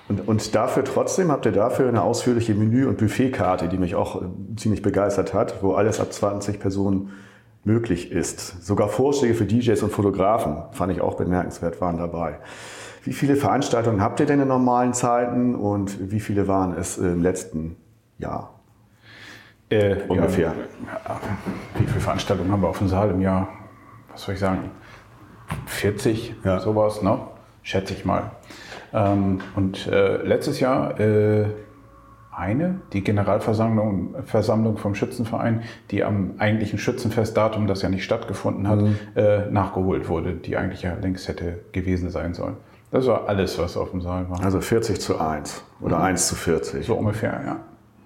Und, 0.09 0.27
und 0.27 0.55
dafür 0.55 0.85
trotzdem 0.85 1.31
habt 1.31 1.45
ihr 1.45 1.53
dafür 1.53 1.89
eine 1.89 2.03
ausführliche 2.03 2.55
Menü- 2.55 2.87
und 2.87 2.97
Buffetkarte, 2.97 3.69
die 3.69 3.77
mich 3.77 3.95
auch 3.95 4.23
äh, 4.23 4.27
ziemlich 4.57 4.81
begeistert 4.81 5.35
hat, 5.35 5.63
wo 5.63 5.75
alles 5.75 6.01
ab 6.01 6.13
20 6.13 6.61
Personen 6.61 7.13
möglich 7.65 8.13
ist. 8.13 8.65
Sogar 8.65 8.89
Vorschläge 8.89 9.35
für 9.35 9.45
DJs 9.45 9.83
und 9.83 9.93
Fotografen, 9.93 10.63
fand 10.71 10.93
ich 10.93 11.01
auch 11.01 11.17
bemerkenswert, 11.17 11.81
waren 11.81 11.99
dabei. 11.99 12.39
Wie 13.07 13.13
viele 13.13 13.37
Veranstaltungen 13.37 14.03
habt 14.03 14.19
ihr 14.19 14.27
denn 14.27 14.41
in 14.41 14.49
normalen 14.49 14.93
Zeiten 14.93 15.55
und 15.55 16.11
wie 16.11 16.19
viele 16.19 16.49
waren 16.49 16.77
es 16.77 16.99
im 16.99 17.23
letzten 17.23 17.77
Jahr? 18.19 18.59
Äh, 19.71 19.99
Ungefähr. 20.09 20.53
Ja, 21.07 21.21
wie 21.79 21.87
viele 21.87 22.01
Veranstaltungen 22.01 22.51
haben 22.51 22.63
wir 22.63 22.69
auf 22.69 22.79
dem 22.79 22.89
Saal 22.89 23.11
im 23.11 23.21
Jahr? 23.21 23.49
Was 24.11 24.23
soll 24.23 24.35
ich 24.35 24.41
sagen? 24.41 24.73
40, 25.67 26.35
ja. 26.43 26.59
sowas, 26.59 27.01
ne? 27.01 27.21
Schätze 27.63 27.95
ich 27.95 28.05
mal. 28.05 28.33
Ähm, 28.93 29.39
und 29.55 29.87
äh, 29.87 30.17
letztes 30.25 30.59
Jahr 30.59 30.99
äh, 30.99 31.47
eine, 32.33 32.81
die 32.93 33.05
Generalversammlung 33.05 34.17
Versammlung 34.25 34.79
vom 34.79 34.97
Schützenverein, 34.97 35.63
die 35.93 36.03
am 36.03 36.35
eigentlichen 36.39 36.81
Schützenfestdatum, 36.81 37.69
das 37.69 37.83
ja 37.83 37.89
nicht 37.89 38.03
stattgefunden 38.03 38.67
hat, 38.67 38.81
mhm. 38.81 38.97
äh, 39.15 39.49
nachgeholt 39.49 40.09
wurde, 40.09 40.33
die 40.35 40.57
eigentlich 40.57 40.83
ja 40.83 40.95
längst 40.95 41.29
hätte 41.29 41.61
gewesen 41.71 42.11
sein 42.11 42.35
sollen. 42.35 42.57
Das 42.97 43.07
war 43.09 43.29
alles, 43.29 43.59
was 43.59 43.77
auf 43.77 43.91
dem 43.91 44.01
Saal 44.01 44.29
war. 44.31 44.43
Also 44.43 44.61
40 44.61 44.99
zu 44.99 45.21
1 45.21 45.63
oder 45.83 45.99
mhm. 45.99 46.05
1 46.05 46.29
zu 46.29 46.35
40. 46.35 46.87
So 46.87 46.95
ungefähr, 46.95 47.41
ja. 47.45 47.57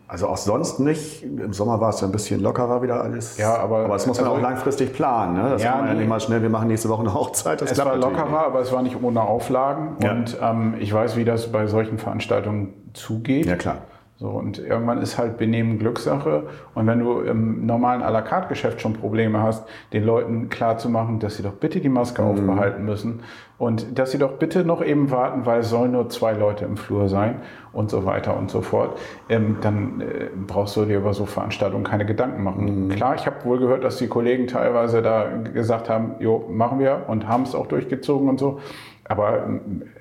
Also 0.09 0.27
auch 0.27 0.37
sonst 0.37 0.81
nicht. 0.81 1.23
Im 1.23 1.53
Sommer 1.53 1.81
war 1.81 1.91
es 1.91 2.01
ja 2.01 2.09
ein 2.09 2.13
bisschen 2.13 2.41
lockerer 2.41 2.83
wieder 2.83 3.01
alles. 3.01 3.39
Ja, 3.39 3.57
aber, 3.59 3.85
aber 3.85 3.93
das 3.93 4.09
muss 4.09 4.21
man 4.21 4.27
also, 4.27 4.39
auch 4.39 4.43
langfristig 4.43 4.93
planen. 4.93 5.41
Ne? 5.41 5.51
Das 5.51 5.63
ja, 5.63 5.71
kann 5.71 5.81
man 5.83 5.89
ja 5.91 5.95
nicht 5.95 6.09
mal 6.09 6.19
schnell, 6.19 6.43
wir 6.43 6.51
machen 6.51 6.67
nächste 6.67 6.89
Woche 6.89 7.03
eine 7.03 7.15
Hochzeit. 7.15 7.61
Das 7.61 7.71
es 7.71 7.79
war 7.79 7.97
lockerer, 7.97 8.25
nicht. 8.25 8.35
aber 8.35 8.59
es 8.59 8.73
war 8.73 8.83
nicht 8.83 9.01
ohne 9.01 9.21
Auflagen. 9.21 9.97
Ja. 10.03 10.11
Und 10.11 10.37
ähm, 10.43 10.75
ich 10.81 10.93
weiß, 10.93 11.17
wie 11.17 11.25
das 11.25 11.53
bei 11.53 11.69
solchen 11.69 11.99
Veranstaltungen 11.99 12.75
zugeht. 12.93 13.47
Ja, 13.47 13.55
klar. 13.55 13.77
So, 14.17 14.29
und 14.29 14.59
irgendwann 14.59 15.01
ist 15.01 15.17
halt 15.17 15.39
Benehmen 15.39 15.79
Glückssache. 15.79 16.49
Und 16.75 16.89
wenn 16.89 16.99
du 16.99 17.21
im 17.21 17.65
normalen 17.65 18.03
à 18.03 18.11
la 18.11 18.21
carte 18.21 18.49
Geschäft 18.49 18.81
schon 18.81 18.95
Probleme 18.95 19.41
hast, 19.41 19.65
den 19.93 20.05
Leuten 20.05 20.49
klarzumachen, 20.49 21.21
dass 21.21 21.37
sie 21.37 21.45
doch 21.45 21.55
bitte 21.55 21.81
die 21.81 21.89
Maske 21.89 22.21
mhm. 22.21 22.29
aufbehalten 22.29 22.85
müssen 22.85 23.21
und 23.61 23.99
dass 23.99 24.11
sie 24.11 24.17
doch 24.17 24.39
bitte 24.39 24.65
noch 24.65 24.83
eben 24.83 25.11
warten, 25.11 25.45
weil 25.45 25.61
es 25.61 25.69
sollen 25.69 25.93
nur 25.93 26.09
zwei 26.09 26.33
Leute 26.33 26.65
im 26.65 26.79
Flur 26.79 27.11
sein 27.11 27.43
und 27.75 27.91
so 27.91 28.07
weiter 28.07 28.35
und 28.35 28.51
so 28.51 28.63
fort, 28.63 28.99
ähm, 29.29 29.59
dann 29.61 30.01
äh, 30.01 30.31
brauchst 30.47 30.77
du 30.77 30.87
dir 30.87 30.97
über 30.97 31.13
so 31.13 31.27
Veranstaltungen 31.27 31.85
keine 31.85 32.07
Gedanken 32.07 32.43
machen. 32.43 32.87
Mhm. 32.87 32.89
Klar, 32.89 33.17
ich 33.17 33.27
habe 33.27 33.45
wohl 33.45 33.59
gehört, 33.59 33.85
dass 33.85 33.99
die 33.99 34.09
Kollegen 34.09 34.47
teilweise 34.47 35.03
da 35.03 35.29
gesagt 35.53 35.91
haben, 35.91 36.15
jo, 36.21 36.49
machen 36.51 36.79
wir 36.79 37.05
und 37.09 37.29
haben 37.29 37.43
es 37.43 37.55
auch 37.55 37.67
durchgezogen 37.67 38.31
und 38.31 38.41
so. 38.41 38.61
Aber 39.05 39.47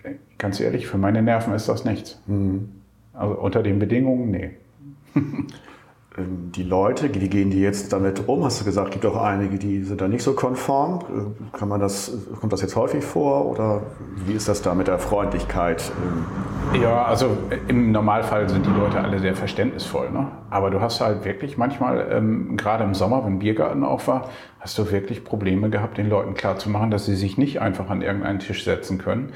äh, 0.03 0.16
ganz 0.38 0.62
ehrlich, 0.62 0.88
für 0.88 0.97
meine 0.97 1.22
Nerven 1.22 1.53
ist 1.53 1.68
das 1.68 1.84
nichts. 1.84 2.22
Mhm. 2.28 2.70
Also 3.14 3.36
unter 3.36 3.62
den 3.62 3.78
Bedingungen, 3.78 4.32
nee. 4.32 4.51
ähm, 6.18 6.51
die 6.51 6.64
Leute, 6.64 7.14
wie 7.14 7.30
gehen 7.30 7.51
die 7.51 7.62
jetzt 7.62 7.93
damit 7.93 8.28
um? 8.28 8.43
Hast 8.43 8.62
du 8.62 8.66
gesagt, 8.66 8.91
gibt 8.91 9.05
auch 9.05 9.16
einige, 9.22 9.57
die 9.60 9.84
sind 9.84 10.01
da 10.01 10.07
nicht 10.07 10.24
so 10.24 10.34
konform. 10.34 11.36
Äh, 11.53 11.57
Kann 11.57 11.70
man 11.70 11.80
das, 11.80 12.12
kommt 12.39 12.51
das 12.53 12.62
jetzt 12.62 12.76
häufig 12.76 13.03
vor 13.03 13.45
oder 13.45 13.84
wie 14.26 14.34
ist 14.34 14.47
das 14.47 14.62
da 14.62 14.74
mit 14.74 14.88
der 14.88 14.99
Freundlichkeit? 14.99 15.91
Ähm, 16.01 16.26
Ja, 16.82 17.05
also 17.05 17.38
im 17.68 17.91
Normalfall 17.91 18.47
sind 18.49 18.66
die 18.66 18.70
Leute 18.72 18.99
alle 19.01 19.20
sehr 19.20 19.36
verständnisvoll. 19.36 20.12
Ne? 20.12 20.28
Aber 20.49 20.70
du 20.70 20.82
hast 20.82 21.01
halt 21.01 21.26
wirklich 21.26 21.57
manchmal, 21.57 22.07
ähm, 22.12 22.57
gerade 22.57 22.84
im 22.84 22.93
Sommer, 22.93 23.26
wenn 23.26 23.39
Biergarten 23.39 23.84
auf 23.84 24.07
war, 24.07 24.30
hast 24.60 24.78
du 24.78 24.91
wirklich 24.91 25.24
Probleme 25.24 25.70
gehabt, 25.70 25.97
den 25.97 26.10
Leuten 26.10 26.34
klarzumachen, 26.34 26.91
dass 26.91 27.05
sie 27.05 27.16
sich 27.16 27.38
nicht 27.38 27.62
einfach 27.62 27.89
an 27.89 28.01
irgendeinen 28.01 28.39
Tisch 28.39 28.64
setzen 28.64 28.97
können. 28.97 29.32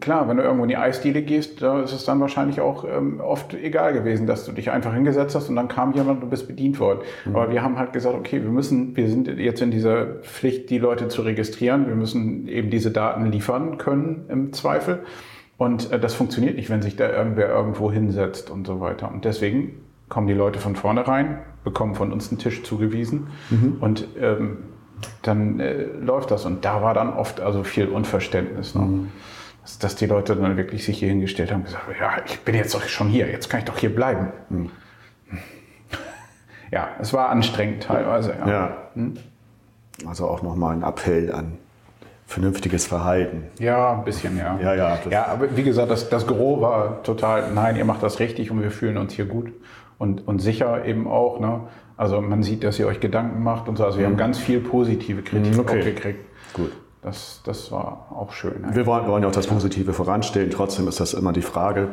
Klar, 0.00 0.26
wenn 0.28 0.38
du 0.38 0.42
irgendwo 0.42 0.64
in 0.64 0.70
die 0.70 0.76
Eisdiele 0.76 1.20
gehst, 1.20 1.60
da 1.60 1.82
ist 1.82 1.92
es 1.92 2.04
dann 2.04 2.18
wahrscheinlich 2.20 2.60
auch 2.62 2.84
ähm, 2.84 3.20
oft 3.20 3.52
egal 3.52 3.92
gewesen, 3.92 4.26
dass 4.26 4.46
du 4.46 4.52
dich 4.52 4.70
einfach 4.70 4.94
hingesetzt 4.94 5.34
hast 5.34 5.50
und 5.50 5.56
dann 5.56 5.68
kam 5.68 5.92
jemand 5.92 6.16
und 6.16 6.20
du 6.22 6.30
bist 6.30 6.48
bedient 6.48 6.80
worden. 6.80 7.00
Aber 7.26 7.50
wir 7.50 7.62
haben 7.62 7.78
halt 7.78 7.92
gesagt, 7.92 8.16
okay, 8.16 8.42
wir 8.42 8.50
müssen, 8.50 8.96
wir 8.96 9.08
sind 9.08 9.28
jetzt 9.28 9.60
in 9.60 9.70
dieser 9.70 10.06
Pflicht, 10.22 10.70
die 10.70 10.78
Leute 10.78 11.08
zu 11.08 11.22
registrieren. 11.22 11.88
Wir 11.88 11.94
müssen 11.94 12.48
eben 12.48 12.70
diese 12.70 12.90
Daten 12.90 13.26
liefern 13.30 13.76
können 13.76 14.24
im 14.28 14.52
Zweifel. 14.54 15.00
Und 15.58 15.92
äh, 15.92 16.00
das 16.00 16.14
funktioniert 16.14 16.56
nicht, 16.56 16.70
wenn 16.70 16.80
sich 16.80 16.96
da 16.96 17.10
irgendwer 17.10 17.48
irgendwo 17.48 17.92
hinsetzt 17.92 18.50
und 18.50 18.66
so 18.66 18.80
weiter. 18.80 19.10
Und 19.12 19.24
deswegen 19.24 19.74
kommen 20.08 20.26
die 20.26 20.34
Leute 20.34 20.58
von 20.58 20.76
vorne 20.76 21.06
rein, 21.06 21.40
bekommen 21.64 21.94
von 21.94 22.12
uns 22.12 22.30
einen 22.30 22.38
Tisch 22.38 22.62
zugewiesen 22.62 23.26
und 23.80 24.06
ähm, 24.20 24.58
dann 25.22 25.60
äh, 25.60 25.82
läuft 25.82 26.30
das. 26.30 26.44
Und 26.44 26.64
da 26.64 26.82
war 26.82 26.94
dann 26.94 27.12
oft 27.12 27.40
also 27.40 27.64
viel 27.64 27.88
Unverständnis. 27.88 28.74
Ne? 28.74 29.06
Dass, 29.66 29.78
dass 29.80 29.96
die 29.96 30.06
Leute 30.06 30.36
dann 30.36 30.56
wirklich 30.56 30.84
sich 30.84 31.00
hier 31.00 31.08
hingestellt 31.08 31.50
haben 31.50 31.62
und 31.62 31.64
gesagt, 31.66 31.86
ja, 31.98 32.12
ich 32.24 32.38
bin 32.42 32.54
jetzt 32.54 32.72
doch 32.72 32.84
schon 32.84 33.08
hier, 33.08 33.28
jetzt 33.28 33.50
kann 33.50 33.58
ich 33.58 33.66
doch 33.66 33.76
hier 33.76 33.92
bleiben. 33.92 34.28
Ja, 36.70 36.90
es 37.00 37.12
war 37.12 37.30
anstrengend 37.30 37.82
teilweise. 37.82 38.36
Ja. 38.46 38.48
ja. 38.48 38.76
Also 40.06 40.28
auch 40.28 40.42
nochmal 40.42 40.76
ein 40.76 40.84
Appell 40.84 41.32
an 41.32 41.58
vernünftiges 42.28 42.86
Verhalten. 42.86 43.44
Ja, 43.58 43.92
ein 43.94 44.04
bisschen, 44.04 44.38
ja. 44.38 44.56
Ja, 44.62 44.74
ja, 44.74 44.98
ja, 45.10 45.26
aber 45.26 45.56
wie 45.56 45.64
gesagt, 45.64 45.90
das, 45.90 46.08
das 46.10 46.28
Gros 46.28 46.60
war 46.60 47.02
total, 47.02 47.50
nein, 47.52 47.74
ihr 47.74 47.84
macht 47.84 48.04
das 48.04 48.20
richtig 48.20 48.52
und 48.52 48.62
wir 48.62 48.70
fühlen 48.70 48.96
uns 48.98 49.14
hier 49.14 49.24
gut 49.26 49.52
und, 49.98 50.28
und 50.28 50.38
sicher 50.38 50.84
eben 50.84 51.08
auch. 51.08 51.40
Ne? 51.40 51.62
Also 51.96 52.20
man 52.20 52.44
sieht, 52.44 52.62
dass 52.62 52.78
ihr 52.78 52.86
euch 52.86 53.00
Gedanken 53.00 53.42
macht 53.42 53.68
und 53.68 53.78
so. 53.78 53.84
Also 53.84 53.98
wir 53.98 54.06
haben 54.06 54.16
ganz 54.16 54.38
viel 54.38 54.60
positive 54.60 55.22
Kritik 55.22 55.54
Mhm, 55.54 55.60
okay. 55.60 55.80
auch 55.80 55.84
gekriegt. 55.84 56.20
Gut. 56.52 56.70
Das, 57.06 57.40
das 57.44 57.70
war 57.70 58.08
auch 58.10 58.32
schön. 58.32 58.64
Wir 58.72 58.84
wollen, 58.84 59.06
wollen 59.06 59.22
ja 59.22 59.28
auch 59.28 59.32
das 59.32 59.46
Positive 59.46 59.92
voranstellen. 59.92 60.50
Trotzdem 60.50 60.88
ist 60.88 60.98
das 60.98 61.14
immer 61.14 61.32
die 61.32 61.40
Frage, 61.40 61.86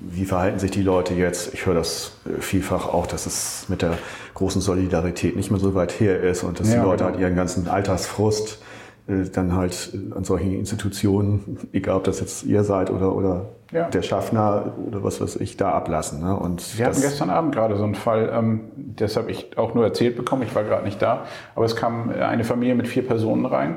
wie 0.00 0.24
verhalten 0.24 0.58
sich 0.58 0.70
die 0.70 0.80
Leute 0.80 1.12
jetzt? 1.12 1.52
Ich 1.52 1.66
höre 1.66 1.74
das 1.74 2.12
äh, 2.24 2.40
vielfach 2.40 2.88
auch, 2.88 3.06
dass 3.06 3.26
es 3.26 3.66
mit 3.68 3.82
der 3.82 3.98
großen 4.32 4.62
Solidarität 4.62 5.36
nicht 5.36 5.50
mehr 5.50 5.60
so 5.60 5.74
weit 5.74 6.00
her 6.00 6.18
ist 6.22 6.44
und 6.44 6.58
dass 6.60 6.72
Ja, 6.72 6.80
die 6.80 6.86
Leute 6.86 7.04
genau. 7.04 7.10
halt 7.12 7.20
ihren 7.20 7.36
ganzen 7.36 7.68
Altersfrust 7.68 8.62
äh, 9.06 9.24
dann 9.30 9.54
halt 9.54 9.92
äh, 9.92 10.14
an 10.16 10.24
solchen 10.24 10.54
Institutionen, 10.54 11.58
egal 11.74 11.96
ob 11.96 12.04
das 12.04 12.18
jetzt 12.20 12.42
ihr 12.44 12.64
seid 12.64 12.88
oder, 12.90 13.14
oder 13.14 13.46
Ja. 13.70 13.90
der 13.90 14.00
Schaffner 14.00 14.72
oder 14.86 15.04
was 15.04 15.20
weiß 15.20 15.36
ich, 15.36 15.58
da 15.58 15.72
ablassen. 15.72 16.20
Ne? 16.22 16.34
Und 16.34 16.78
Wir 16.78 16.86
hatten 16.86 17.02
gestern 17.02 17.28
Abend 17.28 17.54
gerade 17.54 17.76
so 17.76 17.84
einen 17.84 17.94
Fall, 17.94 18.30
ähm, 18.32 18.60
das 18.96 19.16
habe 19.18 19.30
ich 19.30 19.58
auch 19.58 19.74
nur 19.74 19.84
erzählt 19.84 20.16
bekommen, 20.16 20.42
ich 20.42 20.54
war 20.54 20.64
gerade 20.64 20.84
nicht 20.84 21.02
da, 21.02 21.24
aber 21.54 21.66
es 21.66 21.76
kam 21.76 22.08
eine 22.10 22.44
Familie 22.44 22.74
mit 22.74 22.88
vier 22.88 23.06
Personen 23.06 23.44
rein, 23.44 23.76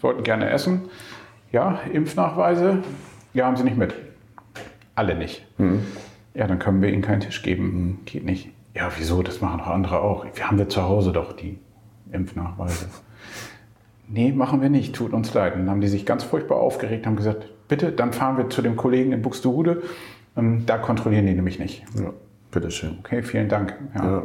wollten 0.00 0.22
gerne 0.22 0.48
essen. 0.50 0.82
Ja, 1.52 1.80
Impfnachweise, 1.92 2.82
ja, 3.34 3.46
haben 3.46 3.56
sie 3.56 3.64
nicht 3.64 3.76
mit. 3.76 3.94
Alle 4.94 5.14
nicht. 5.16 5.46
Ja, 6.34 6.46
dann 6.46 6.58
können 6.58 6.80
wir 6.82 6.90
ihnen 6.90 7.02
keinen 7.02 7.20
Tisch 7.20 7.42
geben. 7.42 8.00
Geht 8.04 8.24
nicht. 8.24 8.50
Ja, 8.74 8.90
wieso? 8.98 9.22
Das 9.22 9.40
machen 9.40 9.58
doch 9.58 9.66
andere 9.66 10.00
auch. 10.00 10.24
Wir 10.34 10.46
haben 10.46 10.58
wir 10.58 10.68
zu 10.68 10.82
Hause 10.82 11.12
doch 11.12 11.32
die 11.32 11.58
Impfnachweise. 12.12 12.86
Nee, 14.08 14.32
machen 14.32 14.60
wir 14.60 14.68
nicht, 14.70 14.94
tut 14.94 15.12
uns 15.12 15.32
leid. 15.34 15.54
Und 15.54 15.60
dann 15.60 15.70
haben 15.70 15.80
die 15.80 15.88
sich 15.88 16.04
ganz 16.06 16.24
furchtbar 16.24 16.56
aufgeregt, 16.56 17.06
haben 17.06 17.16
gesagt, 17.16 17.46
bitte, 17.68 17.92
dann 17.92 18.12
fahren 18.12 18.36
wir 18.36 18.50
zu 18.50 18.62
dem 18.62 18.76
Kollegen 18.76 19.12
in 19.12 19.22
Buxtehude. 19.22 19.82
Ähm, 20.36 20.64
Da 20.66 20.78
kontrollieren 20.78 21.26
die 21.26 21.34
nämlich 21.34 21.58
nicht. 21.58 21.84
ja, 21.96 22.12
bitteschön. 22.50 22.98
Okay, 23.00 23.22
vielen 23.22 23.48
Dank. 23.48 23.74
Ja. 23.94 24.22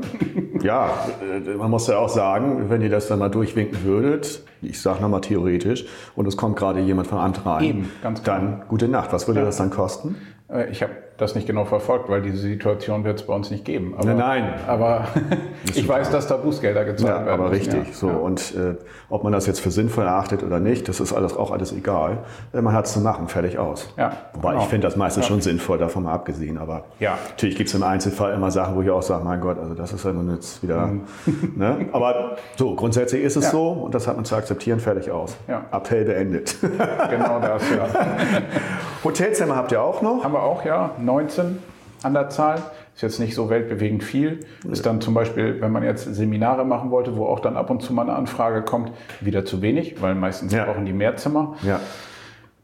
Ja, 0.62 0.62
ja 0.64 0.90
äh, 1.36 1.56
man 1.56 1.70
muss 1.72 1.88
ja 1.88 1.98
auch 1.98 2.10
sagen, 2.10 2.70
wenn 2.70 2.82
ihr 2.82 2.90
das 2.90 3.08
dann 3.08 3.20
mal 3.20 3.30
durchwinken 3.30 3.84
würdet, 3.84 4.44
ich 4.62 4.82
sage 4.82 5.02
nochmal 5.02 5.22
theoretisch, 5.22 5.86
und 6.16 6.28
es 6.28 6.38
kommt 6.38 6.56
gerade 6.58 6.80
jemand 6.80 7.08
von 7.08 7.20
Amt 7.20 7.46
rein, 7.46 7.64
Eben, 7.64 7.92
ganz 8.02 8.22
dann 8.24 8.64
gute 8.68 8.88
Nacht. 8.88 9.14
Was 9.14 9.28
würde 9.28 9.42
das 9.42 9.58
dann 9.58 9.70
kosten? 9.70 10.16
Äh, 10.50 10.70
Ich 10.72 10.82
habe 10.82 10.94
das 11.18 11.36
nicht 11.36 11.48
genau 11.48 11.66
verfolgt, 11.66 12.10
weil 12.10 12.22
diese 12.22 12.38
Situation 12.38 13.04
wird 13.04 13.20
es 13.20 13.26
bei 13.28 13.34
uns 13.34 13.50
nicht 13.52 13.64
geben. 13.66 13.94
Aber, 13.98 14.06
Nein, 14.06 14.18
nein. 14.18 14.54
Aber 14.68 15.08
ich 15.74 15.88
weiß, 15.88 16.10
dass 16.10 16.28
da 16.28 16.38
Bußgelder 16.38 16.84
gezahlt 16.86 17.10
Ja, 17.10 17.26
werden. 17.26 17.40
aber 17.42 17.50
müssen, 17.50 17.72
richtig. 17.74 17.88
ja. 17.88 17.94
So 17.94 18.08
Ja. 18.10 18.14
und 18.16 18.54
äh, 18.56 18.76
ob 19.10 19.24
man 19.24 19.32
das 19.34 19.48
jetzt 19.48 19.60
für 19.62 19.72
sinnvoll 19.72 20.06
erachtet 20.06 20.44
oder 20.44 20.60
nicht, 20.60 20.88
das 20.90 21.00
ist 21.00 21.14
alles 21.14 21.36
auch 21.38 21.52
alles 21.52 21.72
egal. 21.74 22.20
Äh, 22.54 22.62
Man 22.62 22.74
hat 22.74 22.86
es 22.86 22.94
zu 22.94 23.00
machen, 23.00 23.28
fertig 23.28 23.58
aus. 23.58 23.94
Ja, 23.98 24.12
Wobei 24.34 24.52
genau. 24.52 24.64
ich 24.64 24.70
finde 24.70 24.88
das 24.88 24.96
meistens 24.96 25.26
schon 25.26 25.42
sinnvoll, 25.42 25.78
davon 25.78 26.04
mal 26.04 26.14
abgesehen. 26.14 26.58
Aber 26.58 26.84
Ja. 27.00 27.18
natürlich 27.30 27.56
gibt 27.56 27.70
es 27.70 27.76
im 27.76 27.84
Einzelfall 27.84 28.34
immer 28.34 28.52
Sachen, 28.52 28.76
wo 28.76 28.82
ich 28.82 28.90
auch 28.90 29.02
sage, 29.02 29.24
mein 29.24 29.40
Gott, 29.42 29.58
also 29.58 29.74
das 29.74 29.94
ist 29.94 30.04
ja 30.04 30.12
nun 30.12 30.32
jetzt 30.34 30.62
wieder. 30.64 30.88
Mhm. 30.88 31.04
ne? 31.56 31.86
Aber 31.94 32.36
so 32.58 32.76
grundsätzlich 32.76 33.24
ist 33.24 33.36
es 33.38 33.52
so 33.52 33.70
und 33.70 33.96
das 33.96 34.08
hat 34.08 34.16
man 34.16 34.26
zu 34.26 34.36
akzeptieren, 34.36 34.80
fertig 34.80 35.12
aus. 35.12 35.36
Ja. 35.48 35.64
Appell 35.72 36.04
beendet. 36.06 36.56
Genau 36.62 37.40
das, 37.40 37.64
ja. 37.72 37.88
Hotelzimmer 39.04 39.56
habt 39.56 39.72
ihr 39.72 39.82
auch 39.82 40.02
noch? 40.02 40.24
Haben 40.24 40.34
wir 40.34 40.42
auch, 40.44 40.66
ja, 40.66 40.92
19 41.06 41.60
an 42.04 42.14
der 42.14 42.30
Zahl. 42.30 42.62
Ist 42.96 43.02
jetzt 43.02 43.20
nicht 43.20 43.36
so 43.36 43.50
weltbewegend 43.50 44.04
viel. 44.04 44.40
Ist 44.72 44.86
dann 44.86 45.02
zum 45.02 45.14
Beispiel, 45.14 45.60
wenn 45.60 45.72
man 45.72 45.84
jetzt 45.84 46.04
Seminare 46.16 46.64
machen 46.66 46.92
wollte, 46.92 47.18
wo 47.18 47.26
auch 47.26 47.42
dann 47.42 47.58
ab 47.58 47.70
und 47.70 47.82
zu 47.82 47.94
mal 47.94 48.04
eine 48.04 48.14
Anfrage 48.14 48.62
kommt, 48.62 48.92
wieder 49.20 49.44
zu 49.44 49.62
wenig, 49.62 50.02
weil 50.02 50.16
meistens 50.16 50.54
Ja. 50.54 50.64
brauchen 50.66 50.86
die 50.86 50.94
mehr 50.94 51.18
Zimmer. 51.18 51.56
Ja. 51.64 51.80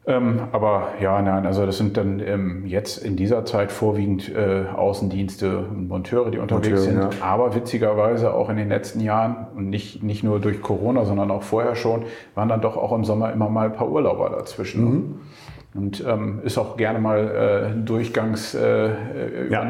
Ähm, 0.08 0.40
aber 0.52 0.88
ja, 1.00 1.22
nein, 1.22 1.46
also 1.46 1.64
das 1.66 1.78
sind 1.78 1.96
dann 1.96 2.20
ähm, 2.22 2.66
jetzt 2.66 2.98
in 2.98 3.16
dieser 3.18 3.46
Zeit 3.46 3.72
vorwiegend 3.72 4.34
äh, 4.34 4.64
Außendienste 4.76 5.60
und 5.60 5.90
Monteure, 5.90 6.32
die 6.32 6.40
unterwegs 6.40 6.86
Monteure, 6.88 7.02
sind. 7.12 7.20
ja. 7.20 7.26
Aber 7.26 7.54
witzigerweise 7.54 8.34
auch 8.34 8.50
in 8.50 8.58
den 8.58 8.70
letzten 8.70 9.02
Jahren 9.02 9.48
und 9.56 9.70
nicht, 9.70 10.02
nicht 10.02 10.24
nur 10.24 10.40
durch 10.40 10.62
Corona, 10.62 11.06
sondern 11.06 11.30
auch 11.30 11.44
vorher 11.44 11.76
schon, 11.76 12.04
waren 12.36 12.50
dann 12.50 12.62
doch 12.62 12.78
auch 12.78 12.94
im 12.94 13.04
Sommer 13.04 13.32
immer 13.32 13.50
mal 13.50 13.66
ein 13.68 13.74
paar 13.74 13.90
Urlauber 13.92 14.30
dazwischen. 14.32 14.84
Mhm. 14.86 15.20
Und 15.74 16.04
ähm, 16.06 16.42
ist 16.44 16.58
auch 16.58 16.76
gerne 16.76 17.00
mal 17.00 17.18
äh, 17.20 17.72
ein 17.72 17.86
Durchgangs 17.86 18.54
äh, 18.54 18.88
äh, 18.88 19.50
Ja. 19.50 19.64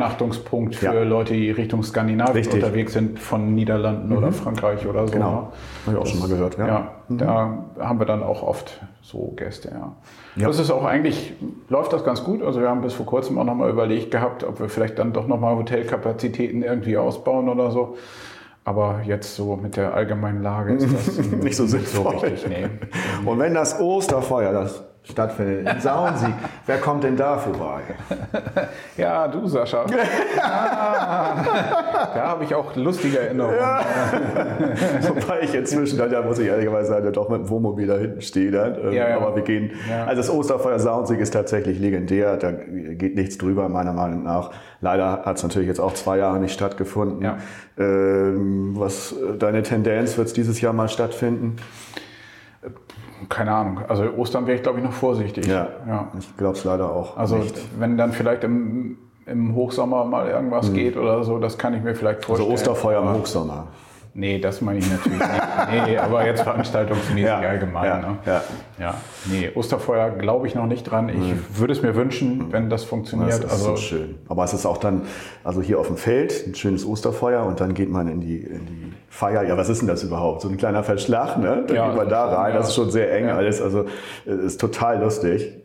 Für 0.72 0.86
Ja. 0.86 1.04
Leute, 1.04 1.34
die 1.34 1.52
Richtung 1.52 1.84
Skandinavien 1.84 2.36
Richtig. 2.38 2.56
Mhm. 2.60 2.64
unterwegs 2.64 2.94
sind, 2.94 3.20
von 3.20 3.54
Niederlanden 3.54 4.12
oder 4.18 4.32
Frankreich 4.32 4.88
oder 4.88 5.06
so. 5.08 5.14
Genau. 5.14 5.32
ne? 5.32 5.38
Habe 5.86 5.96
ich 5.96 5.98
auch 5.98 6.06
schon 6.08 6.20
mal 6.20 6.28
gehört, 6.30 6.58
ja. 6.58 6.68
Ja, 6.68 6.92
da 7.10 7.66
haben 7.80 8.00
wir 8.00 8.08
dann 8.08 8.24
auch 8.24 8.42
oft 8.42 8.82
so 9.04 9.34
Gäste, 9.36 9.70
ja. 9.70 9.96
Ja. 10.38 10.48
Das 10.48 10.58
ist 10.60 10.72
auch 10.72 10.86
eigentlich, 10.86 11.34
läuft 11.70 11.94
das 11.94 12.04
ganz 12.04 12.24
gut. 12.24 12.42
Also 12.42 12.62
wir 12.62 12.70
haben 12.70 12.82
bis 12.82 12.94
vor 12.94 13.06
kurzem 13.06 13.38
auch 13.38 13.44
nochmal 13.44 13.70
überlegt 13.70 14.10
gehabt, 14.10 14.44
ob 14.44 14.60
wir 14.60 14.70
vielleicht 14.70 14.98
dann 14.98 15.14
doch 15.14 15.28
nochmal 15.28 15.56
Hotelkapazitäten 15.56 16.64
irgendwie 16.64 16.98
ausbauen 16.98 17.48
oder 17.48 17.70
so. 17.70 17.98
Aber 18.64 19.02
jetzt 19.06 19.36
so 19.36 19.56
mit 19.56 19.76
der 19.76 19.94
allgemeinen 19.94 20.42
Lage 20.42 20.74
ist 20.76 20.92
das 20.94 21.18
Nicht 21.32 21.56
so 21.58 21.66
sinnvoll. 21.68 22.16
richtig, 22.18 22.48
nee. 22.48 22.68
Und 23.30 23.38
wenn 23.40 23.54
das 23.54 23.80
Osterfeuer 23.80 24.54
das 24.54 24.84
stattfindet 25.04 25.74
in 25.74 25.82
Sauensieg, 25.82 26.34
wer 26.66 26.78
kommt 26.78 27.04
denn 27.04 27.18
da 27.18 27.38
vorbei? 27.38 27.82
Ja, 28.98 29.28
du 29.28 29.48
Sascha. 29.48 29.86
Ah, 30.44 31.36
da 32.14 32.28
habe 32.28 32.44
ich 32.44 32.54
auch 32.56 32.76
lustige 32.76 33.20
Erinnerungen. 33.20 33.58
Wobei 35.08 35.42
ich 35.42 35.54
inzwischen 35.54 35.98
ja, 36.00 36.22
muss 36.22 36.40
ich 36.40 36.48
ehrlicherweise 36.48 36.90
sagen, 36.90 37.06
ja 37.06 37.12
doch 37.12 37.30
mit 37.30 37.42
dem 37.42 37.50
Wohnmobil 37.50 37.88
da 37.88 37.98
hinten 37.98 38.22
stehe. 38.22 38.52
Dann. 38.52 38.76
Ähm, 38.76 38.92
Ja, 38.94 39.10
ja. 39.10 39.18
Aber 39.18 39.36
wir 39.36 39.44
gehen, 39.44 39.72
Ja. 39.90 40.06
also 40.06 40.22
das 40.22 40.30
Osterfeuer 40.30 40.80
Saunsig 40.80 41.20
ist 41.20 41.32
tatsächlich 41.32 41.80
legendär, 41.80 42.38
da 42.38 42.52
geht 42.52 43.16
nichts 43.16 43.38
drüber, 43.38 43.70
meiner 43.70 43.94
Meinung 43.94 44.24
nach. 44.24 44.52
Leider 44.82 45.24
hat 45.26 45.38
es 45.38 45.44
natürlich 45.44 45.68
jetzt 45.68 45.80
auch 45.80 45.94
zwei 45.94 46.18
Jahre 46.18 46.40
nicht 46.40 46.54
stattgefunden. 46.54 47.22
Ja. 47.22 47.38
Ähm, 47.78 48.74
was 48.76 49.16
deine 49.40 49.64
Tendenz, 49.64 50.18
wird 50.18 50.28
es 50.28 50.34
dieses 50.34 50.60
Jahr 50.62 50.74
mal 50.74 50.90
stattfinden? 50.90 51.58
Keine 53.30 53.52
Ahnung. 53.54 53.80
Also 53.88 54.04
Ostern 54.18 54.48
wäre 54.48 54.58
ich, 54.58 54.64
glaube 54.64 54.80
ich, 54.80 54.84
noch 54.86 54.94
vorsichtig. 54.94 55.48
ja. 55.48 55.68
Ich 56.18 56.36
glaube 56.38 56.58
es 56.58 56.64
leider 56.64 56.92
auch. 56.92 57.18
Also 57.18 57.38
nicht. 57.38 57.56
wenn 57.80 57.98
dann 57.98 58.12
vielleicht 58.12 58.44
im, 58.44 58.98
im 59.26 59.56
Hochsommer 59.56 60.06
mal 60.06 60.28
irgendwas 60.28 60.74
geht 60.74 60.98
oder 60.98 61.24
so, 61.24 61.38
das 61.40 61.58
kann 61.58 61.74
ich 61.74 61.84
mir 61.84 61.96
vielleicht 61.96 62.26
Hm. 62.26 62.32
Also 62.34 62.46
vorstellen. 62.46 62.72
Osterfeuer 62.72 63.02
im 63.02 63.14
Hochsommer. 63.20 63.68
Nee, 64.14 64.40
das 64.40 64.60
meine 64.60 64.80
ich 64.80 64.92
natürlich 64.92 65.20
nicht. 65.20 65.88
Nee, 65.88 65.98
aber 65.98 66.26
jetzt 66.26 66.42
veranstaltungsmäßig 66.42 67.24
Ja, 67.26 67.40
allgemein. 67.40 67.86
ja, 67.86 67.98
ne? 68.00 68.18
ja. 68.26 68.42
ja. 68.78 68.94
Nee, 69.32 69.52
Osterfeuer 69.56 70.10
glaube 70.10 70.48
ich 70.48 70.56
noch 70.56 70.66
nicht 70.66 70.84
dran. 70.84 71.08
Ich 71.08 71.58
würde 71.58 71.72
es 71.72 71.82
mir 71.82 71.96
wünschen, 71.96 72.52
wenn 72.52 72.70
das 72.70 72.84
funktioniert. 72.84 73.36
Hm. 73.36 73.42
Das 73.44 73.54
ist 73.54 73.60
also 73.60 73.76
so 73.78 73.82
schön. 73.82 74.16
Aber 74.28 74.44
es 74.44 74.54
ist 74.54 74.66
auch 74.66 74.78
dann, 74.80 75.04
also 75.46 75.62
hier 75.62 75.80
auf 75.80 75.88
dem 75.88 75.96
Feld, 75.96 76.46
ein 76.46 76.56
schönes 76.56 76.86
Osterfeuer 76.86 77.46
und 77.46 77.62
dann 77.62 77.74
geht 77.74 77.90
man 77.90 78.10
in 78.10 78.20
die, 78.20 78.40
in 78.40 78.66
die 78.66 78.91
Feier. 79.14 79.44
Ja, 79.44 79.58
was 79.58 79.68
ist 79.70 79.82
denn 79.82 79.90
das 79.90 80.04
überhaupt? 80.04 80.42
So 80.42 80.48
ein 80.50 80.56
kleiner 80.58 80.84
Verschlag, 80.84 81.38
ne? 81.38 81.66
Dann 81.68 81.76
Ja, 81.76 81.88
geht 81.90 81.98
man 81.98 82.10
da 82.10 82.26
rein. 82.34 82.54
schon, 82.54 82.60
Das 82.62 82.70
ist 82.70 82.76
schon 82.76 82.90
sehr 82.92 83.14
eng 83.14 83.28
ja. 83.28 83.36
alles. 83.36 83.62
Also 83.62 83.86
äh, 84.26 84.46
ist 84.46 84.60
total 84.60 85.02
lustig. 85.04 85.58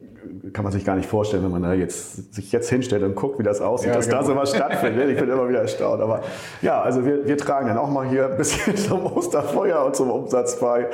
kann 0.53 0.65
man 0.65 0.73
sich 0.73 0.85
gar 0.85 0.97
nicht 0.97 1.09
vorstellen, 1.09 1.45
wenn 1.45 1.53
man 1.53 1.63
da 1.63 1.73
jetzt, 1.73 2.35
sich 2.35 2.51
jetzt 2.51 2.69
hinstellt 2.69 3.05
und 3.05 3.15
guckt, 3.15 3.39
wie 3.39 3.45
das 3.45 3.61
aussieht, 3.61 3.91
Ja, 3.91 3.95
dass 3.95 4.07
genau. 4.09 4.19
da 4.23 4.25
sowas 4.27 4.51
stattfindet. 4.55 5.11
Ich 5.11 5.19
bin 5.21 5.29
immer 5.31 5.49
wieder 5.49 5.61
erstaunt. 5.61 6.03
Aber 6.03 6.23
ja, 6.61 6.83
also 6.83 7.05
wir, 7.07 7.25
wir 7.27 7.39
tragen 7.39 7.69
dann 7.69 7.79
auch 7.79 7.89
mal 7.89 8.07
hier 8.09 8.27
ein 8.31 8.37
bisschen 8.37 8.77
zum 8.89 9.07
Osterfeuer 9.07 9.85
und 9.85 9.95
zum 9.95 10.11
Umsatz 10.11 10.59
bei, 10.59 10.89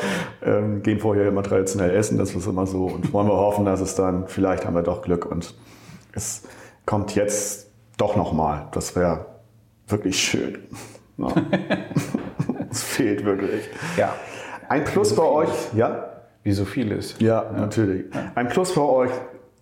ähm, 0.44 0.82
gehen 0.82 0.98
vorher 1.00 1.28
immer 1.28 1.42
traditionell 1.42 1.90
essen, 1.96 2.18
das 2.18 2.34
ist 2.34 2.46
immer 2.46 2.66
so 2.66 2.84
und 2.84 3.12
wollen 3.14 3.28
wir 3.28 3.36
hoffen, 3.36 3.64
dass 3.64 3.80
es 3.80 3.94
dann, 3.94 4.28
vielleicht 4.28 4.66
haben 4.66 4.74
wir 4.74 4.82
doch 4.82 5.00
Glück 5.00 5.24
und 5.24 5.54
es 6.12 6.42
kommt 6.84 7.14
jetzt 7.14 7.70
doch 7.96 8.14
nochmal. 8.16 8.66
Das 8.72 8.94
wäre 8.94 9.24
wirklich 9.88 10.18
schön. 10.20 10.58
Ja. 11.18 11.28
Es 12.72 12.82
fehlt 12.82 13.24
wirklich. 13.24 13.68
Ja. 13.96 14.14
Ein 14.68 14.84
Plus 14.84 15.14
bei 15.14 15.24
euch, 15.24 15.50
ja? 15.76 16.08
Wie 16.42 16.52
so 16.52 16.64
vieles. 16.64 17.14
Ja, 17.20 17.52
natürlich. 17.54 18.06
Ein 18.34 18.48
Plus 18.48 18.72
für 18.72 18.88
euch 18.88 19.12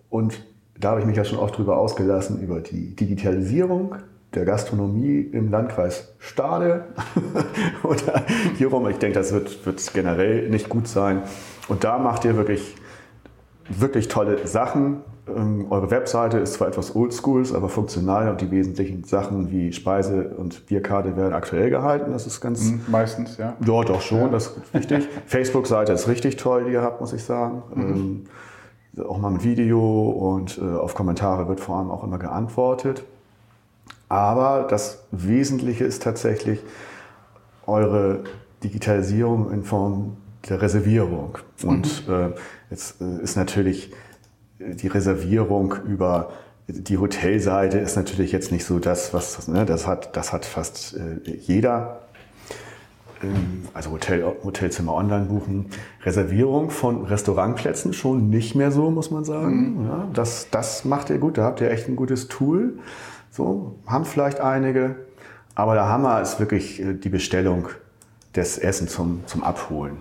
und 0.08 0.42
da 0.78 0.90
habe 0.90 1.00
ich 1.00 1.06
mich 1.06 1.16
ja 1.16 1.24
schon 1.24 1.38
oft 1.38 1.58
drüber 1.58 1.76
ausgelassen, 1.76 2.40
über 2.40 2.60
die 2.60 2.96
Digitalisierung 2.96 3.96
der 4.34 4.44
Gastronomie 4.44 5.20
im 5.32 5.50
Landkreis 5.50 6.14
Stade 6.18 6.84
oder 7.82 8.24
hierum. 8.56 8.88
Ich 8.88 8.96
denke, 8.98 9.18
das 9.18 9.32
wird, 9.32 9.66
wird 9.66 9.92
generell 9.92 10.48
nicht 10.48 10.68
gut 10.68 10.88
sein. 10.88 11.22
Und 11.68 11.84
da 11.84 11.98
macht 11.98 12.24
ihr 12.24 12.36
wirklich, 12.36 12.76
wirklich 13.68 14.08
tolle 14.08 14.46
Sachen. 14.46 15.02
Ähm, 15.36 15.66
eure 15.70 15.90
Webseite 15.90 16.38
ist 16.38 16.54
zwar 16.54 16.68
etwas 16.68 16.94
oldschool, 16.96 17.44
aber 17.54 17.68
funktional 17.68 18.28
und 18.30 18.40
die 18.40 18.50
wesentlichen 18.50 19.04
Sachen 19.04 19.50
wie 19.50 19.72
Speise- 19.72 20.30
und 20.36 20.66
Bierkarte 20.66 21.16
werden 21.16 21.32
aktuell 21.34 21.70
gehalten. 21.70 22.12
Das 22.12 22.26
ist 22.26 22.40
ganz, 22.40 22.68
Hm, 22.68 22.80
Meistens, 22.88 23.36
ja. 23.38 23.54
ja, 23.64 23.82
doch 23.82 24.00
schon, 24.00 24.32
das 24.32 24.48
ist 24.48 24.74
wichtig. 24.74 25.08
Facebook-Seite 25.26 25.92
ist 25.92 26.08
richtig 26.08 26.36
toll, 26.36 26.64
die 26.66 26.72
ihr 26.72 26.82
habt, 26.82 27.00
muss 27.00 27.12
ich 27.12 27.24
sagen. 27.24 27.62
Ähm, 27.76 28.24
auch 29.04 29.18
mal 29.18 29.30
mit 29.30 29.44
Video 29.44 30.10
und 30.10 30.58
äh, 30.58 30.64
auf 30.76 30.94
Kommentare 30.94 31.48
wird 31.48 31.60
vor 31.60 31.76
allem 31.78 31.90
auch 31.90 32.02
immer 32.04 32.18
geantwortet. 32.18 33.04
Aber 34.08 34.66
das 34.68 35.04
Wesentliche 35.12 35.84
ist 35.84 36.02
tatsächlich 36.02 36.60
eure 37.66 38.24
Digitalisierung 38.64 39.52
in 39.52 39.62
Form 39.62 40.16
der 40.48 40.60
Reservierung. 40.62 41.38
Und 41.64 42.08
äh, 42.08 42.30
jetzt 42.70 43.00
äh, 43.00 43.22
ist 43.22 43.36
natürlich 43.36 43.92
die 44.60 44.88
Reservierung 44.88 45.74
über 45.86 46.30
die 46.68 46.98
Hotelseite 46.98 47.78
ist 47.78 47.96
natürlich 47.96 48.32
jetzt 48.32 48.52
nicht 48.52 48.64
so 48.64 48.78
das, 48.78 49.12
was 49.12 49.48
ne, 49.48 49.64
das 49.64 49.86
hat, 49.86 50.16
das 50.16 50.32
hat 50.32 50.44
fast 50.44 50.96
äh, 50.96 51.30
jeder. 51.30 52.02
Ähm, 53.22 53.64
Also 53.74 53.90
Hotel, 53.90 54.24
Hotelzimmer 54.44 54.94
online 54.94 55.26
buchen. 55.26 55.66
Reservierung 56.04 56.70
von 56.70 57.04
Restaurantplätzen 57.04 57.92
schon 57.92 58.28
nicht 58.30 58.54
mehr 58.54 58.70
so, 58.70 58.90
muss 58.90 59.10
man 59.10 59.24
sagen. 59.24 59.86
Ja, 59.88 60.08
das, 60.12 60.48
das 60.50 60.84
macht 60.84 61.10
ihr 61.10 61.18
gut, 61.18 61.38
da 61.38 61.44
habt 61.44 61.60
ihr 61.60 61.70
echt 61.70 61.88
ein 61.88 61.96
gutes 61.96 62.28
Tool. 62.28 62.78
So, 63.30 63.76
haben 63.86 64.04
vielleicht 64.04 64.40
einige. 64.40 64.96
Aber 65.54 65.74
der 65.74 65.88
Hammer 65.88 66.20
ist 66.20 66.38
wirklich 66.38 66.80
äh, 66.80 66.94
die 66.94 67.08
Bestellung 67.08 67.68
des 68.36 68.58
Essen 68.58 68.88
zum, 68.88 69.22
zum 69.26 69.42
Abholen. 69.42 69.98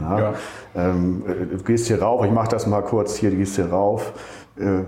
Ja, 0.00 0.18
ja. 0.18 0.34
Ähm, 0.74 1.24
äh, 1.26 1.56
du 1.56 1.62
gehst 1.64 1.88
hier 1.88 2.00
rauf, 2.00 2.24
ich 2.24 2.32
mache 2.32 2.48
das 2.48 2.66
mal 2.66 2.82
kurz 2.82 3.16
hier, 3.16 3.30
du 3.30 3.36
gehst 3.36 3.56
hier 3.56 3.70
rauf, 3.70 4.12
äh, 4.56 4.82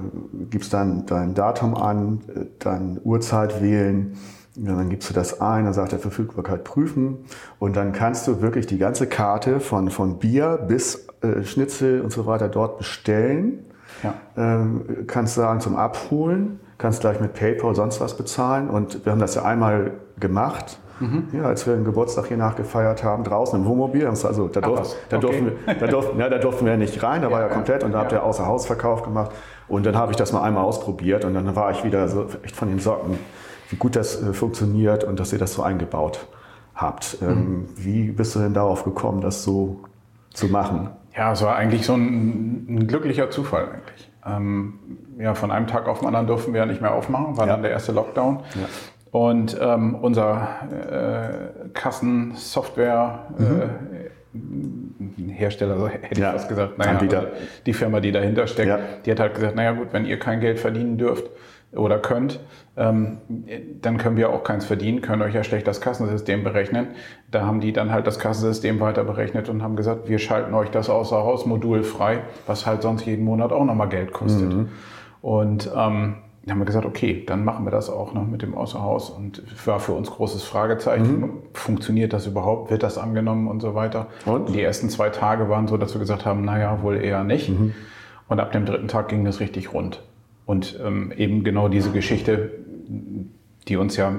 gibst 0.49 0.72
dann 0.72 1.05
dein 1.07 1.34
Datum 1.34 1.74
an, 1.74 2.20
äh, 2.28 2.45
dann 2.59 3.01
Uhrzeit 3.05 3.61
wählen, 3.61 4.16
ja, 4.55 4.74
dann 4.74 4.89
gibst 4.89 5.11
du 5.11 5.14
das 5.14 5.41
ein, 5.41 5.64
dann 5.64 5.74
sagt 5.74 5.93
er 5.93 5.99
Verfügbarkeit 5.99 6.64
prüfen 6.64 7.18
und 7.59 7.76
dann 7.76 7.93
kannst 7.93 8.26
du 8.26 8.41
wirklich 8.41 8.66
die 8.66 8.78
ganze 8.78 9.07
Karte 9.07 9.61
von, 9.61 9.91
von 9.91 10.18
Bier 10.18 10.64
bis 10.66 11.07
äh, 11.20 11.45
Schnitzel 11.45 12.01
und 12.01 12.11
so 12.11 12.26
weiter 12.26 12.49
dort 12.49 12.78
bestellen. 12.78 13.64
Ähm, 14.36 15.05
kannst 15.07 15.34
sagen 15.34 15.61
zum 15.61 15.76
Abholen, 15.76 16.61
kannst 16.78 17.01
gleich 17.01 17.20
mit 17.20 17.34
PayPal 17.34 17.74
sonst 17.74 18.01
was 18.01 18.16
bezahlen 18.16 18.70
und 18.70 19.05
wir 19.05 19.12
haben 19.12 19.20
das 19.20 19.34
ja 19.34 19.43
einmal 19.43 19.93
gemacht. 20.20 20.78
Mhm. 21.01 21.28
Ja, 21.32 21.44
als 21.44 21.66
wir 21.66 21.74
den 21.74 21.84
Geburtstag 21.84 22.26
hier 22.26 22.36
nachgefeiert 22.36 23.05
haben, 23.05 23.24
draußen 23.24 23.59
im 23.61 23.66
Wohnmobil, 23.66 24.07
also 24.07 24.49
da, 24.49 24.61
durf, 24.61 24.96
da, 25.09 25.16
okay. 25.16 25.26
durften 25.26 25.46
wir, 25.66 25.74
da, 25.74 25.86
durften, 25.86 26.18
ja, 26.20 26.28
da 26.28 26.38
durften 26.38 26.66
wir 26.66 26.76
nicht 26.76 27.03
rein, 27.03 27.22
da 27.22 27.30
war 27.30 27.40
ja 27.40 27.49
ja. 27.49 27.53
komplett 27.53 27.84
und 27.84 27.92
da 27.92 28.01
habt 28.01 28.12
Ja. 28.12 28.18
ihr 28.18 28.24
Außerhausverkauf 28.24 29.03
gemacht 29.03 29.30
und 29.68 29.86
dann 29.86 29.96
habe 29.96 30.11
ich 30.12 30.16
das 30.16 30.32
mal 30.32 30.42
einmal 30.42 30.64
ausprobiert 30.64 31.24
und 31.24 31.34
dann 31.34 31.55
war 31.57 31.70
ich 31.70 31.84
wieder 31.84 32.09
so 32.09 32.26
echt 32.42 32.57
von 32.57 32.68
den 32.68 32.78
Socken, 32.80 33.18
wie 33.70 33.76
gut 33.76 33.96
das 33.96 34.22
äh, 34.22 34.32
funktioniert 34.32 35.05
und 35.05 35.20
dass 35.20 35.32
ihr 35.32 35.38
das 35.38 35.53
so 35.55 35.62
eingebaut 35.62 36.26
habt. 36.74 37.20
Mhm. 37.20 37.28
Ähm, 37.28 37.68
wie 37.76 38.11
bist 38.11 38.34
du 38.34 38.40
denn 38.40 38.55
darauf 38.55 38.84
gekommen, 38.84 39.20
das 39.20 39.42
so 39.44 39.80
zu 40.32 40.46
machen? 40.49 40.90
Ja, 41.16 41.32
es 41.32 41.42
war 41.42 41.57
eigentlich 41.57 41.84
so 41.84 41.94
ein, 41.94 42.66
ein 42.68 42.86
glücklicher 42.86 43.28
Zufall 43.30 43.64
eigentlich. 43.72 44.11
Ähm, 44.24 44.74
ja, 45.18 45.34
von 45.34 45.51
einem 45.51 45.66
Tag 45.66 45.88
auf 45.88 45.99
den 46.01 46.07
anderen 46.09 46.26
durften 46.26 46.53
wir 46.53 46.61
ja 46.61 46.66
nicht 46.66 46.80
mehr 46.80 46.92
aufmachen, 46.94 47.36
war 47.36 47.46
Ja. 47.46 47.53
dann 47.55 47.62
der 47.62 47.72
erste 47.72 47.92
Lockdown. 47.92 48.40
Und 49.18 49.58
ähm, 49.60 49.96
unser 49.96 50.48
äh, 50.70 51.68
Kassensoftware 51.74 53.26
äh, 53.36 55.32
Hersteller, 55.32 55.76
so 55.76 55.88
hätte 55.88 56.20
Ja. 56.20 56.28
ich 56.28 56.32
fast 56.34 56.48
gesagt, 56.48 56.78
naja, 56.78 56.92
Anbieter. 56.92 57.18
also 57.18 57.30
die 57.66 57.72
Firma, 57.72 57.98
die 57.98 58.12
dahinter 58.12 58.46
steckt, 58.46 58.68
Ja. 58.68 58.78
die 59.04 59.10
hat 59.10 59.18
halt 59.18 59.34
gesagt, 59.34 59.56
naja 59.56 59.72
gut, 59.72 59.88
wenn 59.90 60.04
ihr 60.04 60.20
kein 60.20 60.38
Geld 60.38 60.60
verdienen 60.60 60.98
dürft 60.98 61.28
oder 61.72 61.98
könnt, 61.98 62.38
ähm, 62.76 63.18
dann 63.82 63.96
können 63.98 64.16
wir 64.16 64.30
auch 64.30 64.44
keins 64.44 64.64
verdienen, 64.66 65.00
können 65.00 65.22
euch 65.22 65.34
ja 65.34 65.42
schlecht 65.42 65.66
das 65.66 65.80
Kassensystem 65.80 66.44
berechnen. 66.44 66.86
Da 67.32 67.44
haben 67.44 67.58
die 67.60 67.72
dann 67.72 67.90
halt 67.90 68.06
das 68.06 68.20
Kassensystem 68.20 68.78
weiter 68.78 69.02
berechnet 69.02 69.48
und 69.48 69.64
haben 69.64 69.74
gesagt, 69.74 70.08
wir 70.08 70.20
schalten 70.20 70.54
euch 70.54 70.70
das 70.70 70.88
Außerhausmodul 70.88 71.82
frei, 71.82 72.20
was 72.46 72.66
halt 72.66 72.82
sonst 72.82 73.04
jeden 73.04 73.24
Monat 73.24 73.50
auch 73.50 73.64
nochmal 73.64 73.88
Geld 73.88 74.12
kostet. 74.12 74.54
Und 75.22 75.68
ähm, 75.76 76.18
dann 76.49 76.55
haben 76.55 76.61
wir 76.62 76.66
gesagt, 76.66 76.86
okay, 76.86 77.24
dann 77.26 77.44
machen 77.44 77.66
wir 77.66 77.70
das 77.70 77.90
auch 77.90 78.14
noch 78.14 78.26
mit 78.26 78.40
dem 78.40 78.55
Außerhaus. 78.55 79.11
Und 79.11 79.42
war 79.66 79.80
für 79.80 79.92
uns 79.92 80.11
großes 80.11 80.44
Fragezeichen. 80.44 81.30
Funktioniert 81.53 82.14
das 82.14 82.26
überhaupt? 82.26 82.70
Wird 82.70 82.82
das 82.82 82.96
angenommen 82.96 83.49
und 83.49 83.61
so 83.61 83.74
weiter? 83.74 84.07
Und? 84.24 84.55
Die 84.55 84.62
ersten 84.62 84.88
zwei 84.88 85.11
Tage 85.11 85.51
waren 85.51 85.68
so, 85.68 85.76
dass 85.76 85.94
wir 85.94 85.99
gesagt 85.99 86.24
haben, 86.24 86.44
naja, 86.44 86.80
wohl 86.82 86.96
eher 86.96 87.22
nicht. 87.22 87.53
Und 88.28 88.40
ab 88.40 88.53
dem 88.53 88.64
dritten 88.64 88.88
Tag 88.88 89.09
ging 89.09 89.24
das 89.26 89.40
richtig 89.40 89.74
rund. 89.74 90.03
Und 90.46 90.80
ähm, 90.82 91.12
eben 91.16 91.44
genau 91.44 91.68
diese 91.68 91.90
Geschichte, 91.90 92.51
die 93.68 93.76
uns 93.76 93.96
ja 93.99 94.14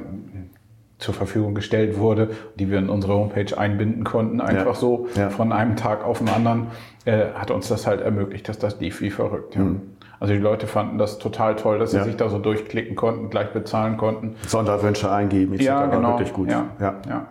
zur 1.00 1.14
Verfügung 1.16 1.56
gestellt 1.56 1.98
wurde, 1.98 2.30
die 2.60 2.70
wir 2.70 2.78
in 2.78 2.90
unsere 2.90 3.14
Homepage 3.14 3.58
einbinden 3.58 4.04
konnten, 4.04 4.40
einfach 4.40 4.76
so 4.76 5.08
Ja. 5.16 5.30
von 5.32 5.52
einem 5.52 5.78
Tag 5.78 6.04
auf 6.06 6.20
den 6.20 6.30
anderen, 6.30 6.68
äh, 7.06 7.28
hat 7.34 7.50
uns 7.50 7.70
das 7.70 7.88
halt 7.88 8.02
ermöglicht, 8.02 8.48
dass 8.50 8.60
das 8.60 8.80
lief 8.80 9.02
wie 9.02 9.10
verrückt. 9.10 9.56
Ja. 9.56 9.62
Mhm. 9.62 9.82
Also 10.20 10.34
die 10.34 10.40
Leute 10.40 10.68
fanden 10.68 10.98
das 10.98 11.18
total 11.18 11.56
toll, 11.56 11.80
dass 11.80 11.92
sie 11.92 11.98
Ja. 11.98 12.04
sich 12.04 12.18
da 12.18 12.30
so 12.30 12.40
durchklicken 12.40 12.96
konnten, 12.96 13.30
gleich 13.30 13.52
bezahlen 13.54 13.98
konnten. 13.98 14.36
Sonderwünsche 14.48 15.10
eingeben, 15.12 15.54
etc. 15.54 15.64
Ja, 15.66 15.86
genau. 15.86 16.10
Wirklich 16.10 16.34
gut. 16.34 16.50
Ja, 16.52 16.66
Ja. 16.80 16.96
ja. 17.08 17.26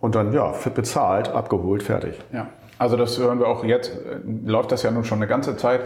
Und 0.00 0.14
dann, 0.14 0.32
ja, 0.32 0.52
bezahlt, 0.74 1.28
abgeholt, 1.32 1.82
fertig. 1.82 2.14
Ja, 2.32 2.46
also 2.78 2.96
das 2.96 3.18
hören 3.18 3.40
wir 3.40 3.48
auch 3.48 3.64
jetzt, 3.64 3.90
äh, 3.90 4.20
läuft 4.48 4.70
das 4.70 4.84
ja 4.84 4.92
nun 4.92 5.02
schon 5.04 5.18
eine 5.18 5.26
ganze 5.26 5.56
Zeit 5.56 5.80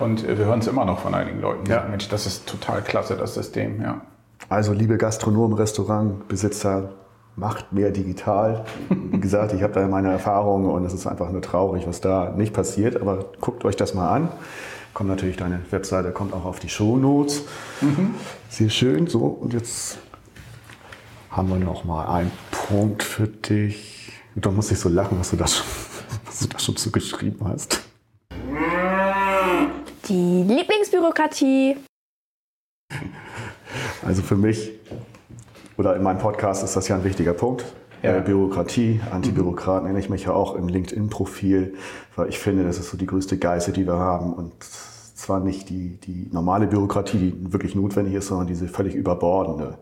und 0.00 0.26
äh, 0.26 0.38
wir 0.38 0.46
hören 0.46 0.60
es 0.60 0.66
immer 0.66 0.86
noch 0.86 1.00
von 1.00 1.14
einigen 1.14 1.40
Leuten. 1.42 1.66
Ja. 1.66 1.80
sagen, 1.80 1.90
Mensch, 1.90 2.08
das 2.08 2.26
ist 2.26 2.48
total 2.48 2.80
klasse, 2.80 3.16
das 3.16 3.34
System, 3.34 3.82
ja. 3.82 4.00
Also, 4.48 4.72
liebe 4.72 4.96
Gastronomen, 4.96 5.58
Restaurantbesitzer, 5.58 6.90
macht 7.36 7.72
mehr 7.72 7.90
digital. 7.90 8.64
Wie 8.88 9.20
gesagt, 9.20 9.52
ich 9.52 9.62
habe 9.62 9.72
da 9.74 9.86
meine 9.86 10.10
Erfahrungen 10.10 10.66
und 10.70 10.84
es 10.84 10.94
ist 10.94 11.06
einfach 11.06 11.30
nur 11.30 11.42
traurig, 11.42 11.86
was 11.86 12.00
da 12.00 12.32
nicht 12.36 12.52
passiert. 12.54 13.00
Aber 13.00 13.26
guckt 13.40 13.64
euch 13.64 13.76
das 13.76 13.94
mal 13.94 14.08
an. 14.08 14.28
Kommt 14.98 15.10
natürlich 15.10 15.36
deine 15.36 15.60
Webseite, 15.70 16.10
kommt 16.10 16.32
auch 16.32 16.44
auf 16.44 16.58
die 16.58 16.68
Shownotes. 16.68 17.42
Sehr 18.48 18.68
schön. 18.68 19.06
So, 19.06 19.26
und 19.26 19.52
jetzt 19.52 19.98
haben 21.30 21.50
wir 21.50 21.56
noch 21.56 21.84
mal 21.84 22.06
einen 22.08 22.32
Punkt 22.50 23.04
für 23.04 23.28
dich. 23.28 24.10
Da 24.34 24.50
muss 24.50 24.72
ich 24.72 24.80
so 24.80 24.88
lachen, 24.88 25.20
was 25.20 25.30
du 25.30 25.36
da 25.36 25.46
schon, 25.46 25.64
was 26.24 26.40
du 26.40 26.48
da 26.48 26.58
schon 26.58 26.76
so 26.76 26.90
geschrieben 26.90 27.38
hast. 27.44 27.80
Die 30.08 30.42
Lieblingsbürokratie. 30.42 31.76
Also 34.04 34.22
für 34.22 34.34
mich 34.34 34.72
oder 35.76 35.94
in 35.94 36.02
meinem 36.02 36.18
Podcast 36.18 36.64
ist 36.64 36.74
das 36.74 36.88
ja 36.88 36.96
ein 36.96 37.04
wichtiger 37.04 37.34
Punkt. 37.34 37.64
Ja. 38.02 38.16
Äh, 38.16 38.20
Bürokratie, 38.20 39.00
Antibürokrat 39.10 39.84
nenne 39.84 39.98
ich 39.98 40.08
mich 40.08 40.24
ja 40.24 40.32
auch 40.32 40.54
im 40.54 40.68
LinkedIn-Profil, 40.68 41.74
weil 42.16 42.28
ich 42.28 42.38
finde, 42.38 42.64
das 42.64 42.78
ist 42.78 42.90
so 42.90 42.96
die 42.96 43.06
größte 43.06 43.38
Geißel, 43.38 43.72
die 43.74 43.86
wir 43.86 43.98
haben. 43.98 44.32
Und 44.32 44.52
zwar 44.62 45.40
nicht 45.40 45.68
die, 45.68 45.98
die 45.98 46.28
normale 46.32 46.68
Bürokratie, 46.68 47.18
die 47.18 47.52
wirklich 47.52 47.74
notwendig 47.74 48.14
ist, 48.14 48.28
sondern 48.28 48.46
diese 48.46 48.68
völlig 48.68 48.94
überbordende. 48.94 49.78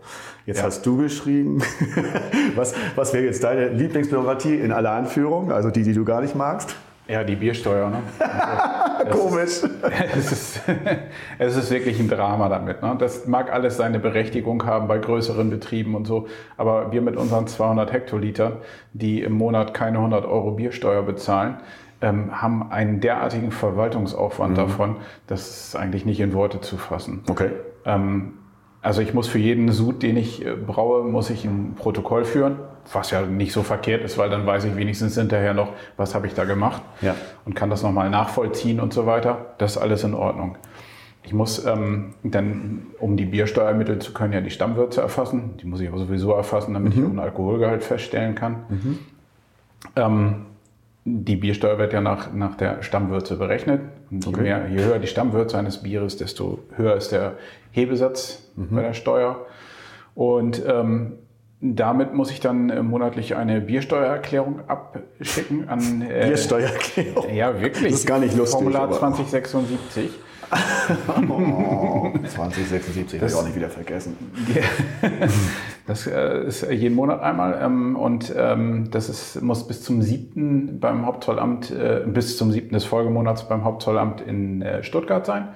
Jetzt 0.46 0.58
Ja. 0.58 0.64
hast 0.64 0.86
du 0.86 0.96
geschrieben, 0.96 1.62
was, 2.56 2.74
was 2.94 3.12
wäre 3.12 3.24
jetzt 3.24 3.44
deine 3.44 3.68
Lieblingsbürokratie 3.68 4.54
in 4.54 4.72
aller 4.72 4.92
Anführung, 4.92 5.52
also 5.52 5.70
die, 5.70 5.82
die 5.82 5.92
du 5.92 6.04
gar 6.04 6.22
nicht 6.22 6.34
magst? 6.34 6.74
Ja, 7.08 7.22
die 7.24 7.36
Biersteuer, 7.36 7.90
ne? 7.90 8.02
Also, 9.06 9.28
Komisch. 9.28 9.60
es, 10.16 10.32
ist, 10.32 10.60
es 11.38 11.56
ist 11.56 11.70
wirklich 11.70 12.00
ein 12.00 12.08
Drama 12.08 12.48
damit. 12.48 12.82
Ne? 12.82 12.96
Das 12.98 13.26
mag 13.26 13.52
alles 13.52 13.76
seine 13.76 14.00
Berechtigung 14.00 14.64
haben 14.66 14.88
bei 14.88 14.98
größeren 14.98 15.48
Betrieben 15.48 15.94
und 15.94 16.06
so, 16.06 16.26
aber 16.56 16.90
wir 16.90 17.02
mit 17.02 17.14
unseren 17.16 17.46
200 17.46 17.92
Hektolitern, 17.92 18.54
die 18.94 19.22
im 19.22 19.34
Monat 19.34 19.74
keine 19.74 19.98
100 19.98 20.24
Euro 20.24 20.52
Biersteuer 20.52 21.02
bezahlen, 21.02 21.58
ähm, 22.00 22.42
haben 22.42 22.72
einen 22.72 23.00
derartigen 23.00 23.52
Verwaltungsaufwand 23.52 24.52
Mhm. 24.52 24.56
davon, 24.56 24.96
das 25.28 25.48
ist 25.68 25.76
eigentlich 25.76 26.04
nicht 26.04 26.18
in 26.18 26.32
Worte 26.34 26.60
zu 26.60 26.76
fassen. 26.76 27.22
Okay. 27.28 27.50
Ähm, 27.84 28.32
also 28.82 29.00
ich 29.00 29.14
muss 29.14 29.28
für 29.28 29.38
jeden 29.38 29.70
Sud, 29.70 30.02
den 30.02 30.16
ich 30.16 30.44
äh, 30.44 30.54
braue, 30.54 31.04
muss 31.04 31.30
ich 31.30 31.44
ein 31.44 31.74
Protokoll 31.76 32.24
führen, 32.24 32.56
was 32.92 33.10
ja 33.10 33.22
nicht 33.22 33.52
so 33.52 33.62
verkehrt 33.62 34.02
ist, 34.04 34.18
weil 34.18 34.30
dann 34.30 34.46
weiß 34.46 34.64
ich 34.64 34.76
wenigstens 34.76 35.16
hinterher 35.16 35.54
noch, 35.54 35.72
was 35.96 36.14
habe 36.14 36.26
ich 36.26 36.34
da 36.34 36.44
gemacht 36.44 36.82
Ja. 37.02 37.14
und 37.44 37.54
kann 37.54 37.70
das 37.70 37.82
nochmal 37.82 38.10
nachvollziehen 38.10 38.80
und 38.80 38.92
so 38.92 39.06
weiter. 39.06 39.54
Das 39.58 39.72
ist 39.72 39.78
alles 39.78 40.04
in 40.04 40.14
Ordnung. 40.14 40.56
Ich 41.24 41.32
muss 41.32 41.64
ähm, 41.66 42.14
dann, 42.22 42.86
um 43.00 43.16
die 43.16 43.24
Biersteuer 43.24 43.66
ermitteln 43.68 44.00
zu 44.00 44.12
können, 44.12 44.32
ja 44.32 44.40
die 44.40 44.50
Stammwürze 44.50 45.00
erfassen. 45.00 45.56
Die 45.60 45.66
muss 45.66 45.80
ich 45.80 45.88
aber 45.88 45.98
sowieso 45.98 46.32
erfassen, 46.32 46.72
damit 46.74 46.94
ich 46.94 47.02
auch 47.02 47.08
einen 47.08 47.18
Alkoholgehalt 47.18 47.82
feststellen 47.82 48.36
kann. 48.36 48.98
Ähm, 49.96 50.46
die 51.04 51.36
Biersteuer 51.36 51.78
wird 51.78 51.92
ja 51.92 52.00
nach, 52.00 52.32
nach 52.32 52.56
der 52.56 52.82
Stammwürze 52.82 53.36
berechnet. 53.36 53.80
Und 54.10 54.24
je, 54.24 54.30
Okay. 54.32 54.42
mehr, 54.42 54.68
je 54.68 54.84
höher 54.84 54.98
die 54.98 55.06
Stammwürze 55.06 55.58
eines 55.58 55.82
Bieres, 55.82 56.16
desto 56.16 56.60
höher 56.76 56.94
ist 56.96 57.10
der 57.12 57.34
Hebesatz 57.72 58.48
bei 58.56 58.82
der 58.82 58.92
Steuer. 58.92 59.46
Und 60.14 60.62
ähm, 60.66 61.14
damit 61.60 62.12
muss 62.14 62.30
ich 62.30 62.40
dann 62.40 62.70
äh, 62.70 62.82
monatlich 62.82 63.34
eine 63.36 63.60
Biersteuererklärung 63.60 64.60
abschicken 64.68 65.68
an. 65.68 66.02
Äh, 66.02 66.26
Biersteuererklärung. 66.26 67.34
Ja, 67.34 67.60
wirklich. 67.60 67.92
Das 67.92 68.00
ist 68.00 68.06
gar 68.06 68.18
nicht 68.18 68.36
lustig, 68.36 68.56
Formular 68.58 68.82
aber- 68.82 68.98
2076. 68.98 70.10
Oh, 71.28 72.12
2076 72.26 73.20
habe 73.20 73.30
ich 73.30 73.36
auch 73.36 73.44
nicht 73.44 73.56
wieder 73.56 73.70
vergessen. 73.70 74.16
Das 75.88 76.04
äh, 76.08 76.42
ist 76.48 76.68
jeden 76.68 76.96
Monat 76.96 77.22
einmal 77.22 77.60
ähm, 77.62 77.94
und 77.94 78.34
ähm, 78.36 78.90
das 78.90 79.08
ist, 79.08 79.40
muss 79.40 79.68
bis 79.68 79.84
zum 79.84 80.02
7. 80.02 80.80
beim 80.80 81.06
Hauptzollamt, 81.06 81.70
äh, 81.70 82.00
bis 82.06 82.36
zum 82.36 82.50
7. 82.50 82.70
des 82.70 82.84
Folgemonats 82.84 83.48
beim 83.48 83.62
Hauptzollamt 83.62 84.20
in 84.20 84.62
äh, 84.62 84.82
Stuttgart 84.82 85.24
sein. 85.24 85.46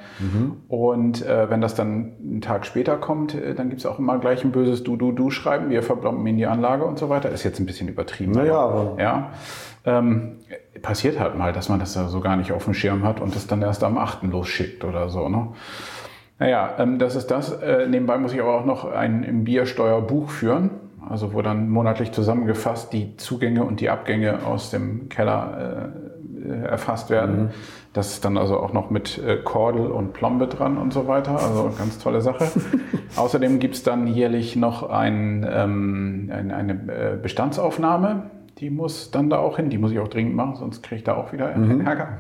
Und 0.69 1.27
äh, 1.27 1.51
wenn 1.51 1.61
das 1.61 1.75
dann 1.75 2.13
einen 2.23 2.41
Tag 2.43 2.65
später 2.65 2.97
kommt, 2.97 3.37
dann 3.57 3.71
gibt 3.71 3.81
es 3.81 3.87
auch 3.87 3.99
immer 3.99 4.19
gleich 4.21 4.45
ein 4.45 4.53
böses 4.53 4.85
Du-Du-Du 4.85 5.31
schreiben, 5.31 5.69
wir 5.69 5.83
verblomben 5.83 6.25
in 6.29 6.37
die 6.37 6.47
Anlage 6.47 6.85
und 6.85 6.97
so 7.01 7.09
weiter. 7.09 7.31
Ist 7.31 7.43
jetzt 7.43 7.59
ein 7.59 7.67
bisschen 7.67 7.89
übertrieben. 7.89 8.31
Naja, 8.31 8.55
aber- 8.57 8.81
aber- 8.93 9.03
ja. 9.03 9.31
Ähm, 9.85 10.37
passiert 10.83 11.19
halt 11.19 11.37
mal, 11.37 11.53
dass 11.53 11.69
man 11.69 11.79
das 11.79 11.95
da 11.95 12.09
so 12.09 12.21
gar 12.21 12.37
nicht 12.37 12.53
auf 12.53 12.65
dem 12.65 12.75
Schirm 12.75 13.05
hat 13.05 13.21
und 13.21 13.35
das 13.35 13.47
dann 13.47 13.63
erst 13.63 13.85
am 13.85 13.99
8. 13.99 14.25
losschickt 14.25 14.85
oder 14.85 15.09
so. 15.09 15.29
Ne? 15.29 15.49
Naja, 16.39 16.75
ähm, 16.79 16.99
das 16.99 17.17
ist 17.17 17.31
das. 17.31 17.53
Äh, 17.53 17.87
nebenbei 17.89 18.19
muss 18.19 18.33
ich 18.33 18.41
aber 18.41 18.59
auch 18.59 18.65
noch 18.65 18.91
ein 18.91 19.45
Biersteuerbuch 19.45 20.31
führen, 20.31 20.71
also 21.09 21.35
wo 21.35 21.43
dann 21.43 21.69
monatlich 21.69 22.13
zusammengefasst 22.13 22.93
die 22.93 23.17
Zugänge 23.17 23.65
und 23.65 23.81
die 23.81 23.91
Abgänge 23.91 24.45
aus 24.47 24.71
dem 24.71 25.09
Keller 25.09 25.93
äh, 25.95 26.11
äh, 26.41 26.63
erfasst 26.65 27.11
werden. 27.11 27.51
Das 27.93 28.13
ist 28.13 28.25
dann 28.25 28.39
also 28.39 28.59
auch 28.59 28.73
noch 28.73 28.91
mit 28.91 29.19
äh, 29.19 29.37
Kordel 29.37 29.89
und 29.89 30.13
Plombe 30.13 30.47
dran 30.47 30.79
und 30.79 30.93
so 30.93 31.07
weiter. 31.07 31.33
Also 31.33 31.73
ganz 31.77 31.99
tolle 31.99 32.21
Sache. 32.21 32.47
Außerdem 33.17 33.59
gibt's 33.59 33.83
dann 33.83 34.07
jährlich 34.07 34.57
noch 34.57 34.89
ein, 34.89 35.47
ähm, 35.51 36.31
ein, 36.33 36.51
eine 36.51 36.73
äh, 36.73 37.19
Bestandsaufnahme. 37.21 38.31
Die 38.61 38.71
muss 38.71 39.11
dann 39.11 39.31
da 39.31 39.39
auch 39.39 39.57
hin. 39.57 39.71
Die 39.71 39.79
muss 39.79 39.91
ich 39.93 39.99
auch 39.99 40.09
dringend 40.09 40.35
machen, 40.37 40.57
sonst 40.57 40.83
kriege 40.83 40.97
ich 40.99 41.05
da 41.05 41.15
auch 41.17 41.33
wieder 41.33 41.49
Ärger. 41.85 42.19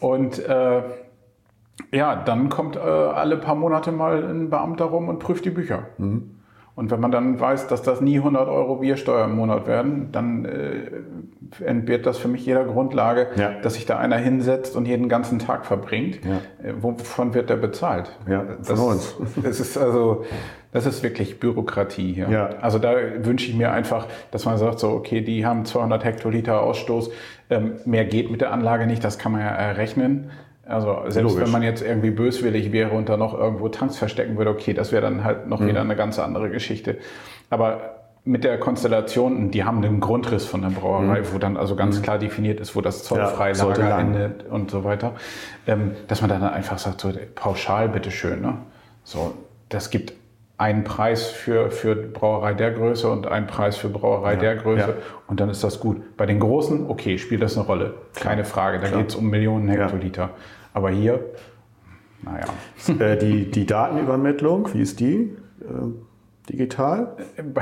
Und 0.00 0.38
äh, 0.48 0.82
ja, 1.92 2.16
dann 2.16 2.48
kommt 2.48 2.76
äh, 2.76 2.80
alle 2.80 3.36
paar 3.36 3.54
Monate 3.54 3.92
mal 3.92 4.22
ein 4.24 4.50
Beamter 4.50 4.86
rum 4.86 5.08
und 5.08 5.18
prüft 5.18 5.44
die 5.44 5.50
Bücher. 5.50 5.86
Und 6.76 6.90
wenn 6.90 7.00
man 7.00 7.10
dann 7.10 7.38
weiß, 7.38 7.66
dass 7.66 7.82
das 7.82 8.00
nie 8.00 8.16
100 8.18 8.48
Euro 8.48 8.76
Biersteuer 8.76 9.24
im 9.26 9.36
Monat 9.36 9.66
werden, 9.66 10.08
dann 10.12 10.44
äh, 10.46 11.64
entbehrt 11.64 12.06
das 12.06 12.16
für 12.16 12.28
mich 12.28 12.46
jeder 12.46 12.64
Grundlage, 12.64 13.28
Ja. 13.36 13.52
dass 13.60 13.74
sich 13.74 13.84
da 13.86 13.98
einer 13.98 14.16
hinsetzt 14.16 14.76
und 14.76 14.86
jeden 14.86 15.08
ganzen 15.08 15.38
Tag 15.38 15.66
verbringt. 15.66 16.20
Ja. 16.24 16.36
Äh, 16.66 16.74
wovon 16.80 17.34
wird 17.34 17.50
der 17.50 17.56
bezahlt? 17.56 18.16
Ja, 18.28 18.44
von 18.44 18.56
das, 18.66 18.80
uns. 18.80 19.16
Das 19.42 19.60
ist 19.60 19.76
also, 19.76 20.24
das 20.72 20.86
ist 20.86 21.02
wirklich 21.02 21.40
Bürokratie 21.40 22.12
hier. 22.12 22.28
Ja. 22.30 22.46
Also 22.60 22.78
da 22.78 22.94
wünsche 23.22 23.48
ich 23.50 23.56
mir 23.56 23.72
einfach, 23.72 24.06
dass 24.30 24.44
man 24.44 24.56
sagt, 24.58 24.78
so, 24.80 24.90
okay, 24.90 25.20
die 25.20 25.44
haben 25.44 25.64
200 25.64 26.04
Hektoliter 26.04 26.62
Ausstoß, 26.62 27.10
ähm, 27.50 27.72
mehr 27.84 28.04
geht 28.04 28.30
mit 28.30 28.40
der 28.40 28.52
Anlage 28.52 28.86
nicht, 28.86 29.02
das 29.02 29.18
kann 29.18 29.32
man 29.32 29.40
ja 29.40 29.48
errechnen. 29.48 30.30
Also 30.64 30.96
selbst 31.08 31.32
Logisch. 31.32 31.44
wenn 31.46 31.50
man 31.50 31.62
jetzt 31.64 31.82
irgendwie 31.82 32.10
böswillig 32.10 32.70
wäre 32.70 32.90
und 32.92 33.08
da 33.08 33.16
noch 33.16 33.34
irgendwo 33.36 33.68
Tanks 33.68 33.96
verstecken 33.96 34.38
würde, 34.38 34.50
okay, 34.50 34.72
das 34.72 34.92
wäre 34.92 35.02
dann 35.02 35.24
halt 35.24 35.44
Mhm. 35.44 35.50
noch 35.50 35.60
wieder 35.66 35.80
eine 35.80 35.96
ganz 35.96 36.18
andere 36.20 36.48
Geschichte. 36.50 36.98
Aber 37.50 37.96
mit 38.22 38.44
der 38.44 38.60
Konstellation, 38.60 39.50
die 39.50 39.64
haben 39.64 39.82
einen 39.84 39.98
Grundriss 39.98 40.44
von 40.44 40.62
der 40.62 40.68
Brauerei, 40.68 41.22
wo 41.32 41.38
dann 41.38 41.56
also 41.56 41.74
ganz 41.74 42.02
klar 42.02 42.18
definiert 42.18 42.60
ist, 42.60 42.76
wo 42.76 42.82
das 42.82 43.10
Mhm. 43.10 43.16
Ja, 43.16 43.24
Zollfreilager 43.26 43.88
lang. 43.88 44.14
endet 44.14 44.44
und 44.48 44.70
so 44.70 44.84
weiter, 44.84 45.14
ähm, 45.66 45.92
dass 46.06 46.20
man 46.20 46.30
dann 46.30 46.44
einfach 46.44 46.78
sagt, 46.78 47.00
so 47.00 47.10
pauschal 47.34 47.88
bitteschön, 47.88 48.40
ne? 48.40 48.58
So, 49.02 49.34
das 49.70 49.90
gibt 49.90 50.12
einen 50.60 50.84
Preis 50.84 51.28
für, 51.28 51.70
für 51.70 51.96
Brauerei 51.96 52.52
der 52.52 52.72
Größe 52.72 53.10
und 53.10 53.26
einen 53.26 53.46
Preis 53.46 53.78
für 53.78 53.88
Brauerei 53.88 54.36
der 54.36 54.56
Größe 54.56 54.88
ja. 54.88 54.94
und 55.26 55.40
dann 55.40 55.48
ist 55.48 55.64
das 55.64 55.80
gut. 55.80 56.18
Bei 56.18 56.26
den 56.26 56.38
Großen, 56.38 56.90
okay, 56.90 57.16
spielt 57.16 57.40
das 57.40 57.56
eine 57.56 57.66
Rolle, 57.66 57.94
keine 58.14 58.44
Frage, 58.44 58.78
da 58.78 58.90
geht 58.90 59.08
es 59.08 59.14
um 59.14 59.30
Millionen 59.30 59.68
Hektoliter. 59.68 60.30
Aber 60.74 60.90
hier, 60.90 61.24
naja. 62.22 62.44
Äh, 62.98 63.16
die, 63.16 63.50
die 63.50 63.64
Datenübermittlung, 63.64 64.74
wie 64.74 64.82
ist 64.82 65.00
die? 65.00 65.34
Äh, 65.60 66.50
digital? 66.50 67.16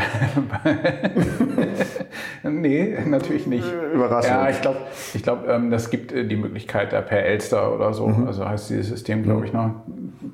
nee, 2.43 2.97
natürlich 3.07 3.47
nicht. 3.47 3.65
Überraschend. 3.95 4.33
Ja, 4.35 4.49
ich 4.51 4.61
glaube, 4.61 4.79
ich 5.15 5.23
glaub, 5.23 5.49
ähm, 5.49 5.71
das 5.71 5.91
gibt 5.91 6.13
äh, 6.13 6.25
die 6.27 6.37
Möglichkeit 6.37 6.93
da 6.93 7.01
per 7.01 7.25
Elster 7.25 7.75
oder 7.75 7.93
so, 7.93 8.07
Mhm. 8.09 8.27
also 8.27 8.49
heißt 8.49 8.71
dieses 8.71 8.89
System, 8.89 9.23
glaube 9.23 9.47
ich, 9.47 9.53
noch, 9.53 9.71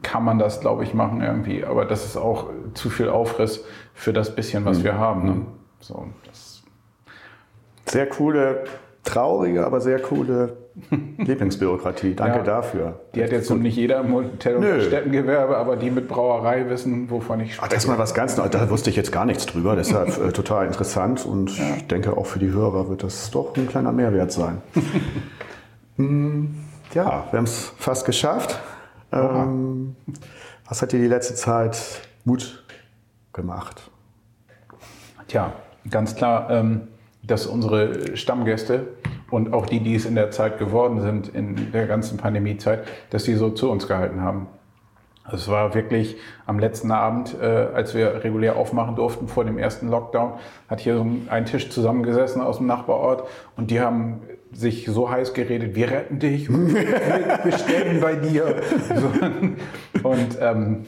kann 0.03 0.25
man 0.25 0.39
das, 0.39 0.61
glaube 0.61 0.85
ich, 0.85 0.95
machen 0.95 1.21
irgendwie. 1.23 1.65
Aber 1.65 1.85
das 1.85 2.05
ist 2.05 2.17
auch 2.17 2.51
zu 2.75 2.91
viel 2.91 3.09
Aufriss 3.09 3.65
für 3.95 4.13
das 4.13 4.35
bisschen, 4.35 4.63
Mhm. 4.63 4.67
was 4.67 4.85
wir 4.85 4.99
haben. 4.99 5.25
Ne? 5.25 5.37
So, 5.81 6.07
das, 6.27 6.63
Sehr 7.87 8.07
coole, 8.09 8.65
traurige, 9.05 9.65
aber 9.67 9.81
sehr 9.81 10.01
coole 10.01 10.57
Lieblingsbürokratie. 11.19 12.15
Danke 12.15 12.39
Ja. 12.39 12.43
dafür. 12.45 13.01
die 13.15 13.23
hat 13.23 13.31
jetzt 13.31 13.49
noch 13.51 13.59
nicht 13.59 13.77
jeder 13.77 14.01
im 14.01 14.13
Hotel- 14.13 14.57
und. 14.57 14.83
Städtengewerbe, 14.83 15.57
aber 15.57 15.77
die 15.77 15.91
mit 15.91 16.09
Brauerei 16.09 16.69
wissen, 16.69 17.11
wovon 17.11 17.41
ich 17.41 17.51
Ach, 17.53 17.55
spreche. 17.57 17.75
das 17.75 17.85
ist 17.85 17.89
mal 17.89 17.99
was 17.99 18.15
ganz 18.15 18.37
Neues. 18.37 18.51
Da 18.51 18.69
wusste 18.71 18.91
ich 18.91 18.97
jetzt 18.97 19.13
gar 19.13 19.25
nichts 19.25 19.47
drüber. 19.47 19.77
Deshalb 19.77 20.09
äh, 20.19 20.33
total 20.33 20.67
interessant 20.67 21.25
und 21.25 21.51
ich 21.77 21.87
denke 21.87 22.17
auch 22.17 22.27
für 22.27 22.39
die 22.41 22.51
Hörer 22.51 22.89
wird 22.89 23.03
das 23.05 23.31
doch 23.31 23.57
ein 23.57 23.69
kleiner 23.69 23.93
Mehrwert 23.93 24.33
sein. 24.33 24.63
Hm, 25.97 26.55
ja, 26.93 27.25
wir 27.31 27.39
haben 27.39 27.45
es 27.45 27.73
fast 27.79 28.05
geschafft. 28.05 28.59
Ähm, 29.13 29.95
was 30.69 30.83
hat 30.83 30.91
dir 30.91 30.99
die 30.99 31.07
letzte 31.07 31.35
Zeit 31.37 31.79
Mut 32.25 32.65
gemacht? 33.33 33.91
Tja, 35.29 35.53
ganz 35.89 36.17
klar, 36.17 36.51
ähm, 36.51 36.89
dass 37.27 37.47
unsere 37.47 38.17
Stammgäste 38.17 38.89
und 39.31 39.53
auch 39.53 39.67
die, 39.67 39.81
die 39.81 39.95
es 39.95 40.07
in 40.07 40.15
der 40.15 40.31
Zeit 40.31 40.59
geworden 40.59 41.01
sind, 41.01 41.29
in 41.29 41.73
der 41.73 41.87
ganzen 41.87 42.19
Pandemiezeit, 42.19 42.85
dass 43.11 43.25
die 43.25 43.35
so 43.35 43.51
zu 43.51 43.71
uns 43.71 43.89
gehalten 43.89 44.21
haben. 44.21 44.49
Es 45.33 45.49
war 45.49 45.75
wirklich 45.75 46.17
am 46.45 46.59
letzten 46.59 46.91
Abend, 46.91 47.35
äh, 47.41 47.47
als 47.47 47.95
wir 47.95 48.23
regulär 48.25 48.57
aufmachen 48.57 48.95
durften 48.95 49.27
vor 49.27 49.45
dem 49.45 49.57
ersten 49.57 49.89
Lockdown, 49.89 50.35
hat 50.69 50.81
hier 50.81 50.97
so 50.97 51.07
ein, 51.29 51.47
Tisch 51.47 51.71
zusammengesessen 51.71 52.43
aus 52.43 52.59
dem 52.59 52.67
Nachbarort 52.67 53.27
und 53.57 53.71
die 53.71 53.81
haben 53.81 54.21
sich 54.53 54.87
so 54.87 55.11
heiß 55.11 55.33
geredet, 55.33 55.75
wir 55.75 55.91
retten 55.91 56.19
dich, 56.19 56.51
wir 56.51 57.39
bestellen 57.43 58.01
bei 58.01 58.17
dir. 58.17 58.57
So, 58.95 60.09
und 60.09 60.39
ähm, 60.41 60.85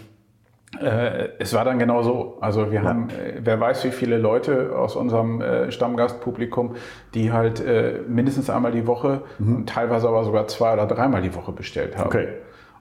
äh, 0.81 1.29
es 1.39 1.55
war 1.55 1.65
dann 1.65 1.79
genau 1.79 2.03
so. 2.03 2.39
Also 2.41 2.71
wir 2.71 2.83
haben, 2.83 3.09
äh, 3.11 3.41
wer 3.41 3.61
weiß, 3.61 3.85
wie 3.85 3.91
viele 3.91 4.19
Leute 4.19 4.77
aus 4.77 4.97
unserem 4.97 5.41
äh, 5.41 5.71
Stammgastpublikum, 5.71 6.77
die 7.15 7.33
halt 7.33 7.61
äh, 7.61 8.01
mindestens 8.09 8.51
einmal 8.51 8.73
die 8.73 8.87
Woche 8.87 9.23
und 9.39 9.69
teilweise 9.69 10.09
aber 10.09 10.25
sogar 10.25 10.47
zwei 10.49 10.73
oder 10.73 10.87
dreimal 10.87 11.23
die 11.23 11.35
Woche 11.35 11.53
bestellt 11.53 11.97
haben. 11.97 12.07
Okay. 12.07 12.29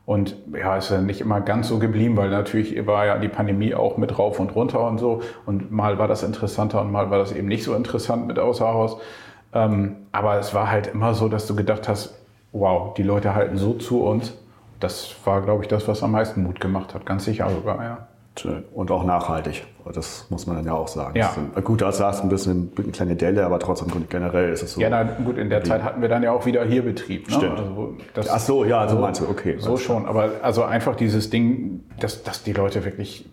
Und 0.06 0.36
ja, 0.54 0.78
ist 0.78 0.92
ja 0.92 1.02
nicht 1.02 1.20
immer 1.20 1.42
ganz 1.42 1.68
so 1.68 1.80
geblieben, 1.80 2.16
weil 2.16 2.30
natürlich 2.30 2.86
war 2.86 3.08
ja 3.08 3.18
die 3.18 3.28
Pandemie 3.28 3.74
auch 3.74 3.98
mit 3.98 4.18
rauf 4.20 4.40
und 4.40 4.56
runter 4.56 4.86
und 4.88 5.00
so. 5.00 5.22
Und 5.48 5.72
mal 5.72 5.98
war 5.98 6.08
das 6.08 6.22
interessanter 6.22 6.82
und 6.82 6.92
mal 6.92 7.10
war 7.10 7.18
das 7.18 7.32
eben 7.32 7.48
nicht 7.48 7.64
so 7.64 7.74
interessant 7.74 8.28
mit 8.28 8.38
Außerhaus. 8.38 8.98
Ähm, 9.54 9.96
aber 10.12 10.38
es 10.38 10.54
war 10.54 10.70
halt 10.70 10.88
immer 10.88 11.16
so, 11.16 11.28
dass 11.28 11.48
du 11.48 11.56
gedacht 11.56 11.90
hast, 11.90 12.20
wow, 12.52 12.94
die 12.94 13.04
Leute 13.04 13.34
halten 13.34 13.58
so 13.58 13.74
zu 13.74 14.04
uns. 14.04 14.38
Das 14.80 15.16
war, 15.26 15.42
glaube 15.42 15.64
ich, 15.64 15.68
das, 15.70 15.88
was 15.88 16.04
am 16.04 16.12
meisten 16.12 16.44
Mut 16.44 16.60
gemacht 16.60 16.94
hat. 16.94 17.06
Ganz 17.06 17.26
sicher 17.26 17.50
sogar, 17.50 17.84
ja. 17.84 18.08
Und 18.74 18.92
auch 18.92 19.06
nachhaltig. 19.06 19.66
Das 19.94 20.28
muss 20.30 20.46
man 20.46 20.58
dann 20.58 20.66
ja 20.66 20.74
auch 20.74 20.90
sagen. 20.90 21.16
Ja. 21.16 21.28
Das 21.28 21.36
sind, 21.36 21.64
gut, 21.64 21.82
da 21.82 21.92
saß 21.92 22.22
ein 22.22 22.28
bisschen 22.28 22.72
eine 22.78 22.92
kleine 22.92 23.16
Delle, 23.16 23.46
aber 23.46 23.60
trotzdem 23.60 23.88
generell 24.10 24.52
ist 24.52 24.62
es 24.64 24.74
so. 24.74 24.82
Ja, 24.82 24.90
na 24.90 25.04
gut, 25.04 25.38
in 25.38 25.50
der 25.50 25.64
Zeit 25.64 25.84
hatten 25.84 26.02
wir 26.02 26.10
dann 26.10 26.22
ja 26.22 26.32
auch 26.34 26.46
wieder 26.46 26.66
hier 26.66 26.84
Betrieb. 26.84 27.30
Ne? 27.30 27.34
Stimmt. 27.34 27.60
Also 27.60 27.96
das, 28.14 28.30
Ach 28.30 28.40
so, 28.40 28.66
ja, 28.66 28.90
so 28.90 28.98
meinst 28.98 29.22
du, 29.22 29.30
okay. 29.30 29.56
So 29.60 29.78
schon, 29.78 30.06
aber 30.06 30.32
also 30.42 30.64
einfach 30.64 30.96
dieses 30.96 31.30
Ding, 31.30 31.86
dass, 32.00 32.24
dass 32.24 32.44
die 32.44 32.52
Leute 32.52 32.84
wirklich, 32.84 33.30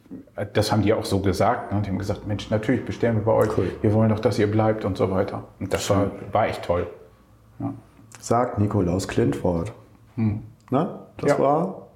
das 0.53 0.71
haben 0.71 0.83
die 0.83 0.93
auch 0.95 1.05
so 1.05 1.19
gesagt. 1.19 1.73
Ne? 1.73 1.81
Die 1.83 1.89
haben 1.89 1.99
gesagt, 1.99 2.29
Mensch, 2.29 2.49
natürlich 2.51 2.85
bestellen 2.85 3.17
wir 3.17 3.25
bei 3.25 3.33
euch, 3.33 3.59
Cool. 3.59 3.71
wir 3.81 3.93
wollen 3.95 4.11
doch, 4.11 4.21
dass 4.21 4.39
ihr 4.39 4.49
bleibt 4.49 4.85
und 4.85 4.97
so 4.97 5.11
weiter. 5.11 5.45
Und 5.59 5.75
das 5.75 5.89
war, 5.91 6.13
war 6.31 6.47
echt 6.47 6.65
toll. 6.65 6.87
Ja. 7.59 7.73
sagt 8.21 8.59
Nikolaus 8.59 9.09
Klintwort. 9.09 9.73
Hm. 10.17 10.43
Na, 10.71 11.02
das 11.19 11.31
Ja. 11.33 11.39
war 11.39 11.87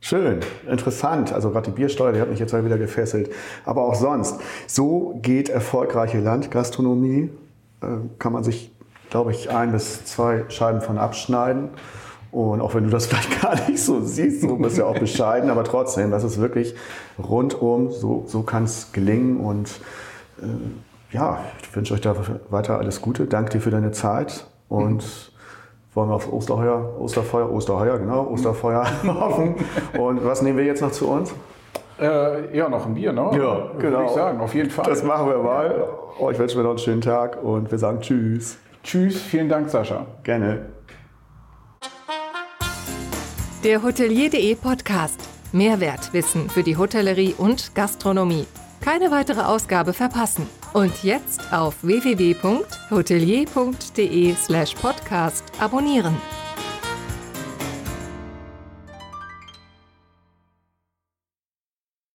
schön, 0.00 0.40
interessant. 0.70 1.32
Also 1.32 1.50
gerade 1.50 1.70
die 1.70 1.76
Biersteuer, 1.76 2.12
die 2.12 2.20
hat 2.20 2.30
mich 2.30 2.38
jetzt 2.38 2.52
mal 2.52 2.64
wieder 2.64 2.78
gefesselt. 2.78 3.30
Aber 3.64 3.82
auch 3.82 3.94
sonst. 3.94 4.40
So 4.66 5.18
geht 5.22 5.48
erfolgreiche 5.48 6.20
Landgastronomie. 6.20 7.30
Äh, 7.82 7.86
kann 8.18 8.32
man 8.32 8.44
sich, 8.44 8.72
glaube 9.10 9.32
ich, 9.32 9.50
ein 9.50 9.72
bis 9.72 10.04
zwei 10.04 10.44
Scheiben 10.48 10.80
von 10.80 10.98
abschneiden. 10.98 11.70
Und 12.32 12.60
auch 12.60 12.74
wenn 12.74 12.84
du 12.84 12.90
das 12.90 13.06
vielleicht 13.08 13.40
gar 13.42 13.54
nicht 13.68 13.82
so 13.82 14.00
siehst, 14.02 14.42
so 14.42 14.56
bist 14.56 14.76
du 14.76 14.82
ja 14.82 14.86
auch 14.86 14.98
bescheiden, 14.98 15.48
aber 15.50 15.64
trotzdem, 15.64 16.10
das 16.10 16.22
ist 16.24 16.38
wirklich 16.40 16.74
rundum, 17.18 17.90
so, 17.90 18.24
so 18.26 18.42
kann 18.42 18.64
es 18.64 18.92
gelingen. 18.92 19.40
Und 19.40 19.80
äh, 20.42 21.14
ja, 21.14 21.38
ich 21.62 21.74
wünsche 21.74 21.94
euch 21.94 22.00
da 22.00 22.14
weiter 22.50 22.78
alles 22.78 23.00
Gute. 23.00 23.26
Danke 23.26 23.52
dir 23.52 23.60
für 23.60 23.70
deine 23.70 23.92
Zeit 23.92 24.46
und 24.68 25.32
wollen 25.96 26.10
wir 26.10 26.14
auf 26.14 26.30
Osterheuer, 26.30 27.00
Osterfeuer, 27.00 27.50
Osterheuer, 27.50 27.98
genau, 27.98 28.28
Osterfeuer 28.28 28.86
hoffen. 29.04 29.54
Und 29.98 30.24
was 30.24 30.42
nehmen 30.42 30.58
wir 30.58 30.64
jetzt 30.64 30.82
noch 30.82 30.92
zu 30.92 31.08
uns? 31.08 31.34
Äh, 31.98 32.54
ja, 32.54 32.68
noch 32.68 32.84
ein 32.84 32.94
Bier, 32.94 33.12
ne? 33.12 33.22
Ja, 33.32 33.72
Würde 33.72 33.78
genau. 33.78 34.04
ich 34.04 34.10
sagen, 34.10 34.38
auf 34.40 34.54
jeden 34.54 34.68
Fall. 34.70 34.84
Das 34.84 35.02
machen 35.02 35.28
wir 35.28 35.38
mal. 35.38 35.88
Euch 36.20 36.38
wünschen 36.38 36.58
wir 36.58 36.64
noch 36.64 36.70
einen 36.70 36.78
schönen 36.78 37.00
Tag 37.00 37.42
und 37.42 37.70
wir 37.70 37.78
sagen 37.78 38.00
Tschüss. 38.00 38.58
Tschüss, 38.84 39.20
vielen 39.22 39.48
Dank, 39.48 39.70
Sascha. 39.70 40.04
Gerne. 40.22 40.66
Der 43.64 43.82
Hotelier.de 43.82 44.54
Podcast. 44.56 45.18
Mehrwertwissen 45.52 46.50
für 46.50 46.62
die 46.62 46.76
Hotellerie 46.76 47.34
und 47.38 47.74
Gastronomie. 47.74 48.46
Keine 48.82 49.10
weitere 49.10 49.40
Ausgabe 49.40 49.94
verpassen. 49.94 50.46
Und 50.76 51.02
jetzt 51.02 51.40
auf 51.54 51.74
www.hotelier.de 51.80 54.34
slash 54.34 54.74
podcast 54.74 55.44
abonnieren. 55.58 56.14